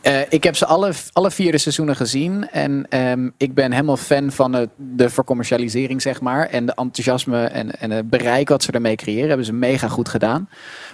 Eh, 0.00 0.20
ik 0.28 0.44
heb 0.44 0.56
ze 0.56 0.66
alle, 0.66 0.92
alle 1.12 1.30
vier 1.30 1.52
de 1.52 1.58
seizoenen 1.58 1.96
gezien. 1.96 2.50
En 2.50 2.86
ehm, 2.88 3.28
ik 3.36 3.54
ben 3.54 3.72
helemaal 3.72 3.96
fan 3.96 4.30
van 4.30 4.52
het, 4.52 4.68
de 4.76 5.10
vercommercialisering, 5.10 6.02
zeg 6.02 6.20
maar. 6.20 6.46
En 6.46 6.66
de 6.66 6.74
enthousiasme 6.74 7.44
en, 7.44 7.80
en 7.80 7.90
het 7.90 8.10
bereik 8.10 8.48
wat 8.48 8.62
ze 8.62 8.72
ermee 8.72 8.96
creëren. 8.96 9.28
Hebben 9.28 9.46
ze 9.46 9.52
mega 9.52 9.88
goed 9.88 10.08
gedaan. 10.08 10.48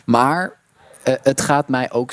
Maar 0.05 0.43
eh, 0.45 0.64
het 1.23 1.41
gaat 1.41 1.69
mij 1.69 1.93
ook 1.93 2.13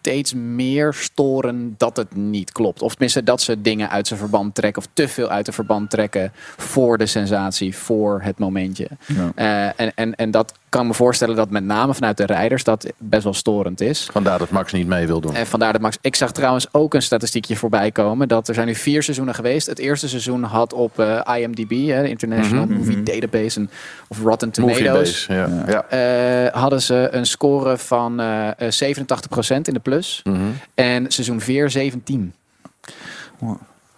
steeds 0.00 0.34
meer 0.34 0.94
storen 0.94 1.74
dat 1.76 1.96
het 1.96 2.16
niet 2.16 2.52
klopt. 2.52 2.82
Of 2.82 2.90
tenminste 2.90 3.22
dat 3.22 3.42
ze 3.42 3.60
dingen 3.60 3.90
uit 3.90 4.06
zijn 4.06 4.18
verband 4.18 4.54
trekken. 4.54 4.82
Of 4.82 4.88
te 4.92 5.08
veel 5.08 5.28
uit 5.28 5.46
de 5.46 5.52
verband 5.52 5.90
trekken 5.90 6.32
voor 6.56 6.98
de 6.98 7.06
sensatie, 7.06 7.76
voor 7.76 8.20
het 8.22 8.38
momentje. 8.38 8.88
Ja. 9.06 9.32
Eh, 9.34 9.80
en, 9.86 9.94
en, 9.94 10.14
en 10.14 10.30
dat 10.30 10.52
kan 10.70 10.86
me 10.86 10.94
voorstellen 10.94 11.36
dat 11.36 11.50
met 11.50 11.64
name 11.64 11.94
vanuit 11.94 12.16
de 12.16 12.26
rijders 12.26 12.64
dat 12.64 12.86
best 12.98 13.24
wel 13.24 13.34
storend 13.34 13.80
is. 13.80 14.08
Vandaar 14.12 14.38
dat 14.38 14.50
Max 14.50 14.72
niet 14.72 14.86
mee 14.86 15.06
wil 15.06 15.20
doen. 15.20 15.34
En 15.34 15.46
vandaar 15.46 15.72
dat 15.72 15.80
Max. 15.80 15.98
Ik 16.00 16.16
zag 16.16 16.32
trouwens 16.32 16.66
ook 16.72 16.94
een 16.94 17.02
statistiekje 17.02 17.56
voorbij 17.56 17.90
komen. 17.90 18.28
Dat 18.28 18.48
er 18.48 18.54
zijn 18.54 18.66
nu 18.66 18.74
vier 18.74 19.02
seizoenen 19.02 19.34
geweest. 19.34 19.66
Het 19.66 19.78
eerste 19.78 20.08
seizoen 20.08 20.42
had 20.42 20.72
op 20.72 20.98
eh, 20.98 21.36
IMDb, 21.40 21.70
hè, 21.88 22.02
de 22.02 22.08
International 22.08 22.64
Mhm. 22.66 22.74
Movie 22.74 23.02
Database, 23.02 23.60
en, 23.60 23.70
of 24.08 24.22
Rotten 24.22 24.50
Tomatoes. 24.50 24.82
Moviebase, 24.82 25.32
ja. 25.32 25.64
ja. 25.66 26.46
eh, 26.46 26.60
hadden 26.60 26.82
ze 26.82 27.08
een 27.10 27.26
score 27.26 27.78
van 27.78 28.20
eh 28.20 28.48
eh, 28.60 28.96
87% 28.96 29.60
in 29.62 29.74
de 29.74 29.80
plus. 29.82 30.20
Mhm. 30.24 30.40
En 30.74 31.10
seizoen 31.12 31.40
4 31.40 31.70
17. 31.70 32.34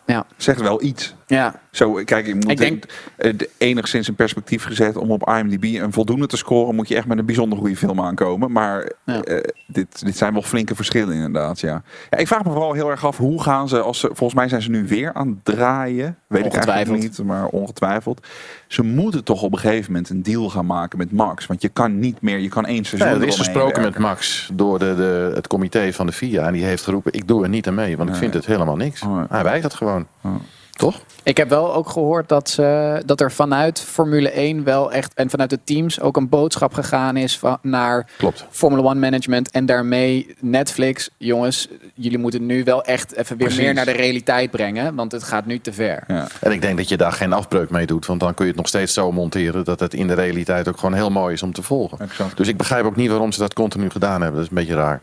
Ja. 0.06 0.26
Zegt 0.36 0.60
wel 0.60 0.82
iets. 0.82 1.14
Ja. 1.32 1.54
Zo, 1.70 1.92
kijk, 2.04 2.26
ik 2.26 2.34
moet 2.34 2.50
Ik 2.50 2.56
denk- 2.58 2.84
eh, 3.16 3.32
de- 3.36 3.50
enigszins 3.58 4.08
in 4.08 4.14
perspectief 4.14 4.64
gezet 4.64 4.96
om 4.96 5.10
op 5.10 5.28
IMDb 5.28 5.64
een 5.64 5.92
voldoende 5.92 6.26
te 6.26 6.36
scoren, 6.36 6.74
moet 6.74 6.88
je 6.88 6.96
echt 6.96 7.06
met 7.06 7.18
een 7.18 7.26
bijzonder 7.26 7.58
goede 7.58 7.76
film 7.76 8.00
aankomen. 8.00 8.52
Maar 8.52 8.92
Ja. 9.04 9.20
eh, 9.22 9.50
dit, 9.66 10.04
dit 10.04 10.16
zijn 10.16 10.32
wel 10.32 10.42
flinke 10.42 10.74
verschillen 10.74 11.14
inderdaad, 11.14 11.60
ja. 11.60 11.82
ja. 12.10 12.16
Ik 12.18 12.26
vraag 12.26 12.44
me 12.44 12.50
vooral 12.50 12.72
heel 12.72 12.90
erg 12.90 13.06
af, 13.06 13.16
hoe 13.16 13.42
gaan 13.42 13.68
ze, 13.68 13.80
als 13.80 13.98
ze, 13.98 14.06
volgens 14.06 14.34
mij 14.34 14.48
zijn 14.48 14.62
ze 14.62 14.70
nu 14.70 14.86
weer 14.86 15.12
aan 15.12 15.28
het 15.28 15.54
draaien. 15.56 16.16
Weet 16.26 16.44
ik 16.46 16.54
eigenlijk 16.54 17.02
niet, 17.02 17.22
maar 17.24 17.46
ongetwijfeld. 17.46 18.26
Ze 18.66 18.82
moeten 18.82 19.24
toch 19.24 19.42
op 19.42 19.52
een 19.52 19.58
gegeven 19.58 19.92
moment 19.92 20.10
een 20.10 20.22
deal 20.22 20.48
gaan 20.50 20.66
maken 20.66 20.98
met 20.98 21.12
Max. 21.12 21.46
Want 21.46 21.62
je 21.62 21.68
kan 21.68 21.98
niet 21.98 22.20
meer, 22.20 22.38
je 22.38 22.48
kan 22.48 22.66
één 22.66 22.84
seizoen 22.84 23.10
Ja, 23.10 23.14
er 23.20 23.26
is 23.26 23.36
gesproken 23.38 23.82
met. 23.82 23.98
Max 23.98 24.50
door 24.52 24.78
de, 24.78 24.94
de, 24.96 25.32
het 25.34 25.46
comité 25.46 25.92
van 25.92 26.06
de 26.06 26.12
FIA. 26.12 26.46
En 26.46 26.52
die 26.52 26.64
heeft 26.64 26.84
geroepen, 26.84 27.12
ik 27.12 27.28
doe 27.28 27.42
er 27.42 27.48
niet 27.48 27.66
aan 27.68 27.74
mee, 27.74 27.96
want 27.96 28.08
ik 28.08 28.14
vind 28.16 28.34
het 28.34 28.46
helemaal 28.46 28.76
niks. 28.76 29.02
Hij 29.28 29.42
weigert 29.42 29.74
gewoon. 29.74 30.06
Toch? 30.72 31.00
Ik 31.22 31.36
heb 31.36 31.48
wel 31.48 31.74
ook 31.74 31.88
gehoord 31.88 32.28
dat, 32.28 32.50
ze, 32.50 33.02
dat 33.06 33.20
er 33.20 33.32
vanuit 33.32 33.80
Formule 33.80 34.30
1 34.30 34.64
wel 34.64 34.92
echt 34.92 35.14
en 35.14 35.30
vanuit 35.30 35.50
de 35.50 35.58
teams 35.64 36.00
ook 36.00 36.16
een 36.16 36.28
boodschap 36.28 36.74
gegaan 36.74 37.16
is 37.16 37.38
van, 37.38 37.58
naar 37.62 38.06
Klopt. 38.16 38.46
Formula 38.50 38.88
1 38.88 38.98
management 38.98 39.50
en 39.50 39.66
daarmee 39.66 40.34
Netflix. 40.40 41.10
Jongens, 41.16 41.68
jullie 41.94 42.18
moeten 42.18 42.46
nu 42.46 42.64
wel 42.64 42.84
echt 42.84 43.12
even 43.12 43.36
weer 43.36 43.46
Precies. 43.46 43.64
meer 43.64 43.74
naar 43.74 43.84
de 43.84 43.90
realiteit 43.90 44.50
brengen, 44.50 44.94
want 44.94 45.12
het 45.12 45.22
gaat 45.22 45.46
nu 45.46 45.58
te 45.58 45.72
ver. 45.72 46.04
En 46.40 46.52
ik 46.52 46.60
denk 46.62 46.76
dat 46.76 46.88
je 46.88 46.96
daar 46.96 47.12
geen 47.12 47.32
afbreuk 47.32 47.70
mee 47.70 47.86
doet. 47.86 48.06
Want 48.06 48.20
dan 48.20 48.34
kun 48.34 48.44
je 48.44 48.50
het 48.50 48.60
nog 48.60 48.68
steeds 48.68 48.94
zo 48.94 49.12
monteren 49.12 49.64
dat 49.64 49.80
het 49.80 49.94
in 49.94 50.06
de 50.06 50.14
realiteit 50.14 50.68
ook 50.68 50.78
gewoon 50.78 50.94
heel 50.94 51.10
mooi 51.10 51.34
is 51.34 51.42
om 51.42 51.52
te 51.52 51.62
volgen. 51.62 51.98
Dus 52.34 52.48
ik 52.48 52.56
begrijp 52.56 52.84
ook 52.84 52.96
niet 52.96 53.10
waarom 53.10 53.32
ze 53.32 53.38
dat 53.40 53.54
continu 53.54 53.90
gedaan 53.90 54.20
hebben. 54.22 54.34
Dat 54.34 54.42
is 54.42 54.48
een 54.48 54.66
beetje 54.66 54.74
raar. 54.74 55.02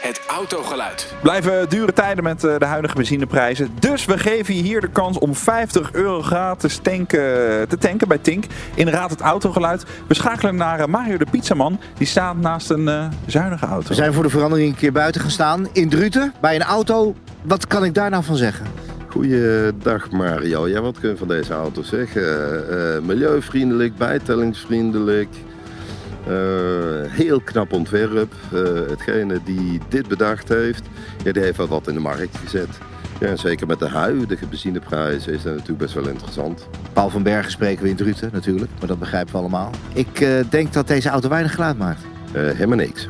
Het 0.00 0.20
autogeluid. 0.26 1.14
Blijven 1.22 1.68
dure 1.68 1.92
tijden 1.92 2.24
met 2.24 2.44
eh, 2.44 2.58
de 2.58 2.64
huidige 2.64 2.94
benzineprijzen. 2.94 3.70
Dus 3.78 4.04
we 4.04 4.18
geven 4.18 4.54
je 4.54 4.62
hier 4.62 4.80
de 4.80 4.88
kans 4.88 5.18
om 5.18 5.34
50 5.34 5.92
euro 5.92 6.22
gratis 6.22 6.76
tanken, 6.82 7.68
te 7.68 7.76
tanken 7.78 8.08
bij 8.08 8.18
Tink. 8.18 8.44
In 8.74 8.88
Raad 8.88 9.10
het 9.10 9.20
Autogeluid. 9.20 9.84
We 10.06 10.14
schakelen 10.14 10.56
naar 10.56 10.80
eh, 10.80 10.86
Mario 10.86 11.16
de 11.16 11.26
Pizzaman. 11.30 11.80
Die 11.98 12.06
staat 12.06 12.36
naast 12.36 12.70
een 12.70 12.88
eh, 12.88 13.06
zuinige 13.26 13.66
auto. 13.66 13.88
We 13.88 13.94
zijn 13.94 14.12
voor 14.12 14.22
de 14.22 14.30
verandering 14.30 14.70
een 14.70 14.76
keer 14.76 14.92
buiten 14.92 15.20
gaan 15.20 15.30
staan. 15.30 15.68
In 15.72 15.88
Druten, 15.88 16.32
bij 16.40 16.54
een 16.54 16.62
auto. 16.62 17.14
Wat 17.42 17.66
kan 17.66 17.84
ik 17.84 17.94
daar 17.94 18.10
nou 18.10 18.24
van 18.24 18.36
zeggen? 18.36 18.66
Goeiedag 19.08 20.10
Mario. 20.10 20.68
Ja, 20.68 20.80
wat 20.80 21.00
kun 21.00 21.10
je 21.10 21.16
van 21.16 21.28
deze 21.28 21.52
auto 21.52 21.82
zeggen? 21.82 22.22
Eh, 22.70 23.00
milieuvriendelijk, 23.02 23.96
bijtellingsvriendelijk. 23.96 25.28
Eh, 26.28 27.10
heel 27.10 27.40
knap 27.40 27.72
ontwerp. 27.72 28.32
Eh, 28.52 28.60
hetgene 28.88 29.40
die 29.44 29.80
dit 29.88 30.08
bedacht 30.08 30.48
heeft, 30.48 30.82
ja, 31.24 31.32
die 31.32 31.42
heeft 31.42 31.56
wel 31.56 31.68
wat 31.68 31.88
in 31.88 31.94
de 31.94 32.00
markt 32.00 32.36
gezet. 32.36 32.78
Ja, 33.20 33.26
en 33.26 33.38
zeker 33.38 33.66
met 33.66 33.78
de 33.78 33.88
huidige 33.88 34.46
benzineprijzen 34.46 35.32
is 35.32 35.42
dat 35.42 35.52
natuurlijk 35.52 35.78
best 35.78 35.94
wel 35.94 36.08
interessant. 36.08 36.68
Paul 36.92 37.10
van 37.10 37.22
Bergen 37.22 37.50
spreken 37.50 37.82
we 37.82 37.88
in 37.88 37.96
Druten 37.96 38.30
natuurlijk. 38.32 38.70
Maar 38.78 38.88
dat 38.88 38.98
begrijpen 38.98 39.32
we 39.32 39.38
allemaal. 39.38 39.70
Ik 39.92 40.20
eh, 40.20 40.30
denk 40.50 40.72
dat 40.72 40.88
deze 40.88 41.08
auto 41.08 41.28
weinig 41.28 41.54
geluid 41.54 41.78
maakt. 41.78 42.02
Helemaal 42.32 42.76
niks. 42.76 43.08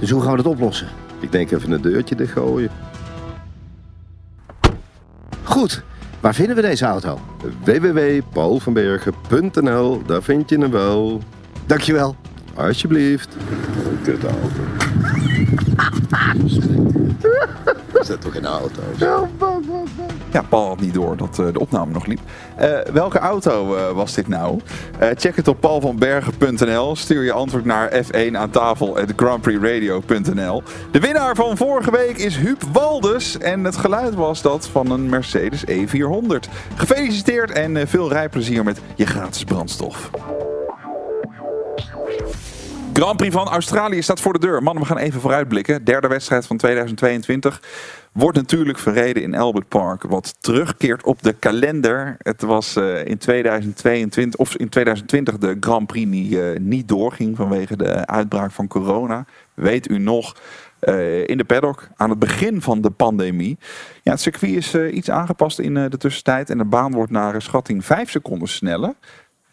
Dus 0.00 0.10
hoe 0.10 0.22
gaan 0.22 0.30
we 0.30 0.42
dat 0.42 0.52
oplossen? 0.52 0.88
Ik 1.20 1.32
denk 1.32 1.50
even 1.50 1.70
een 1.70 1.82
deurtje 1.82 2.14
dichtgooien. 2.14 2.70
Goed, 5.42 5.82
waar 6.20 6.34
vinden 6.34 6.56
we 6.56 6.62
deze 6.62 6.84
auto? 6.84 7.20
www.paulvanbergen.nl, 7.64 10.02
daar 10.06 10.22
vind 10.22 10.48
je 10.48 10.58
hem 10.58 10.70
wel. 10.70 11.20
Dankjewel. 11.66 12.16
Alsjeblieft. 12.56 13.36
Kut 14.02 14.24
auto. 14.24 14.60
Dat 18.06 18.20
toch 18.20 18.32
geen 18.32 18.46
auto? 18.46 18.82
Ja, 20.32 20.42
Paul 20.42 20.66
had 20.68 20.80
niet 20.80 20.94
door 20.94 21.16
dat 21.16 21.38
eh, 21.38 21.46
de 21.52 21.60
opname 21.60 21.92
nog 21.92 22.06
liep. 22.06 22.20
Eh, 22.56 22.78
welke 22.92 23.18
auto 23.18 23.76
eh, 23.76 23.90
was 23.90 24.14
dit 24.14 24.28
nou? 24.28 24.60
Check 25.14 25.36
het 25.36 25.48
op 25.48 25.60
paulvanbergen.nl. 25.60 26.96
Stuur 26.96 27.24
je 27.24 27.32
antwoord 27.32 27.64
naar 27.64 28.04
F1 28.04 28.32
aan 28.32 28.50
tafel. 28.50 28.94
De 30.90 31.00
winnaar 31.00 31.34
van 31.34 31.56
vorige 31.56 31.90
week 31.90 32.16
is 32.16 32.36
Huub 32.36 32.62
Waldes. 32.72 33.38
En 33.38 33.64
het 33.64 33.76
geluid 33.76 34.14
was 34.14 34.42
dat 34.42 34.68
van 34.68 34.90
een 34.90 35.08
Mercedes 35.08 35.64
E400. 35.70 36.50
Gefeliciteerd 36.74 37.50
en 37.50 37.88
veel 37.88 38.08
rijplezier 38.08 38.64
met 38.64 38.80
je 38.94 39.06
gratis 39.06 39.44
brandstof. 39.44 40.10
Grand 42.96 43.16
Prix 43.16 43.34
van 43.34 43.48
Australië 43.48 44.02
staat 44.02 44.20
voor 44.20 44.32
de 44.32 44.38
deur. 44.38 44.62
Mannen, 44.62 44.82
we 44.82 44.88
gaan 44.88 44.98
even 44.98 45.20
vooruitblikken. 45.20 45.84
Derde 45.84 46.08
wedstrijd 46.08 46.46
van 46.46 46.56
2022 46.56 47.62
wordt 48.12 48.36
natuurlijk 48.36 48.78
verreden 48.78 49.22
in 49.22 49.34
Albert 49.34 49.68
Park. 49.68 50.02
Wat 50.02 50.34
terugkeert 50.40 51.04
op 51.04 51.22
de 51.22 51.32
kalender. 51.32 52.16
Het 52.18 52.42
was 52.42 52.76
eh, 52.76 53.04
in 53.04 53.18
2022 53.18 54.40
of 54.40 54.56
in 54.56 54.68
2020 54.68 55.38
de 55.38 55.56
Grand 55.60 55.86
Prix 55.86 56.10
die 56.10 56.42
eh, 56.42 56.60
niet 56.60 56.88
doorging 56.88 57.36
vanwege 57.36 57.76
de 57.76 58.06
uitbraak 58.06 58.50
van 58.50 58.68
corona. 58.68 59.24
Weet 59.54 59.90
u 59.90 59.98
nog? 59.98 60.34
eh, 60.78 61.28
in 61.28 61.38
de 61.38 61.44
paddock 61.44 61.88
aan 61.96 62.10
het 62.10 62.18
begin 62.18 62.62
van 62.62 62.80
de 62.80 62.90
pandemie. 62.90 63.58
Ja, 64.02 64.10
het 64.10 64.20
circuit 64.20 64.52
is 64.52 64.74
iets 64.74 65.10
aangepast 65.10 65.58
in 65.58 65.74
de 65.74 65.96
tussentijd 65.98 66.50
en 66.50 66.58
de 66.58 66.64
baan 66.64 66.92
wordt 66.92 67.10
naar 67.10 67.42
schatting 67.42 67.84
5 67.84 68.10
seconden 68.10 68.48
sneller. 68.48 68.94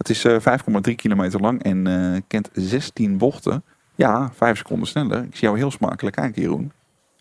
Het 0.07 0.11
is 0.11 0.25
eh, 0.25 0.59
5,3 0.89 0.95
kilometer 0.95 1.39
lang 1.39 1.63
en 1.63 1.87
eh, 1.87 2.21
kent 2.27 2.49
16 2.53 3.17
bochten. 3.17 3.63
Ja, 3.95 4.31
5 4.35 4.57
seconden 4.57 4.87
sneller. 4.87 5.23
Ik 5.23 5.35
zie 5.35 5.47
jou 5.47 5.57
heel 5.57 5.71
smakelijk 5.71 6.15
kijken, 6.15 6.41
Jeroen. 6.41 6.71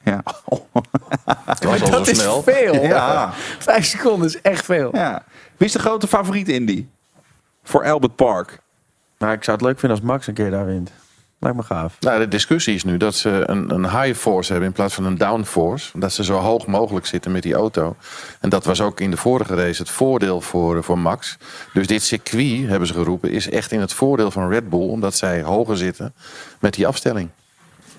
Ja. 0.02 0.22
was 1.60 1.82
al 1.82 1.90
dat 1.90 2.04
zo 2.06 2.10
is 2.10 2.18
snel. 2.18 2.42
veel. 2.42 2.74
Ja. 2.74 3.32
Vijf 3.58 3.84
seconden 3.84 4.28
is 4.28 4.40
echt 4.40 4.64
veel. 4.64 4.96
ja. 4.96 5.24
Wie 5.56 5.66
is 5.66 5.72
de 5.72 5.78
grote 5.78 6.06
favoriet 6.06 6.48
in 6.48 6.66
die? 6.66 6.88
Voor 7.62 7.84
Albert 7.84 8.16
Park. 8.16 8.58
Maar 9.18 9.32
ik 9.32 9.44
zou 9.44 9.56
het 9.56 9.66
leuk 9.66 9.78
vinden 9.78 9.98
als 9.98 10.06
Max 10.06 10.26
een 10.26 10.34
keer 10.34 10.50
daar 10.50 10.66
wint. 10.66 10.92
Lijkt 11.42 11.56
me 11.56 11.62
gaaf. 11.62 11.96
Nou, 12.00 12.18
de 12.18 12.28
discussie 12.28 12.74
is 12.74 12.84
nu 12.84 12.96
dat 12.96 13.14
ze 13.14 13.42
een, 13.46 13.70
een 13.70 13.90
high 13.90 14.18
force 14.18 14.50
hebben 14.50 14.68
in 14.68 14.74
plaats 14.74 14.94
van 14.94 15.04
een 15.04 15.18
down 15.18 15.42
force. 15.42 15.98
Dat 15.98 16.12
ze 16.12 16.24
zo 16.24 16.38
hoog 16.38 16.66
mogelijk 16.66 17.06
zitten 17.06 17.32
met 17.32 17.42
die 17.42 17.54
auto. 17.54 17.96
En 18.40 18.48
dat 18.48 18.64
was 18.64 18.80
ook 18.80 19.00
in 19.00 19.10
de 19.10 19.16
vorige 19.16 19.54
race 19.54 19.82
het 19.82 19.90
voordeel 19.90 20.40
voor, 20.40 20.84
voor 20.84 20.98
Max. 20.98 21.36
Dus 21.72 21.86
dit 21.86 22.02
circuit, 22.02 22.68
hebben 22.68 22.88
ze 22.88 22.94
geroepen, 22.94 23.30
is 23.30 23.50
echt 23.50 23.72
in 23.72 23.80
het 23.80 23.92
voordeel 23.92 24.30
van 24.30 24.48
Red 24.48 24.68
Bull. 24.68 24.88
Omdat 24.88 25.14
zij 25.14 25.42
hoger 25.42 25.76
zitten 25.76 26.14
met 26.60 26.74
die 26.74 26.86
afstelling. 26.86 27.28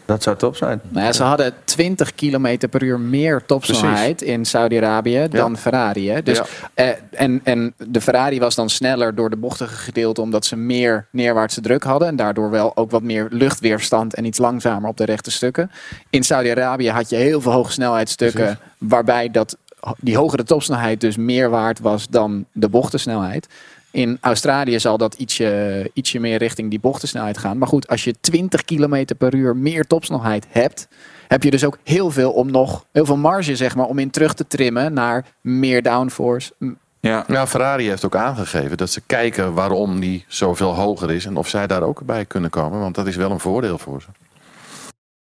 Dat 0.06 0.24
zou 0.24 0.38
top 0.38 0.56
zijn. 0.56 0.82
Nou 0.90 1.06
ja, 1.06 1.12
ze 1.12 1.24
hadden 1.24 1.54
20 1.64 2.16
km 2.16 2.58
per 2.70 2.84
uur 2.84 3.00
meer 3.00 3.46
topsnelheid 3.46 4.22
in 4.22 4.46
Saudi-Arabië 4.46 5.28
dan 5.30 5.58
Ferrari. 5.58 6.10
Hè? 6.10 6.24
Dus, 6.24 6.38
Ja. 6.38 6.46
eh, 6.74 6.90
en, 7.12 7.42
en 7.44 7.74
de 7.78 8.02
Ferrari 8.02 8.40
was 8.40 8.56
dan 8.56 8.70
sneller 8.70 9.16
door 9.16 9.30
de 9.30 9.36
bochtige 9.36 9.76
gedeelte 9.76 10.22
omdat 10.22 10.46
ze 10.46 10.56
meer 10.56 11.06
neerwaartse 11.12 11.62
druk 11.62 11.84
hadden. 11.84 12.08
En 12.08 12.16
daardoor 12.16 12.50
wel 12.50 12.78
ook 12.78 12.92
wat 12.92 13.02
meer 13.04 13.28
luchtweerstand 13.30 14.14
en 14.16 14.26
iets 14.26 14.38
langzamer 14.38 14.90
op 14.90 14.98
de 14.98 15.06
rechte 15.06 15.32
stukken. 15.32 15.72
In 16.10 16.24
Saudi-Arabië 16.24 16.90
had 16.90 17.10
je 17.10 17.16
heel 17.16 17.42
veel 17.42 17.52
hoge 17.52 17.72
snelheidsstukken 17.72 18.60
waarbij 18.78 19.32
dat, 19.32 19.58
die 20.00 20.18
hogere 20.18 20.44
topsnelheid 20.44 21.02
dus 21.02 21.18
meer 21.18 21.50
waard 21.50 21.80
was 21.80 22.08
dan 22.10 22.46
de 22.52 22.70
bochtensnelheid. 22.70 23.48
In 23.94 24.18
Australië 24.22 24.80
zal 24.80 24.98
dat 24.98 25.14
ietsje, 25.14 25.90
ietsje 25.94 26.20
meer 26.20 26.38
richting 26.38 26.70
die 26.70 26.80
bochtensnelheid 26.80 27.38
gaan. 27.38 27.58
Maar 27.58 27.68
goed, 27.68 27.88
als 27.88 28.04
je 28.04 28.16
20 28.20 28.64
km 28.64 29.06
per 29.18 29.36
uur 29.36 29.56
meer 29.56 29.88
topsnelheid 29.88 30.46
hebt, 30.50 30.88
heb 31.28 31.44
je 31.44 31.52
dus 31.52 31.64
ook 31.64 31.78
heel 31.84 32.12
veel 32.12 32.32
om 32.32 32.52
nog, 32.52 32.86
heel 32.92 33.06
veel 33.06 33.18
marge 33.18 33.56
zeg 33.56 33.76
maar, 33.76 33.86
om 33.86 34.00
in 34.00 34.10
terug 34.10 34.34
te 34.34 34.48
trimmen 34.48 34.94
naar 34.94 35.26
meer 35.42 35.82
downforce. 35.82 36.54
Ja. 37.00 37.24
Nou, 37.28 37.48
Ferrari 37.48 37.88
heeft 37.88 38.06
ook 38.06 38.16
aangegeven 38.16 38.78
dat 38.78 38.90
ze 38.90 39.02
kijken 39.06 39.54
waarom 39.54 40.00
die 40.00 40.26
zoveel 40.28 40.76
hoger 40.76 41.12
is. 41.12 41.26
En 41.26 41.36
of 41.36 41.48
zij 41.48 41.68
daar 41.68 41.84
ook 41.84 42.02
bij 42.06 42.26
kunnen 42.26 42.50
komen. 42.50 42.80
Want 42.80 42.96
dat 42.96 43.08
is 43.08 43.16
wel 43.16 43.32
een 43.32 43.40
voordeel 43.40 43.78
voor 43.78 44.02
ze. 44.02 44.08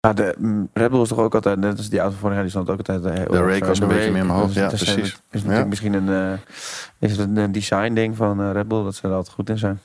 Ja, 0.06 0.12
de 0.12 0.34
mm, 0.38 0.68
Red 0.72 0.90
Bull 0.90 1.00
is 1.02 1.08
toch 1.08 1.18
ook 1.18 1.34
altijd, 1.34 1.58
net 1.58 1.76
als 1.76 1.88
die 1.88 1.98
auto 2.00 2.16
vorig 2.16 2.32
jaar, 2.34 2.42
die 2.42 2.50
stond 2.50 2.70
ook 2.70 2.78
altijd... 2.78 3.04
eh, 3.04 3.12
heel 3.12 3.26
De 3.26 3.38
erg 3.38 3.52
rake 3.52 3.66
was 3.66 3.80
een 3.80 3.88
De 3.88 3.94
beetje 3.94 4.10
meer 4.10 4.20
in 4.20 4.26
mijn 4.26 4.38
hoofd. 4.38 4.54
Dus 4.54 4.62
Ja, 4.62 4.62
het 4.62 4.72
is, 4.72 4.78
precies. 4.82 5.12
Het 5.12 5.20
is 5.30 5.42
natuurlijk 5.42 5.58
Ja. 5.62 5.66
misschien 5.68 5.92
een, 5.92 6.08
eh, 6.08 6.38
is 7.08 7.16
het 7.16 7.36
een 7.36 7.52
design 7.52 7.92
ding 7.94 8.16
van 8.16 8.40
eh, 8.40 8.50
Red 8.52 8.68
Bull, 8.68 8.84
dat 8.84 8.94
ze 8.94 9.08
er 9.08 9.14
altijd 9.14 9.34
goed 9.34 9.48
in 9.50 9.58
zijn. 9.58 9.80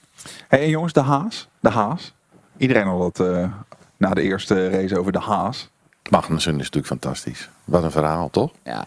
Hey, 0.47 0.61
en 0.61 0.69
jongens, 0.69 0.93
de 0.93 0.99
Haas. 1.01 1.47
De 1.59 1.69
Haas. 1.69 2.13
Iedereen 2.57 2.87
had 2.87 3.17
het 3.17 3.27
eh, 3.27 3.49
na 3.97 4.09
de 4.13 4.21
eerste 4.21 4.69
race 4.69 4.99
over 4.99 5.11
de 5.11 5.19
Haas. 5.19 5.69
Magnussen 6.09 6.51
is 6.51 6.57
natuurlijk 6.57 6.87
fantastisch. 6.87 7.49
Wat 7.63 7.83
een 7.83 7.91
verhaal, 7.91 8.29
toch? 8.29 8.51
Ja. 8.63 8.83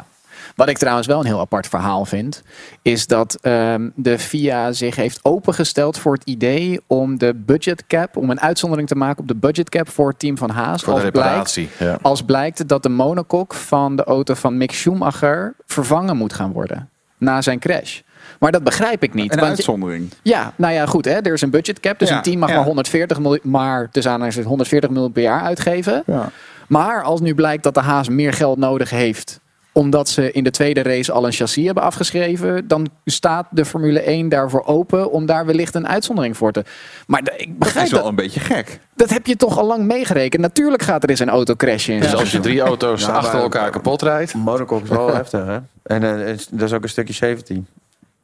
Wat 0.56 0.68
ik 0.68 0.78
trouwens 0.78 1.06
wel 1.06 1.20
een 1.20 1.26
heel 1.26 1.40
apart 1.40 1.66
verhaal 1.66 2.04
vind, 2.04 2.42
is 2.82 3.06
dat 3.06 3.38
ehm, 3.40 3.88
de 3.94 4.18
FIA 4.18 4.72
zich 4.72 4.96
heeft 4.96 5.18
opengesteld 5.22 5.98
voor 5.98 6.12
het 6.12 6.22
idee 6.24 6.80
om 6.86 7.18
de 7.18 7.34
budget 7.34 7.86
cap, 7.86 8.16
om 8.16 8.30
een 8.30 8.40
uitzondering 8.40 8.88
te 8.88 8.94
maken 8.94 9.20
op 9.22 9.28
de 9.28 9.34
budget 9.36 9.68
cap 9.68 9.88
voor 9.88 10.08
het 10.08 10.18
team 10.18 10.38
van 10.38 10.50
Haas. 10.50 10.82
Voor 10.82 10.94
de 10.94 11.00
als 11.00 11.10
blijkt. 11.10 11.60
Ja. 11.78 11.98
als 12.02 12.22
blijkt 12.22 12.68
dat 12.68 12.82
de 12.82 12.88
monocoque 12.88 13.56
van 13.56 13.96
de 13.96 14.04
auto 14.04 14.34
van 14.34 14.56
Mick 14.56 14.72
Schumacher 14.72 15.54
vervangen 15.66 16.16
moet 16.16 16.32
gaan 16.32 16.52
worden 16.52 16.88
na 17.18 17.42
zijn 17.42 17.58
crash. 17.58 18.00
Maar 18.38 18.52
dat 18.52 18.64
begrijp 18.64 19.02
ik 19.02 19.14
niet. 19.14 19.32
Een 19.32 19.38
want 19.38 19.50
je- 19.50 19.56
uitzondering. 19.56 20.10
ja, 20.22 20.52
nou 20.56 20.72
ja, 20.74 20.86
goed. 20.86 21.04
Hè, 21.04 21.12
er 21.12 21.32
is 21.32 21.40
een 21.42 21.50
budget 21.50 21.80
cap. 21.80 21.98
Dus 21.98 22.08
Ja, 22.08 22.16
een 22.16 22.22
team 22.22 22.38
mag 22.38 22.48
ja. 22.48 22.54
maar 22.54 22.64
140 22.64 23.18
miljoen, 23.18 23.50
maar 23.50 23.88
dus 23.90 24.06
aan 24.08 24.32
140 24.44 24.90
miljoen 24.90 25.12
per 25.12 25.22
jaar 25.22 25.40
uitgeven. 25.42 26.02
Ja. 26.06 26.30
Maar 26.68 27.02
als 27.02 27.20
nu 27.20 27.34
blijkt 27.34 27.62
dat 27.62 27.74
de 27.74 27.80
Haas 27.80 28.08
meer 28.08 28.32
geld 28.32 28.58
nodig 28.58 28.90
heeft 28.90 29.40
omdat 29.80 30.08
ze 30.08 30.32
in 30.32 30.44
de 30.44 30.50
tweede 30.50 30.82
race 30.82 31.12
al 31.12 31.26
een 31.26 31.32
chassis 31.32 31.64
hebben 31.64 31.82
afgeschreven, 31.82 32.68
dan 32.68 32.88
staat 33.04 33.46
de 33.50 33.64
Formule 33.64 34.00
1 34.00 34.28
daarvoor 34.28 34.64
open 34.66 35.10
om 35.10 35.26
daar 35.26 35.46
wellicht 35.46 35.74
een 35.74 35.88
uitzondering 35.88 36.36
voor 36.36 36.52
te. 36.52 36.64
Maar 37.06 37.20
ik 37.36 37.46
Dat 37.48 37.58
begrijp 37.58 37.84
is 37.84 37.90
dat. 37.90 38.00
wel 38.00 38.08
een 38.08 38.14
beetje 38.14 38.40
gek. 38.40 38.80
Dat 38.96 39.10
heb 39.10 39.26
je 39.26 39.36
toch 39.36 39.58
al 39.58 39.66
lang 39.66 39.84
meegerekend. 39.84 40.42
Natuurlijk 40.42 40.82
gaat 40.82 41.02
er 41.02 41.10
eens 41.10 41.20
een 41.20 41.28
auto 41.28 41.54
crashen. 41.54 41.94
in 41.94 42.00
Dus 42.00 42.14
als 42.14 42.32
je 42.32 42.40
drie 42.40 42.60
auto's 42.60 43.00
Ja, 43.00 43.08
achter 43.12 43.40
elkaar 43.40 43.70
kapot 43.70 44.02
rijdt. 44.02 44.34
Monaco 44.34 44.80
is 44.84 44.88
wel 44.88 45.14
heftig, 45.14 45.44
hè? 45.46 45.58
En 45.82 46.02
eh, 46.24 46.28
is- 46.32 46.46
dat 46.50 46.68
is 46.68 46.72
ook 46.74 46.82
een 46.82 46.88
stukje 46.88 47.14
safety. 47.14 47.60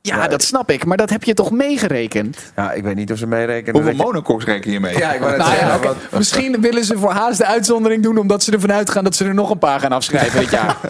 Ja, 0.07 0.29
dat 0.29 0.43
snap 0.43 0.71
ik. 0.71 0.85
Maar 0.85 0.97
dat 0.97 1.11
heb 1.11 1.25
je 1.25 1.35
toch 1.35 1.51
meegerekend? 1.51 2.53
Ja, 2.57 2.73
ik 2.73 2.83
weet 2.83 2.95
niet 2.95 3.13
of 3.13 3.19
ze 3.19 3.27
meerekenen. 3.27 3.83
Hoeveel 3.83 4.05
monocoques 4.05 4.45
reken 4.45 4.71
je 4.71 4.81
mee? 4.81 4.99
Ja, 4.99 5.13
ik 5.13 5.21
Nou 5.21 5.37
ja, 5.39 5.79
wat- 5.79 5.97
Misschien 6.11 6.61
willen 6.61 6.85
ze 6.85 6.99
voor 6.99 7.11
Haas 7.11 7.37
de 7.37 7.47
uitzondering 7.47 8.03
doen 8.03 8.19
omdat 8.19 8.43
ze 8.43 8.53
ervan 8.53 8.73
uitgaan 8.73 9.05
dat 9.05 9.15
ze 9.15 9.25
er 9.25 9.35
nog 9.35 9.51
een 9.51 9.59
paar 9.59 9.81
gaan 9.81 9.93
afschrijven 9.93 10.41
dit 10.41 10.51
jaar. 10.51 10.77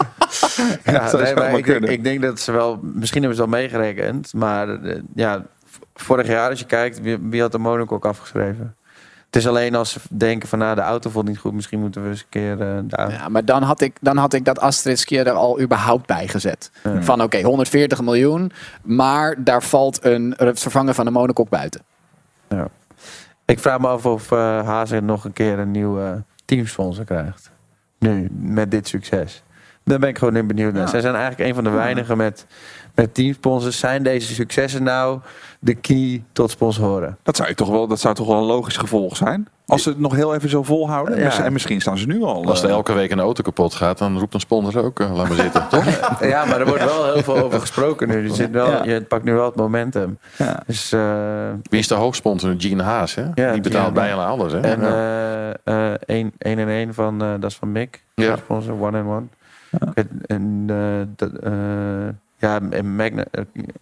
Ja, 0.83 0.91
dat 0.99 1.09
zou 1.09 1.23
nee, 1.23 1.33
maar 1.35 1.45
ik, 1.47 1.51
denk, 1.53 1.63
kunnen. 1.65 1.89
ik 1.91 2.03
denk 2.03 2.21
dat 2.21 2.39
ze 2.39 2.51
wel... 2.51 2.79
Misschien 2.81 3.21
hebben 3.21 3.39
ze 3.39 3.49
wel 3.49 3.59
meegerekend. 3.59 4.33
Maar 4.33 4.69
eh, 4.83 4.95
ja, 5.15 5.45
vorig 5.95 6.27
jaar 6.27 6.49
als 6.49 6.59
je 6.59 6.65
kijkt, 6.65 7.01
wie, 7.01 7.17
wie 7.21 7.41
had 7.41 7.51
de 7.51 7.57
Monaco 7.57 7.97
afgeschreven? 7.99 8.75
Het 9.27 9.35
is 9.35 9.47
alleen 9.47 9.75
als 9.75 9.91
ze 9.91 9.99
denken 10.09 10.49
van, 10.49 10.59
nou, 10.59 10.75
de 10.75 10.81
auto 10.81 11.09
vond 11.09 11.27
niet 11.27 11.37
goed. 11.37 11.53
Misschien 11.53 11.79
moeten 11.79 12.03
we 12.03 12.09
eens 12.09 12.19
een 12.19 12.25
keer 12.29 12.61
eh, 12.61 12.77
daar... 12.83 13.11
Ja, 13.11 13.29
maar 13.29 13.45
dan 13.45 13.63
had 13.63 13.81
ik, 13.81 13.97
dan 14.01 14.17
had 14.17 14.33
ik 14.33 14.45
dat 14.45 14.59
Astrid 14.59 14.99
Skier 14.99 15.27
er 15.27 15.33
al 15.33 15.61
überhaupt 15.61 16.05
bij 16.05 16.27
gezet. 16.27 16.71
Van 16.99 17.21
oké, 17.21 17.41
140 17.41 18.01
miljoen, 18.01 18.51
maar 18.83 19.43
daar 19.43 19.63
valt 19.63 20.05
een, 20.05 20.33
het 20.37 20.59
vervangen 20.59 20.95
van 20.95 21.07
een 21.07 21.13
monokok 21.13 21.49
buiten. 21.49 21.81
Ja. 22.49 22.67
Ik 23.45 23.59
vraag 23.59 23.79
me 23.79 23.87
af 23.87 24.05
of 24.05 24.31
eh 24.31 24.65
Hazen 24.65 25.05
nog 25.05 25.25
een 25.25 25.33
keer 25.33 25.59
een 25.59 25.71
nieuwe 25.71 26.23
teamsponsor 26.45 27.05
krijgt. 27.05 27.51
Nu, 27.99 28.29
met 28.31 28.71
dit 28.71 28.87
succes. 28.87 29.43
Daar 29.83 29.99
ben 29.99 30.09
ik 30.09 30.17
gewoon 30.17 30.35
in 30.35 30.47
benieuwd 30.47 30.73
naar. 30.73 30.81
Ja. 30.81 30.87
Zij 30.87 31.01
zijn 31.01 31.15
eigenlijk 31.15 31.49
een 31.49 31.55
van 31.55 31.63
de 31.63 31.69
weinigen 31.69 32.17
met, 32.17 32.45
met 32.95 33.13
teamsponsors. 33.13 33.79
Zijn 33.79 34.03
deze 34.03 34.33
successen 34.33 34.83
nou 34.83 35.19
de 35.59 35.73
key 35.75 36.23
tot 36.31 36.51
sponsoren? 36.51 37.17
Dat 37.23 37.35
zou, 37.35 37.49
je 37.49 37.55
toch 37.55 37.69
wel, 37.69 37.87
dat 37.87 37.99
zou 37.99 38.15
toch 38.15 38.27
wel 38.27 38.37
een 38.37 38.43
logisch 38.43 38.77
gevolg 38.77 39.15
zijn? 39.17 39.47
Als 39.65 39.83
ze 39.83 39.89
het 39.89 39.99
nog 39.99 40.15
heel 40.15 40.35
even 40.35 40.49
zo 40.49 40.63
volhouden. 40.63 41.19
Ja. 41.19 41.43
En 41.43 41.53
misschien 41.53 41.81
staan 41.81 41.97
ze 41.97 42.05
nu 42.07 42.21
al. 42.23 42.45
Als 42.45 42.61
er 42.61 42.69
eh, 42.69 42.75
elke 42.75 42.93
week 42.93 43.11
een 43.11 43.19
auto 43.19 43.43
kapot 43.43 43.73
gaat, 43.73 43.97
dan 43.97 44.19
roept 44.19 44.33
een 44.33 44.39
sponsor 44.39 44.83
ook, 44.83 44.99
eh, 44.99 45.15
laat 45.15 45.27
maar 45.27 45.37
zitten, 45.37 45.67
toch? 45.69 46.19
Ja, 46.21 46.45
maar 46.45 46.59
er 46.59 46.67
wordt 46.67 46.83
wel 46.83 47.13
heel 47.13 47.23
veel 47.23 47.37
over 47.37 47.59
gesproken 47.59 48.07
nu. 48.07 48.23
Je, 48.27 48.33
zit 48.33 48.51
wel, 48.51 48.69
Ja. 48.69 48.83
je 48.83 49.01
pakt 49.01 49.23
nu 49.23 49.33
wel 49.33 49.45
het 49.45 49.55
momentum. 49.55 50.17
Ja. 50.37 50.63
Dus, 50.67 50.91
eh, 50.91 51.49
Wie 51.69 51.79
is 51.79 51.87
de 51.87 51.95
hoofdsponsor? 51.95 52.53
Gene 52.57 52.83
Haas, 52.83 53.15
hè? 53.15 53.25
Ja, 53.33 53.51
Die 53.51 53.61
betaalt 53.61 53.85
ja. 53.87 53.91
bijna 53.91 54.25
alles, 54.25 54.51
hè? 54.51 54.59
en 54.59 54.81
Ja. 54.81 55.53
eh, 55.63 55.91
eh, 55.93 55.99
1 56.05 56.31
1 56.37 56.59
en 56.59 56.67
1 56.69 56.93
van, 56.93 57.21
eh, 57.21 57.29
dat 57.39 57.49
is 57.51 57.55
van 57.57 57.71
Mick. 57.71 58.03
Ja. 58.15 58.35
Sponsor, 58.37 58.81
one 58.81 58.97
and 58.99 59.07
one. 59.07 59.25
En, 60.25 60.63
eh, 60.67 61.07
dat, 61.15 61.31
eh, 61.43 61.51
ja, 62.37 62.59
Magna, 62.83 63.25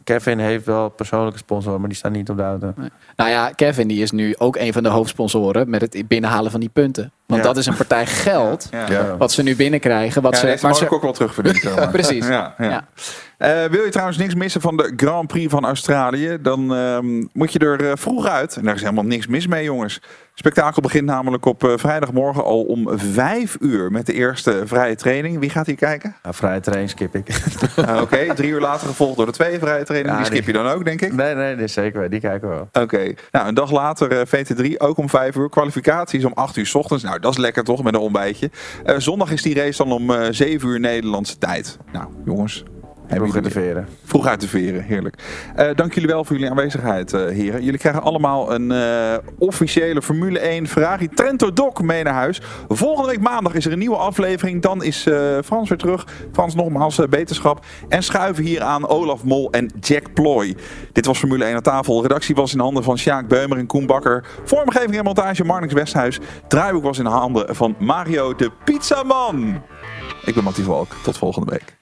Kevin 0.04 0.40
heeft 0.40 0.66
wel 0.66 0.90
persoonlijke 0.90 1.38
sponsor, 1.38 1.80
maar 1.80 1.90
die 1.90 1.98
staan 1.98 2.12
niet 2.12 2.30
op 2.30 2.38
de 2.38 2.44
auto. 2.44 2.74
Nou 3.16 3.30
ja, 3.30 3.50
Kevin 3.50 3.88
die 3.88 4.02
is 4.02 4.12
nu 4.12 4.36
ook 4.38 4.56
een 4.56 4.74
van 4.74 4.84
de 4.84 4.90
hoofdsponsoren 4.90 5.70
met 5.70 5.82
het 5.82 6.08
binnenhalen 6.08 6.52
van 6.52 6.60
die 6.60 6.70
punten. 6.70 7.12
Want 7.26 7.42
Ja. 7.42 7.48
dat 7.48 7.58
is 7.58 7.66
een 7.66 7.76
partij 7.76 8.06
geld 8.06 8.68
ja. 8.72 8.90
Ja. 8.92 9.18
wat 9.18 9.32
ze 9.32 9.44
nu 9.44 9.56
binnenkrijgen. 9.56 10.22
Wat 10.22 10.34
Ja, 10.34 10.40
ze, 10.40 10.46
maar 10.62 10.76
ze, 10.76 10.90
ook 10.90 11.02
wel 11.02 11.14
maar. 11.76 11.90
Precies. 11.92 12.28
Ja, 12.28 12.56
Eh, 13.38 13.64
wil 13.66 13.84
je 13.84 13.90
trouwens 13.92 14.18
niks 14.18 14.36
missen 14.36 14.62
van 14.62 14.78
de 14.78 14.94
Grand 14.96 15.28
Prix 15.28 15.52
van 15.52 15.66
Australië? 15.66 16.38
Dan 16.42 16.76
ehm, 16.76 17.24
moet 17.34 17.54
je 17.54 17.60
er 17.60 17.90
eh, 17.90 17.92
vroeg 17.96 18.28
uit. 18.28 18.56
En 18.56 18.64
daar 18.64 18.76
is 18.76 18.82
helemaal 18.82 19.04
niks 19.04 19.28
mis 19.28 19.48
mee, 19.48 19.64
jongens. 19.64 20.02
Spektakel 20.34 20.82
begint 20.82 21.06
namelijk 21.06 21.46
op 21.46 21.64
eh, 21.64 21.74
vrijdagmorgen 21.76 22.44
al 22.44 22.62
om 22.64 22.90
vijf 23.00 23.58
uur 23.60 23.92
met 23.92 24.06
de 24.06 24.14
eerste 24.14 24.62
vrije 24.66 24.96
training. 24.96 25.40
Wie 25.40 25.50
gaat 25.50 25.66
hier 25.66 25.76
kijken? 25.76 26.16
Ja, 26.24 26.34
vrije 26.34 26.60
train 26.60 26.90
skip 26.90 27.16
ik. 27.16 27.28
Ah, 27.86 28.02
Oké, 28.02 28.34
drie 28.34 28.50
uur 28.50 28.60
later 28.60 28.88
gevolgd 28.88 29.18
door 29.18 29.26
de 29.26 29.32
twee 29.32 29.60
vrije 29.60 29.84
trainingen. 29.84 30.18
Ja, 30.18 30.24
die 30.24 30.34
skip 30.34 30.46
je 30.46 30.54
dan 30.54 30.68
ook, 30.68 30.86
denk 30.86 31.02
ik. 31.02 31.14
nee, 31.14 31.36
nee, 31.36 31.56
nee, 31.56 31.68
zeker. 31.68 32.10
Die 32.10 32.20
kijken 32.20 32.50
we 32.50 32.56
wel. 32.56 32.84
Oké, 32.84 33.14
nou 33.32 33.48
een 33.48 33.54
dag 33.54 33.72
later 33.72 34.12
eh, 34.12 34.26
VT3, 34.26 34.78
ook 34.78 34.98
om 34.98 35.10
5 35.10 35.36
uur. 35.36 35.50
Kwalificatie 35.50 36.20
is 36.20 36.26
om 36.26 36.34
8 36.34 36.58
uur 36.58 36.66
's 36.66 36.76
ochtends. 36.76 37.04
Nou, 37.04 37.20
dat 37.20 37.32
is 37.32 37.38
lekker 37.38 37.64
toch, 37.64 37.84
met 37.84 37.94
een 37.94 38.00
ontbijtje. 38.00 38.50
Zondag 38.98 39.32
is 39.32 39.42
die 39.42 39.56
race 39.56 39.84
dan 39.84 39.92
om 39.92 40.34
7 40.34 40.70
uur 40.70 40.80
Nederlandse 40.80 41.38
tijd. 41.38 41.78
Nou, 41.92 42.08
jongens. 42.26 42.64
Vroeg 43.08 43.36
in 43.36 43.44
de 43.44 43.52
veren. 43.52 43.88
Vroeg 44.04 44.26
uit 44.26 44.42
de 44.42 44.48
veren, 44.48 44.84
heerlijk. 44.84 45.16
Eh, 45.56 45.70
dank 45.76 45.94
jullie 45.94 46.10
wel 46.10 46.26
voor 46.26 46.36
jullie 46.36 46.52
aanwezigheid, 46.52 47.14
eh, 47.14 47.26
heren. 47.26 47.64
Jullie 47.64 47.80
krijgen 47.80 48.02
allemaal 48.02 48.54
een 48.54 48.72
eh, 48.72 49.18
officiële 49.38 50.02
Formule 50.02 50.40
1 50.40 50.68
Ferrari 50.68 51.10
Trento 51.10 51.54
Doc 51.54 51.80
mee 51.80 52.04
naar 52.04 52.14
huis. 52.14 52.42
Volgende 52.68 53.10
week 53.10 53.22
maandag 53.22 53.54
is 53.54 53.66
er 53.66 53.72
een 53.72 53.80
nieuwe 53.80 53.96
aflevering. 53.96 54.62
Dan 54.62 54.84
is 54.84 55.02
Frans 55.46 55.70
weer 55.70 55.78
terug. 55.78 56.08
Frans 56.32 56.56
nogmaals 56.56 57.00
beterschap. 57.10 57.66
En 57.90 58.04
schuiven 58.04 58.44
hier 58.44 58.62
aan 58.62 58.88
Olaf 58.88 59.24
Mol 59.24 59.52
en 59.52 59.72
Jack 59.80 60.14
Ploy. 60.14 60.56
Dit 60.92 61.06
was 61.06 61.18
Formule 61.18 61.46
1 61.46 61.56
aan 61.56 61.62
tafel. 61.62 62.02
Redactie 62.02 62.36
was 62.36 62.54
in 62.54 62.60
handen 62.60 62.84
van 62.84 62.98
Sjaak 62.98 63.28
Beumer 63.28 63.58
en 63.58 63.66
Koen 63.66 63.86
Bakker. 63.86 64.26
Vormgeving 64.44 64.98
en 64.98 65.04
montage 65.04 65.44
Marnix 65.44 65.74
Westhuis. 65.74 66.20
Draaiboek 66.48 66.84
was 66.84 67.00
in 67.00 67.06
handen 67.06 67.56
van 67.56 67.76
Mario 67.80 68.36
de 68.36 68.52
Pizzaman. 68.64 69.62
Ik 70.26 70.34
ben 70.34 70.44
Mattie 70.44 70.64
Valk. 70.64 70.88
Tot 71.04 71.18
volgende 71.18 71.52
week. 71.52 71.78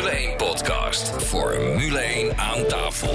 Formule 0.00 0.16
1 0.18 0.36
podcast. 0.36 1.12
Formule 1.18 1.98
1 1.98 2.38
aan 2.38 2.66
tafel. 2.68 3.14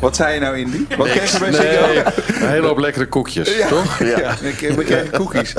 Wat 0.00 0.16
zei 0.16 0.34
je 0.34 0.40
nou, 0.40 0.56
Indy? 0.58 0.96
Wat 0.96 1.08
kreeg 1.08 1.32
je 1.32 1.38
bij 1.38 1.50
Nee, 1.50 1.60
Ziggo? 1.60 2.10
een 2.44 2.48
hele 2.48 2.66
hoop 2.66 2.78
lekkere 2.78 3.06
koekjes, 3.06 3.56
toch? 3.68 3.98
Ja, 3.98 4.30
ik- 4.42 4.58
we 4.76 4.84
kregen 4.84 5.10
cookies. 5.10 5.52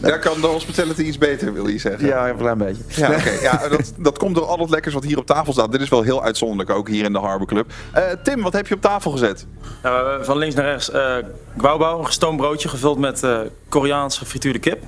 Daar 0.00 0.18
kan 0.18 0.40
de 0.40 0.46
hospitality 0.46 1.02
iets 1.02 1.18
beter, 1.18 1.52
wil 1.52 1.68
je 1.68 1.78
zeggen. 1.78 2.06
Ja, 2.06 2.28
een 2.28 2.36
klein 2.36 2.58
beetje. 2.58 2.82
Ja, 2.88 3.10
oké. 3.10 3.30
ja 3.42 3.68
dat, 3.68 3.92
dat 3.96 4.18
komt 4.18 4.34
door 4.34 4.44
al 4.46 4.58
het 4.58 4.70
lekkers 4.70 4.94
wat 4.94 5.04
hier 5.04 5.18
op 5.18 5.26
tafel 5.26 5.52
staat. 5.52 5.72
Dit 5.72 5.80
is 5.80 5.88
wel 5.88 6.02
heel 6.02 6.22
uitzonderlijk, 6.24 6.70
ook 6.70 6.88
hier 6.88 7.04
in 7.04 7.12
de 7.12 7.18
Harbor 7.18 7.46
Club. 7.46 7.70
Eh, 7.92 8.02
Tim, 8.22 8.42
wat 8.42 8.52
heb 8.52 8.66
je 8.66 8.74
op 8.74 8.80
tafel 8.80 9.10
gezet? 9.10 9.46
Nou, 9.82 10.02
we 10.02 10.08
hebben 10.08 10.26
van 10.26 10.38
links 10.38 10.54
naar 10.54 10.64
rechts 10.64 10.90
eh 10.90 11.16
guaubao, 11.58 11.98
een 11.98 12.06
gestoomd 12.06 12.36
broodje 12.36 12.68
gevuld 12.68 12.98
met 12.98 13.22
eh 13.22 13.38
Koreaans 13.68 14.18
gefrituurde 14.18 14.58
kip. 14.58 14.82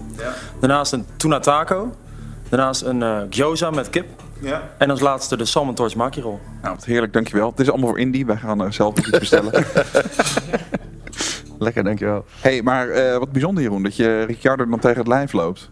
Daarnaast 0.61 0.93
een 0.93 1.07
tuna 1.17 1.39
taco. 1.41 1.95
Daarnaast 2.49 2.83
een 2.83 3.03
eh 3.03 3.21
gyoza 3.31 3.71
met 3.71 3.91
kip. 3.91 4.07
Ja. 4.41 4.63
En 4.79 4.91
als 4.91 5.01
laatste 5.01 5.37
de 5.37 5.45
salmon 5.45 5.75
torch 5.75 5.95
maki 5.95 6.21
roll. 6.21 6.39
Nou, 6.63 6.77
heerlijk, 6.85 7.13
dankjewel. 7.13 7.51
Het 7.51 7.61
is 7.61 7.71
allemaal 7.71 7.89
voor 7.89 7.99
Indy. 7.99 8.25
Wij 8.25 8.37
gaan 8.37 8.61
er 8.61 8.73
zelf 8.73 8.95
nog 8.95 9.07
iets 9.07 9.19
bestellen. 9.19 9.53
Lekker, 11.59 11.85
dankjewel. 11.85 12.25
hey, 12.41 12.63
maar 12.63 12.89
eh, 12.89 13.19
wat 13.19 13.33
bijzonder, 13.33 13.63
Jeroen, 13.63 13.83
dat 13.83 13.97
je 13.97 14.23
Ricciardo 14.25 14.69
dan 14.69 14.79
tegen 14.79 14.99
het 14.99 15.07
lijf 15.09 15.33
loopt. 15.33 15.71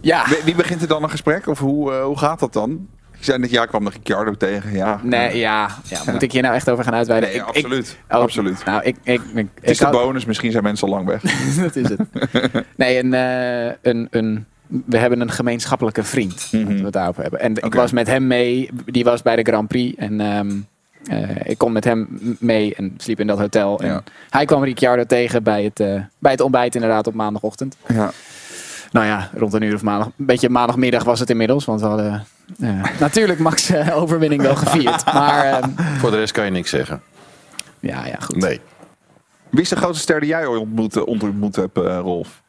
ja. 0.00 0.24
Wie, 0.28 0.38
wie 0.44 0.54
begint 0.54 0.82
er 0.82 0.88
dan 0.88 1.02
een 1.02 1.10
gesprek? 1.10 1.46
Of 1.46 1.58
hoe, 1.58 1.92
eh, 1.92 2.04
hoe 2.04 2.18
gaat 2.18 2.38
dat 2.40 2.52
dan? 2.52 2.88
Ik 3.18 3.24
zei 3.24 3.38
net, 3.38 3.50
ja, 3.50 3.62
ik 3.62 3.68
kwam 3.68 3.84
de 3.84 3.90
Ricciardo 3.90 4.32
tegen. 4.34 4.72
Ja. 4.72 5.00
Nee, 5.02 5.38
ja, 5.38 5.68
ja. 5.84 6.00
Moet 6.12 6.22
ik 6.22 6.32
hier 6.32 6.42
nou 6.42 6.54
echt 6.54 6.70
over 6.70 6.84
gaan 6.84 6.94
uitweiden? 6.94 7.28
Nee, 7.28 7.38
Ik- 7.38 7.44
ik- 7.44 7.54
absoluut. 7.54 7.96
oh, 8.10 8.20
absoluut. 8.20 8.64
Nou, 8.64 8.82
ik, 8.82 8.96
ik, 9.02 9.20
ik, 9.34 9.46
Het 9.54 9.64
is 9.64 9.70
ik 9.70 9.78
de 9.78 9.84
had- 9.84 9.92
bonus, 10.04 10.24
misschien 10.24 10.50
zijn 10.50 10.62
mensen 10.62 10.88
al 10.88 10.94
lang 10.94 11.06
weg. 11.06 11.20
dat 11.62 11.76
is 11.76 11.88
het. 11.88 12.00
Nee, 12.76 12.98
een, 12.98 13.14
eh, 13.14 13.74
een, 13.82 14.06
een, 14.10 14.46
we 14.66 14.98
hebben 14.98 15.20
een 15.20 15.30
gemeenschappelijke 15.30 16.02
vriend. 16.02 16.48
Mhm. 16.52 16.58
Laten 16.62 16.76
we 16.78 16.84
het 16.84 16.92
daarover 16.92 17.22
hebben. 17.22 17.40
En 17.40 17.54
ik 17.56 17.74
was 17.74 17.92
met 17.92 18.06
hem 18.06 18.26
mee. 18.26 18.70
Die 18.84 19.04
was 19.04 19.22
bij 19.22 19.36
de 19.36 19.42
Grand 19.50 19.68
Prix. 19.68 19.96
En 19.98 20.20
ehm, 20.20 20.50
eh, 21.04 21.36
ik 21.50 21.58
kon 21.58 21.72
met 21.72 21.84
hem 21.84 22.08
mee 22.40 22.74
en 22.74 22.94
sliep 22.96 23.20
in 23.20 23.26
dat 23.26 23.38
hotel. 23.38 23.80
En 23.80 23.88
Ja. 23.88 24.02
hij 24.30 24.44
kwam 24.44 24.64
Ricciardo 24.64 25.04
tegen 25.04 25.42
bij 25.42 25.64
het, 25.64 25.80
eh, 25.80 26.00
bij 26.18 26.32
het 26.32 26.40
ontbijt 26.40 26.74
inderdaad 26.74 27.06
op 27.06 27.14
maandagochtend. 27.14 27.76
Ja. 27.88 28.10
Nou 28.90 29.06
ja, 29.06 29.30
rond 29.34 29.52
een 29.52 29.62
uur 29.62 29.74
of 29.74 29.82
maandag. 29.82 30.06
Een 30.06 30.26
beetje 30.26 30.48
maandagmiddag 30.48 31.04
was 31.04 31.20
het 31.20 31.30
inmiddels. 31.30 31.64
Want 31.64 31.80
we 31.80 31.86
hadden 31.86 32.26
eh, 32.60 32.84
natuurlijk 33.00 33.38
Max 33.38 33.72
overwinning 33.92 34.42
wel 34.42 34.56
gevierd. 34.56 35.04
Maar 35.14 35.44
ehm, 35.44 35.70
Voor 35.98 36.10
de 36.10 36.16
rest 36.16 36.32
kan 36.32 36.44
je 36.44 36.50
niks 36.50 36.70
zeggen. 36.70 37.02
ja, 37.80 38.06
ja, 38.06 38.16
goed. 38.20 38.36
Nee. 38.36 38.60
Wie 39.50 39.60
is 39.60 39.68
de 39.68 39.76
grootste 39.76 40.02
ster 40.02 40.20
die 40.20 40.28
jij 40.28 40.46
ooit 40.46 40.60
ontmoet, 40.60 41.04
ontmoet 41.04 41.56
hebt, 41.56 41.76
eh, 41.78 41.98
Rolf? 42.02 42.42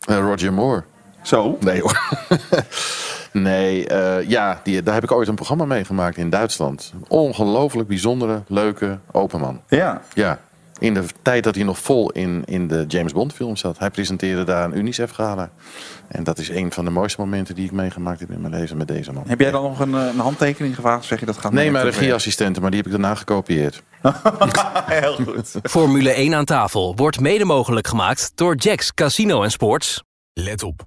Eh, 0.00 0.18
Roger 0.18 0.52
Moore. 0.52 0.84
Zo? 1.22 1.56
Nee 1.60 1.80
hoor. 1.80 2.00
nee, 3.32 3.86
eh, 3.86 4.28
ja, 4.28 4.60
die, 4.64 4.82
daar 4.82 4.94
heb 4.94 5.02
ik 5.02 5.12
ooit 5.12 5.28
een 5.28 5.34
programma 5.34 5.64
meegemaakt 5.64 6.16
in 6.16 6.30
Duitsland. 6.30 6.92
Ongelooflijk 7.08 7.88
bijzondere, 7.88 8.42
leuke, 8.46 8.98
open 9.12 9.40
man. 9.40 9.60
Ja. 9.68 10.02
Ja, 10.14 10.38
in 10.78 10.94
de 10.94 11.04
tijd 11.22 11.44
dat 11.44 11.54
hij 11.54 11.64
nog 11.64 11.78
vol 11.78 12.10
in, 12.10 12.42
in 12.46 12.68
de 12.68 12.84
James 12.88 13.12
Bond 13.12 13.32
film 13.32 13.56
zat. 13.56 13.78
Hij 13.78 13.90
presenteerde 13.90 14.44
daar 14.44 14.64
een 14.64 14.78
UNICEF 14.78 15.10
gala. 15.10 15.50
En 16.08 16.24
dat 16.24 16.38
is 16.38 16.48
een 16.48 16.72
van 16.72 16.84
de 16.84 16.90
mooiste 16.90 17.20
momenten 17.20 17.54
die 17.54 17.64
ik 17.64 17.72
meegemaakt 17.72 18.20
heb 18.20 18.30
in 18.30 18.40
mijn 18.40 18.54
leven 18.54 18.76
met 18.76 18.88
deze 18.88 19.12
man. 19.12 19.24
Heb 19.26 19.40
jij 19.40 19.50
dan 19.50 19.62
nog 19.62 19.80
een, 19.80 19.94
eh, 19.94 20.06
een 20.06 20.18
handtekening 20.18 20.74
gevraagd? 20.74 21.04
Zeg 21.04 21.20
je 21.20 21.26
dat 21.26 21.38
gaat 21.38 21.52
Nee, 21.52 21.70
mijn 21.70 21.84
regieassistenten, 21.84 22.62
maar 22.62 22.70
die 22.70 22.80
heb 22.80 22.92
ik 22.92 23.00
daarna 23.00 23.14
gekopieerd. 23.14 23.82
Heel 24.86 25.14
goed. 25.14 25.54
Formule 25.70 26.10
1 26.10 26.34
aan 26.34 26.44
tafel 26.44 26.94
wordt 26.96 27.20
mede 27.20 27.44
mogelijk 27.44 27.86
gemaakt 27.86 28.32
door 28.34 28.56
Jacks 28.56 28.94
Casino 28.94 29.42
en 29.42 29.50
Sports. 29.50 30.02
Let 30.32 30.62
op. 30.62 30.86